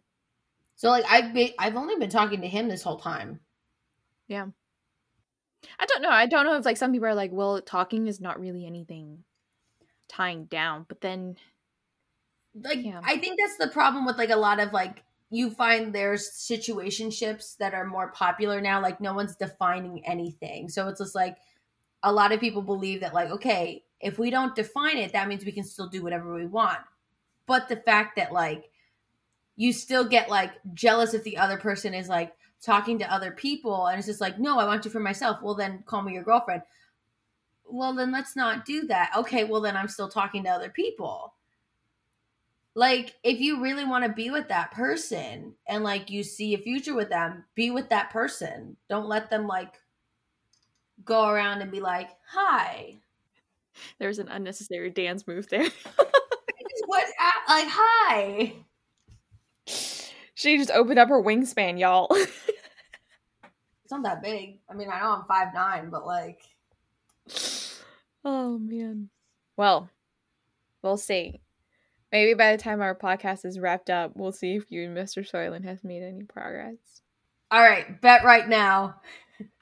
So 0.81 0.89
like 0.89 1.05
I've 1.07 1.31
been, 1.31 1.51
I've 1.59 1.75
only 1.75 1.95
been 1.97 2.09
talking 2.09 2.41
to 2.41 2.47
him 2.47 2.67
this 2.67 2.81
whole 2.81 2.97
time. 2.97 3.39
Yeah. 4.27 4.47
I 5.79 5.85
don't 5.85 6.01
know. 6.01 6.09
I 6.09 6.25
don't 6.27 6.45
know 6.45 6.55
if 6.57 6.65
like 6.65 6.77
some 6.77 6.91
people 6.91 7.07
are 7.07 7.13
like, 7.15 7.31
well, 7.31 7.61
talking 7.61 8.07
is 8.07 8.19
not 8.21 8.39
really 8.39 8.65
anything 8.65 9.23
tying 10.07 10.45
down, 10.45 10.85
but 10.87 11.01
then 11.01 11.37
Like 12.53 12.79
Yeah. 12.83 13.01
I 13.03 13.17
think 13.17 13.39
that's 13.39 13.57
the 13.57 13.69
problem 13.73 14.05
with 14.05 14.17
like 14.17 14.29
a 14.29 14.35
lot 14.35 14.59
of 14.59 14.73
like 14.73 15.03
you 15.29 15.49
find 15.51 15.93
there's 15.93 16.29
situationships 16.31 17.57
that 17.57 17.73
are 17.73 17.85
more 17.85 18.11
popular 18.11 18.59
now 18.59 18.81
like 18.81 18.99
no 18.99 19.13
one's 19.13 19.35
defining 19.35 20.05
anything. 20.05 20.69
So 20.69 20.87
it's 20.89 20.99
just 20.99 21.15
like 21.15 21.37
a 22.03 22.11
lot 22.11 22.31
of 22.33 22.39
people 22.39 22.61
believe 22.61 23.01
that 23.01 23.13
like 23.13 23.29
okay, 23.31 23.83
if 24.01 24.19
we 24.19 24.29
don't 24.31 24.55
define 24.55 24.97
it, 24.97 25.13
that 25.13 25.27
means 25.27 25.45
we 25.45 25.51
can 25.53 25.63
still 25.63 25.87
do 25.87 26.03
whatever 26.03 26.33
we 26.33 26.45
want. 26.45 26.79
But 27.47 27.69
the 27.69 27.77
fact 27.77 28.17
that 28.17 28.33
like 28.33 28.70
you 29.55 29.73
still 29.73 30.03
get 30.03 30.29
like 30.29 30.51
jealous 30.73 31.13
if 31.13 31.23
the 31.23 31.37
other 31.37 31.57
person 31.57 31.93
is 31.93 32.09
like 32.09 32.33
talking 32.61 32.99
to 32.99 33.13
other 33.13 33.31
people 33.31 33.87
and 33.87 33.97
it's 33.97 34.07
just 34.07 34.21
like 34.21 34.39
no 34.39 34.59
i 34.59 34.65
want 34.65 34.85
you 34.85 34.91
for 34.91 34.99
myself. 34.99 35.41
Well 35.41 35.55
then 35.55 35.83
call 35.85 36.01
me 36.01 36.13
your 36.13 36.23
girlfriend. 36.23 36.61
Well 37.65 37.93
then 37.93 38.11
let's 38.11 38.35
not 38.35 38.65
do 38.65 38.87
that. 38.87 39.11
Okay 39.15 39.43
well 39.43 39.61
then 39.61 39.75
i'm 39.75 39.87
still 39.87 40.09
talking 40.09 40.43
to 40.43 40.49
other 40.49 40.69
people. 40.69 41.33
Like 42.73 43.15
if 43.23 43.39
you 43.39 43.61
really 43.61 43.83
want 43.83 44.05
to 44.05 44.11
be 44.11 44.31
with 44.31 44.47
that 44.47 44.71
person 44.71 45.53
and 45.67 45.83
like 45.83 46.09
you 46.09 46.23
see 46.23 46.53
a 46.53 46.57
future 46.57 46.95
with 46.95 47.09
them 47.09 47.43
be 47.55 47.71
with 47.71 47.89
that 47.89 48.11
person. 48.11 48.77
Don't 48.89 49.09
let 49.09 49.29
them 49.29 49.47
like 49.47 49.75
go 51.03 51.27
around 51.27 51.61
and 51.61 51.71
be 51.71 51.81
like 51.81 52.09
hi. 52.27 52.97
There's 53.99 54.19
an 54.19 54.27
unnecessary 54.27 54.89
dance 54.89 55.27
move 55.27 55.47
there. 55.49 55.67
what 56.85 57.03
uh, 57.03 57.31
like 57.49 57.67
hi 57.69 58.53
she 60.33 60.57
just 60.57 60.71
opened 60.71 60.99
up 60.99 61.09
her 61.09 61.21
wingspan, 61.21 61.79
y'all. 61.79 62.07
it's 62.11 63.91
not 63.91 64.03
that 64.03 64.23
big 64.23 64.57
i 64.69 64.73
mean 64.73 64.87
i 64.89 65.01
know 65.01 65.15
i'm 65.17 65.25
five 65.25 65.53
nine 65.53 65.89
but 65.89 66.05
like 66.05 66.39
oh 68.25 68.57
man. 68.57 69.09
Well, 69.57 69.89
we'll 70.81 70.97
see. 70.97 71.41
Maybe 72.11 72.33
by 72.33 72.55
the 72.55 72.61
time 72.61 72.81
our 72.81 72.95
podcast 72.95 73.45
is 73.45 73.59
wrapped 73.59 73.89
up, 73.89 74.13
we'll 74.15 74.31
see 74.31 74.55
if 74.55 74.71
you 74.71 74.83
and 74.85 74.97
Mr. 74.97 75.29
Soylent 75.29 75.65
has 75.65 75.83
made 75.83 76.03
any 76.03 76.23
progress. 76.23 76.75
all 77.51 77.61
right 77.61 77.99
bet 78.01 78.23
right 78.23 78.47
now 78.47 78.95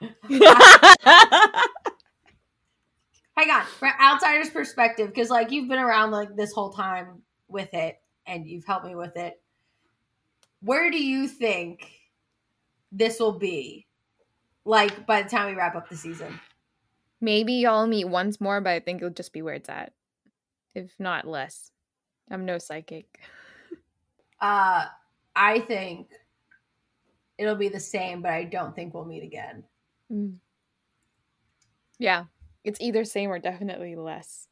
hang 3.40 3.50
on 3.50 3.64
from 3.78 3.92
outsider's 4.00 4.50
perspective 4.50 5.08
because 5.08 5.30
like 5.30 5.50
you've 5.50 5.68
been 5.68 5.78
around 5.78 6.10
like 6.10 6.36
this 6.36 6.52
whole 6.52 6.70
time 6.70 7.22
with 7.48 7.72
it 7.72 7.96
and 8.26 8.46
you've 8.46 8.64
helped 8.64 8.86
me 8.86 8.94
with 8.94 9.16
it 9.16 9.40
where 10.62 10.90
do 10.90 11.02
you 11.02 11.26
think 11.28 11.90
this 12.92 13.18
will 13.20 13.38
be 13.38 13.86
like 14.64 15.06
by 15.06 15.22
the 15.22 15.28
time 15.28 15.48
we 15.48 15.54
wrap 15.54 15.74
up 15.76 15.88
the 15.88 15.96
season 15.96 16.38
Maybe 17.22 17.52
y'all 17.52 17.86
meet 17.86 18.06
once 18.06 18.40
more, 18.40 18.62
but 18.62 18.70
I 18.70 18.80
think 18.80 19.02
it'll 19.02 19.12
just 19.12 19.34
be 19.34 19.42
where 19.42 19.52
it's 19.52 19.68
at. 19.68 19.92
If 20.74 20.98
not 20.98 21.28
less. 21.28 21.70
I'm 22.30 22.46
no 22.46 22.56
psychic. 22.56 23.18
uh 24.40 24.86
i 25.36 25.60
think 25.60 26.08
it'll 27.36 27.54
be 27.56 27.68
the 27.68 27.78
same 27.80 28.22
but 28.22 28.30
i 28.32 28.42
don't 28.44 28.74
think 28.74 28.94
we'll 28.94 29.04
meet 29.04 29.22
again 29.22 29.64
Mm. 30.12 30.36
Yeah. 31.98 32.24
It's 32.64 32.80
either 32.80 33.04
same 33.04 33.30
or 33.30 33.38
definitely 33.38 33.94
less. 33.96 34.48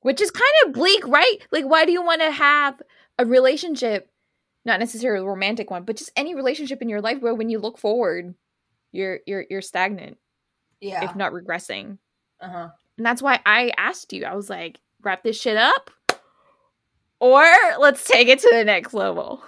Which 0.00 0.20
is 0.20 0.30
kind 0.30 0.44
of 0.66 0.72
bleak, 0.72 1.06
right? 1.06 1.38
Like 1.50 1.64
why 1.64 1.84
do 1.84 1.92
you 1.92 2.02
want 2.02 2.20
to 2.20 2.30
have 2.30 2.80
a 3.18 3.24
relationship, 3.24 4.10
not 4.68 4.78
necessarily 4.78 5.24
a 5.24 5.28
romantic 5.28 5.70
one, 5.70 5.82
but 5.82 5.96
just 5.96 6.12
any 6.14 6.36
relationship 6.36 6.80
in 6.80 6.88
your 6.88 7.00
life 7.00 7.20
where 7.20 7.34
when 7.34 7.48
you 7.48 7.58
look 7.58 7.78
forward, 7.78 8.34
you're 8.92 9.18
you're 9.26 9.44
you're 9.50 9.62
stagnant, 9.62 10.18
yeah 10.80 11.04
if 11.04 11.16
not 11.16 11.32
regressing. 11.32 11.98
uh-huh 12.40 12.68
And 12.96 13.06
that's 13.06 13.20
why 13.22 13.40
I 13.44 13.72
asked 13.76 14.12
you. 14.12 14.24
I 14.24 14.36
was 14.36 14.48
like, 14.48 14.78
wrap 15.02 15.24
this 15.24 15.40
shit 15.40 15.56
up 15.56 15.90
or 17.18 17.44
let's 17.80 18.04
take 18.04 18.28
it 18.28 18.38
to 18.40 18.50
the 18.52 18.64
next 18.64 18.94
level. 18.94 19.42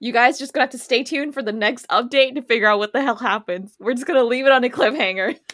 You 0.00 0.12
guys 0.12 0.38
just 0.38 0.52
gonna 0.52 0.64
have 0.64 0.70
to 0.70 0.78
stay 0.78 1.02
tuned 1.02 1.34
for 1.34 1.42
the 1.42 1.52
next 1.52 1.86
update 1.88 2.34
to 2.36 2.42
figure 2.42 2.68
out 2.68 2.78
what 2.78 2.92
the 2.92 3.02
hell 3.02 3.16
happens. 3.16 3.76
We're 3.78 3.94
just 3.94 4.06
gonna 4.06 4.24
leave 4.24 4.46
it 4.46 4.52
on 4.52 4.64
a 4.64 4.70
cliffhanger. 4.70 5.38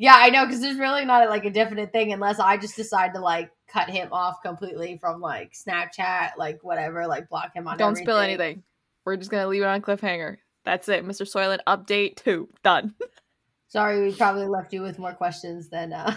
Yeah, 0.00 0.14
I 0.16 0.30
know 0.30 0.46
because 0.46 0.60
there's 0.60 0.78
really 0.78 1.04
not 1.04 1.28
like 1.28 1.44
a 1.44 1.50
definite 1.50 1.90
thing 1.90 2.12
unless 2.12 2.38
I 2.38 2.56
just 2.56 2.76
decide 2.76 3.14
to 3.14 3.20
like 3.20 3.50
cut 3.68 3.90
him 3.90 4.08
off 4.12 4.42
completely 4.42 4.98
from 4.98 5.20
like 5.20 5.52
Snapchat, 5.52 6.32
like 6.36 6.62
whatever, 6.62 7.06
like 7.06 7.28
block 7.28 7.54
him 7.54 7.68
on. 7.68 7.78
Don't 7.78 7.96
spill 7.96 8.18
anything. 8.18 8.62
We're 9.04 9.16
just 9.16 9.30
gonna 9.30 9.46
leave 9.46 9.62
it 9.62 9.66
on 9.66 9.82
cliffhanger. 9.82 10.38
That's 10.64 10.88
it, 10.88 11.04
Mr. 11.04 11.22
Soylent. 11.22 11.60
Update 11.66 12.16
two. 12.16 12.48
Done. 12.62 12.94
Sorry, 13.68 14.02
we 14.02 14.14
probably 14.14 14.46
left 14.46 14.72
you 14.72 14.80
with 14.80 14.98
more 14.98 15.12
questions 15.12 15.68
than 15.68 15.92
uh 15.92 16.14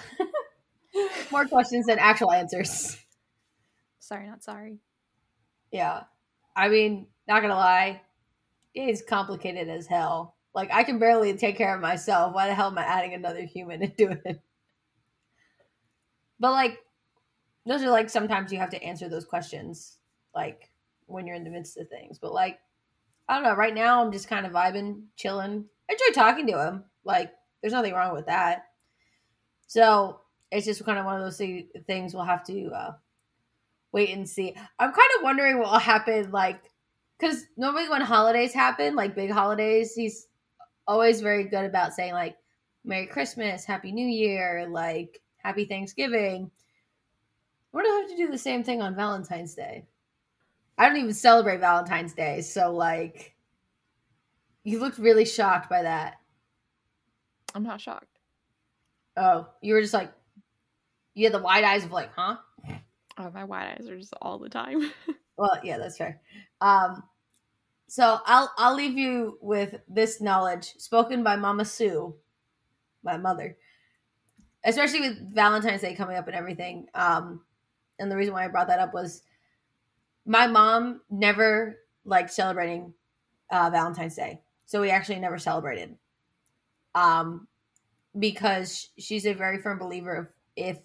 more 1.32 1.46
questions 1.46 1.86
than 1.86 2.00
actual 2.00 2.32
answers. 2.32 2.98
sorry, 4.00 4.28
not 4.28 4.42
sorry. 4.42 4.80
Yeah, 5.72 6.04
I 6.56 6.70
mean, 6.70 7.08
not 7.28 7.42
gonna 7.42 7.56
lie, 7.56 8.02
it's 8.74 9.02
complicated 9.02 9.70
as 9.70 9.88
hell. 9.88 10.36
Like 10.54 10.70
I 10.72 10.84
can 10.84 11.00
barely 11.00 11.34
take 11.38 11.58
care 11.58 11.76
of 11.76 11.82
myself. 11.82 12.34
Why 12.34 12.48
the 12.48 12.54
hell 12.54 12.68
am 12.68 12.78
I 12.78 12.84
adding 12.84 13.14
another 13.14 13.44
human 13.44 13.82
into 13.84 14.12
it? 14.26 14.42
But 16.40 16.52
like, 16.52 16.80
those 17.66 17.84
are 17.84 17.90
like 17.90 18.10
sometimes 18.10 18.52
you 18.52 18.60
have 18.60 18.70
to 18.72 18.84
answer 18.84 19.08
those 19.08 19.26
questions, 19.26 19.98
like 20.36 20.70
when 21.06 21.28
you're 21.28 21.36
in 21.36 21.44
the 21.44 21.50
midst 21.50 21.78
of 21.78 21.90
things. 21.90 22.18
But 22.20 22.34
like, 22.34 22.60
I 23.28 23.36
don't 23.36 23.44
know. 23.44 23.56
Right 23.56 23.76
now, 23.76 24.04
I'm 24.04 24.12
just 24.12 24.28
kind 24.28 24.46
of 24.46 24.52
vibing, 24.52 25.04
chilling. 25.16 25.66
I 25.90 25.94
enjoy 25.94 26.14
talking 26.14 26.48
to 26.48 26.66
him. 26.66 26.84
Like, 27.04 27.32
there's 27.62 27.74
nothing 27.74 27.94
wrong 27.94 28.14
with 28.14 28.26
that. 28.28 28.66
So 29.68 30.22
it's 30.52 30.66
just 30.66 30.84
kind 30.84 31.00
of 31.00 31.06
one 31.06 31.16
of 31.16 31.22
those 31.22 31.42
things 31.88 32.14
we'll 32.14 32.26
have 32.26 32.44
to 32.46 32.70
uh, 32.70 32.94
wait 33.92 34.10
and 34.10 34.28
see. 34.28 34.56
I'm 34.80 34.92
kind 34.92 35.10
of 35.18 35.24
wondering 35.24 35.60
what 35.60 35.72
will 35.72 35.80
happen, 35.80 36.32
like, 36.32 36.62
because 37.18 37.46
normally 37.56 37.88
when 37.88 38.02
holidays 38.02 38.54
happen, 38.54 38.96
like 38.96 39.16
big 39.16 39.32
holidays, 39.32 39.94
he's 39.94 40.28
always 40.88 41.22
very 41.22 41.44
good 41.44 41.66
about 41.66 41.94
saying 41.94 42.14
like 42.14 42.36
Merry 42.84 43.06
Christmas, 43.06 43.64
Happy 43.64 43.92
New 43.92 44.08
Year, 44.08 44.68
like 44.70 45.22
Happy 45.38 45.66
Thanksgiving. 45.66 46.50
We're 47.72 47.84
gonna 47.84 48.02
have 48.02 48.10
to 48.12 48.18
do 48.18 48.32
the 48.32 48.38
same 48.38 48.64
thing 48.64 48.82
on 48.82 48.96
Valentine's 48.96 49.56
Day. 49.56 49.86
I 50.78 50.88
don't 50.88 50.98
even 50.98 51.14
celebrate 51.14 51.60
Valentine's 51.60 52.14
Day, 52.14 52.42
so 52.42 52.72
like, 52.74 53.36
you 54.64 54.80
looked 54.80 54.98
really 54.98 55.26
shocked 55.26 55.70
by 55.70 55.84
that. 55.84 56.16
I'm 57.54 57.64
not 57.64 57.82
shocked. 57.82 58.20
Oh, 59.18 59.48
you 59.62 59.74
were 59.74 59.82
just 59.82 59.94
like, 59.94 60.12
you 61.14 61.26
had 61.26 61.34
the 61.34 61.44
wide 61.44 61.64
eyes 61.64 61.84
of 61.84 61.92
like, 61.92 62.12
huh? 62.16 62.38
Oh, 63.18 63.30
my 63.32 63.44
wide 63.44 63.78
eyes 63.78 63.90
are 63.90 63.98
just 63.98 64.14
all 64.22 64.40
the 64.40 64.50
time. 64.50 64.92
Well, 65.38 65.58
yeah, 65.64 65.80
that's 65.80 65.98
fair. 65.98 66.22
Um, 66.60 67.02
so 67.88 68.20
I'll 68.28 68.54
I'll 68.60 68.76
leave 68.76 68.96
you 68.96 69.40
with 69.42 69.76
this 69.88 70.22
knowledge 70.22 70.74
spoken 70.78 71.24
by 71.24 71.36
Mama 71.36 71.66
Sue, 71.66 72.16
my 73.02 73.18
mother, 73.18 73.58
especially 74.64 75.02
with 75.02 75.34
Valentine's 75.34 75.82
Day 75.82 75.96
coming 75.96 76.16
up 76.16 76.28
and 76.28 76.36
everything. 76.36 76.86
Um, 76.94 77.42
and 78.02 78.12
the 78.12 78.18
reason 78.18 78.34
why 78.34 78.44
I 78.44 78.50
brought 78.50 78.68
that 78.68 78.80
up 78.80 78.94
was 78.94 79.24
my 80.26 80.48
mom 80.48 81.02
never 81.10 81.78
liked 82.04 82.32
celebrating 82.32 82.94
uh, 83.52 83.70
Valentine's 83.70 84.16
Day, 84.16 84.42
so 84.66 84.82
we 84.82 84.90
actually 84.90 85.20
never 85.20 85.38
celebrated. 85.38 85.96
Um, 86.96 87.48
because 88.20 88.90
she's 88.98 89.26
a 89.26 89.34
very 89.34 89.62
firm 89.62 89.80
believer 89.80 90.16
of 90.16 90.28
if 90.56 90.80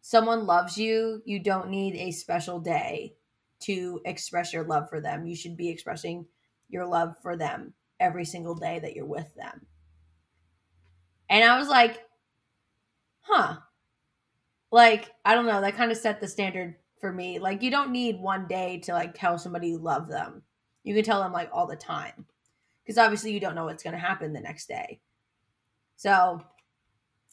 someone 0.00 0.46
loves 0.46 0.78
you, 0.78 1.22
you 1.24 1.40
don't 1.40 1.70
need 1.70 1.96
a 1.96 2.12
special 2.12 2.60
day 2.60 3.14
to 3.60 4.00
express 4.04 4.52
your 4.52 4.64
love 4.64 4.88
for 4.88 5.00
them. 5.00 5.26
You 5.26 5.34
should 5.34 5.56
be 5.56 5.70
expressing 5.70 6.26
your 6.68 6.86
love 6.86 7.16
for 7.22 7.36
them 7.36 7.72
every 7.98 8.24
single 8.24 8.54
day 8.54 8.78
that 8.78 8.94
you're 8.94 9.06
with 9.06 9.34
them. 9.34 9.66
And 11.30 11.42
I 11.42 11.58
was 11.58 11.68
like, 11.68 11.98
huh. 13.20 13.56
Like, 14.74 15.12
I 15.24 15.36
don't 15.36 15.46
know, 15.46 15.60
that 15.60 15.76
kind 15.76 15.92
of 15.92 15.96
set 15.98 16.20
the 16.20 16.26
standard 16.26 16.74
for 17.00 17.12
me. 17.12 17.38
Like, 17.38 17.62
you 17.62 17.70
don't 17.70 17.92
need 17.92 18.18
one 18.18 18.48
day 18.48 18.78
to 18.78 18.92
like 18.92 19.14
tell 19.14 19.38
somebody 19.38 19.68
you 19.68 19.78
love 19.78 20.08
them. 20.08 20.42
You 20.82 20.96
can 20.96 21.04
tell 21.04 21.22
them 21.22 21.32
like 21.32 21.48
all 21.52 21.68
the 21.68 21.76
time. 21.76 22.26
Because 22.82 22.98
obviously 22.98 23.32
you 23.32 23.38
don't 23.38 23.54
know 23.54 23.66
what's 23.66 23.84
going 23.84 23.94
to 23.94 24.00
happen 24.00 24.32
the 24.32 24.40
next 24.40 24.66
day. 24.66 24.98
So, 25.94 26.44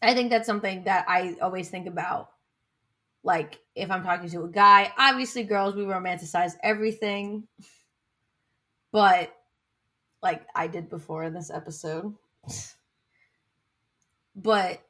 I 0.04 0.14
think 0.14 0.30
that's 0.30 0.46
something 0.46 0.84
that 0.84 1.06
I 1.08 1.36
always 1.42 1.68
think 1.68 1.88
about. 1.88 2.30
Like, 3.24 3.60
if 3.74 3.90
I'm 3.90 4.04
talking 4.04 4.30
to 4.30 4.44
a 4.44 4.48
guy, 4.48 4.94
obviously, 5.00 5.44
girls, 5.44 5.74
we 5.74 5.82
romanticize 5.82 6.54
everything. 6.62 7.48
But, 8.92 9.36
like 10.22 10.46
I 10.54 10.68
did 10.68 10.92
before 10.92 11.24
in 11.24 11.34
this 11.34 11.50
episode. 11.50 12.14
but 14.36 14.84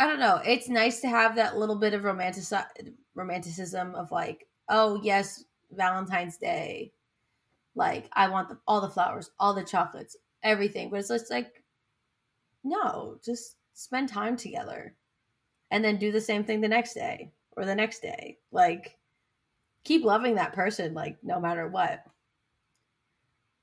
I 0.00 0.06
don't 0.06 0.18
know. 0.18 0.40
It's 0.46 0.70
nice 0.70 1.02
to 1.02 1.08
have 1.10 1.36
that 1.36 1.58
little 1.58 1.76
bit 1.76 1.92
of 1.92 2.04
romantic 2.04 2.42
romanticism 3.14 3.94
of 3.94 4.10
like, 4.10 4.46
oh 4.70 4.98
yes, 5.02 5.44
Valentine's 5.72 6.38
Day. 6.38 6.90
Like 7.74 8.08
I 8.14 8.28
want 8.28 8.48
the, 8.48 8.58
all 8.66 8.80
the 8.80 8.88
flowers, 8.88 9.30
all 9.38 9.52
the 9.52 9.62
chocolates, 9.62 10.16
everything. 10.42 10.88
But 10.88 11.00
it's 11.00 11.08
just 11.08 11.30
like, 11.30 11.62
no, 12.64 13.18
just 13.22 13.56
spend 13.74 14.08
time 14.08 14.38
together, 14.38 14.94
and 15.70 15.84
then 15.84 15.98
do 15.98 16.10
the 16.10 16.20
same 16.20 16.44
thing 16.44 16.62
the 16.62 16.68
next 16.68 16.94
day 16.94 17.30
or 17.52 17.66
the 17.66 17.74
next 17.74 18.00
day. 18.00 18.38
Like, 18.52 18.96
keep 19.84 20.02
loving 20.02 20.34
that 20.36 20.54
person, 20.54 20.94
like 20.94 21.18
no 21.22 21.38
matter 21.38 21.68
what. 21.68 22.04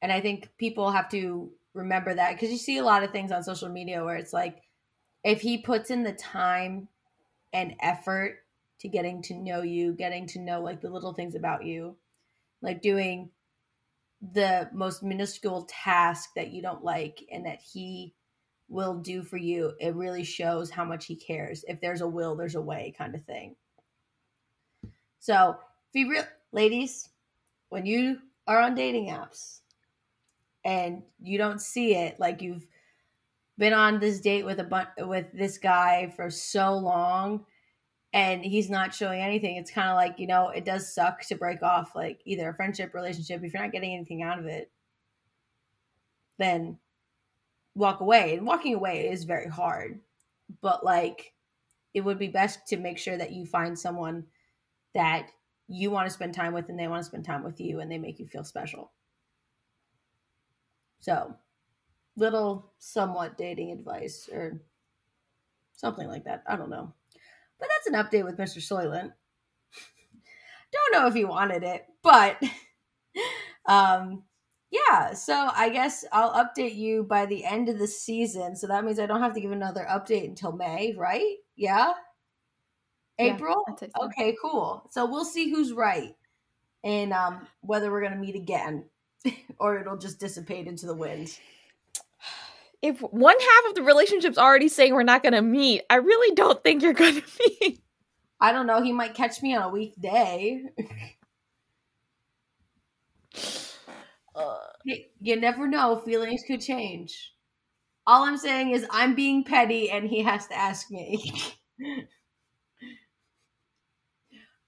And 0.04 0.12
I 0.12 0.22
think 0.22 0.52
people 0.60 0.92
have 0.92 1.10
to 1.10 1.50
remember 1.74 2.14
that 2.14 2.34
because 2.34 2.52
you 2.52 2.58
see 2.60 2.78
a 2.78 2.86
lot 2.86 3.02
of 3.02 3.10
things 3.10 3.32
on 3.32 3.44
social 3.44 3.70
media 3.70 4.06
where 4.06 4.18
it's 4.18 4.34
like 4.34 4.62
if 5.28 5.42
he 5.42 5.58
puts 5.58 5.92
in 5.92 6.04
the 6.04 6.14
time 6.14 6.88
and 7.52 7.76
effort 7.82 8.46
to 8.80 8.88
getting 8.88 9.22
to 9.24 9.34
know 9.34 9.62
you, 9.62 9.92
getting 9.92 10.26
to 10.26 10.40
know 10.40 10.62
like 10.62 10.80
the 10.80 10.90
little 10.90 11.12
things 11.12 11.36
about 11.36 11.66
you, 11.66 11.98
like 12.62 12.82
doing 12.82 13.30
the 14.32 14.70
most 14.72 15.04
minuscule 15.04 15.68
task 15.70 16.30
that 16.38 16.54
you 16.54 16.62
don't 16.62 16.82
like 16.82 17.26
and 17.30 17.46
that 17.46 17.60
he 17.60 18.14
will 18.70 18.96
do 18.96 19.22
for 19.22 19.36
you, 19.36 19.74
it 19.82 19.96
really 19.96 20.24
shows 20.24 20.70
how 20.70 20.86
much 20.86 21.06
he 21.08 21.16
cares. 21.18 21.66
If 21.68 21.82
there's 21.82 22.02
a 22.02 22.08
will, 22.08 22.38
there's 22.38 22.56
a 22.56 22.62
way 22.62 22.96
kind 22.98 23.14
of 23.14 23.26
thing. 23.26 23.58
So, 25.20 25.58
if 25.90 25.96
you 26.00 26.10
real 26.10 26.24
ladies, 26.54 27.10
when 27.68 27.86
you 27.86 28.20
are 28.48 28.62
on 28.62 28.76
dating 28.76 29.08
apps, 29.08 29.60
and 30.64 31.04
you 31.22 31.38
don't 31.38 31.62
see 31.62 31.96
it 31.96 32.18
like 32.18 32.42
you've 32.42 32.66
been 33.58 33.74
on 33.74 34.00
this 34.00 34.22
date 34.22 34.46
with 34.46 34.60
a 34.60 34.64
bunch 34.64 34.90
with 35.00 35.26
this 35.34 35.58
guy 35.58 36.14
for 36.16 36.30
so 36.30 36.78
long 36.78 37.46
and 38.14 38.44
he's 38.44 38.70
not 38.70 38.94
showing 38.94 39.22
anything. 39.22 39.58
It's 39.58 39.72
kind 39.72 39.90
of 39.90 39.96
like 39.96 40.20
you 40.20 40.28
know 40.28 40.50
it 40.50 40.66
does 40.66 40.94
suck 40.94 41.22
to 41.28 41.36
break 41.36 41.64
off 41.64 41.96
like 41.96 42.22
either 42.26 42.50
a 42.50 42.56
friendship 42.56 42.94
relationship. 42.94 43.44
If 43.44 43.54
you're 43.54 43.64
not 43.64 43.72
getting 43.72 43.94
anything 43.94 44.24
out 44.24 44.40
of 44.40 44.46
it 44.46 44.72
then 46.40 46.78
walk 47.76 48.00
away. 48.00 48.36
And 48.36 48.46
walking 48.46 48.76
away 48.76 49.10
is 49.10 49.24
very 49.24 49.50
hard 49.50 50.00
but 50.62 50.86
like 50.86 51.34
it 51.94 52.02
would 52.02 52.20
be 52.20 52.28
best 52.28 52.68
to 52.68 52.78
make 52.78 52.98
sure 52.98 53.18
that 53.18 53.32
you 53.32 53.46
find 53.46 53.78
someone 53.78 54.26
that 54.94 55.30
you 55.68 55.92
want 55.92 56.08
to 56.08 56.14
spend 56.14 56.34
time 56.34 56.54
with 56.54 56.70
and 56.70 56.80
they 56.80 56.88
want 56.88 57.02
to 57.02 57.08
spend 57.08 57.26
time 57.26 57.44
with 57.44 57.60
you 57.60 57.80
and 57.80 57.92
they 57.92 57.98
make 57.98 58.20
you 58.20 58.28
feel 58.28 58.44
special. 58.44 58.92
So, 61.00 61.36
little 62.18 62.72
somewhat 62.80 63.38
dating 63.38 63.72
advice 63.72 64.30
or 64.32 64.60
something 65.74 66.08
like 66.08 66.26
that. 66.26 66.44
I 66.48 66.56
don't 66.56 66.70
know. 66.70 66.94
But 67.60 67.70
that's 67.70 67.88
an 67.88 67.94
update 67.94 68.26
with 68.26 68.38
Mr. 68.38 68.58
Soylent. 68.58 69.14
don't 70.74 70.94
know 70.94 71.08
if 71.08 71.14
he 71.14 71.24
wanted 71.24 71.64
it, 71.64 71.86
but 72.04 72.42
um 73.66 74.24
yeah, 74.70 75.14
so 75.14 75.50
I 75.56 75.70
guess 75.70 76.04
I'll 76.12 76.34
update 76.34 76.76
you 76.76 77.04
by 77.04 77.26
the 77.26 77.46
end 77.46 77.70
of 77.70 77.80
the 77.80 77.88
season. 77.88 78.54
So 78.56 78.68
that 78.68 78.84
means 78.84 79.00
I 79.00 79.06
don't 79.06 79.22
have 79.22 79.34
to 79.36 79.40
give 79.40 79.52
another 79.52 79.88
update 79.90 80.26
until 80.26 80.52
May, 80.52 80.94
right? 80.98 81.38
Yeah. 81.56 81.94
April? 83.18 83.64
Yeah, 83.82 83.88
okay, 84.04 84.36
cool. 84.42 84.86
So 84.92 85.06
we'll 85.06 85.24
see 85.24 85.50
who's 85.50 85.72
right 85.72 86.16
and 86.84 87.14
um, 87.14 87.48
whether 87.62 87.90
we're 87.90 88.02
going 88.02 88.12
to 88.12 88.20
meet 88.20 88.36
again. 88.36 88.86
or 89.60 89.80
it'll 89.80 89.98
just 89.98 90.20
dissipate 90.20 90.68
into 90.68 90.86
the 90.86 90.96
wind. 90.96 91.38
If 92.82 93.00
one 93.00 93.36
half 93.40 93.70
of 93.70 93.76
the 93.76 93.84
relationship's 93.84 94.38
already 94.38 94.70
saying 94.70 94.94
we're 94.94 95.04
not 95.04 95.24
going 95.24 95.34
to 95.34 95.42
meet, 95.42 95.82
I 95.90 95.96
really 95.96 96.36
don't 96.36 96.64
think 96.64 96.84
you're 96.84 96.94
going 96.94 97.16
to 97.22 97.24
meet. 97.62 97.82
I 98.40 98.52
don't 98.52 98.68
know. 98.68 98.82
He 98.82 98.94
might 98.94 99.16
catch 99.16 99.42
me 99.42 99.56
on 99.56 99.64
a 99.64 99.70
weekday. 99.70 100.64
uh, 104.36 104.58
you 105.20 105.40
never 105.40 105.68
know. 105.68 106.02
Feelings 106.06 106.44
could 106.46 106.62
change. 106.62 107.34
All 108.06 108.24
I'm 108.24 108.38
saying 108.38 108.72
is 108.72 108.86
I'm 108.92 109.16
being 109.16 109.44
petty 109.44 109.90
and 109.90 110.08
he 110.08 110.22
has 110.22 110.48
to 110.48 110.56
ask 110.56 110.90
me. 110.92 111.34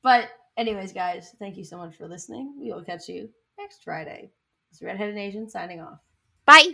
but, 0.03 0.30
anyways, 0.57 0.91
guys, 0.91 1.36
thank 1.39 1.55
you 1.57 1.64
so 1.64 1.78
much 1.78 1.95
for 1.95 2.07
listening. 2.07 2.55
We 2.60 2.72
will 2.72 2.84
catch 2.84 3.07
you 3.07 3.30
next 3.57 3.84
Friday. 3.84 4.32
It's 4.72 4.82
Redheaded 4.82 5.18
Asian 5.18 5.49
signing 5.49 5.80
off. 5.80 5.99
Bye. 6.45 6.74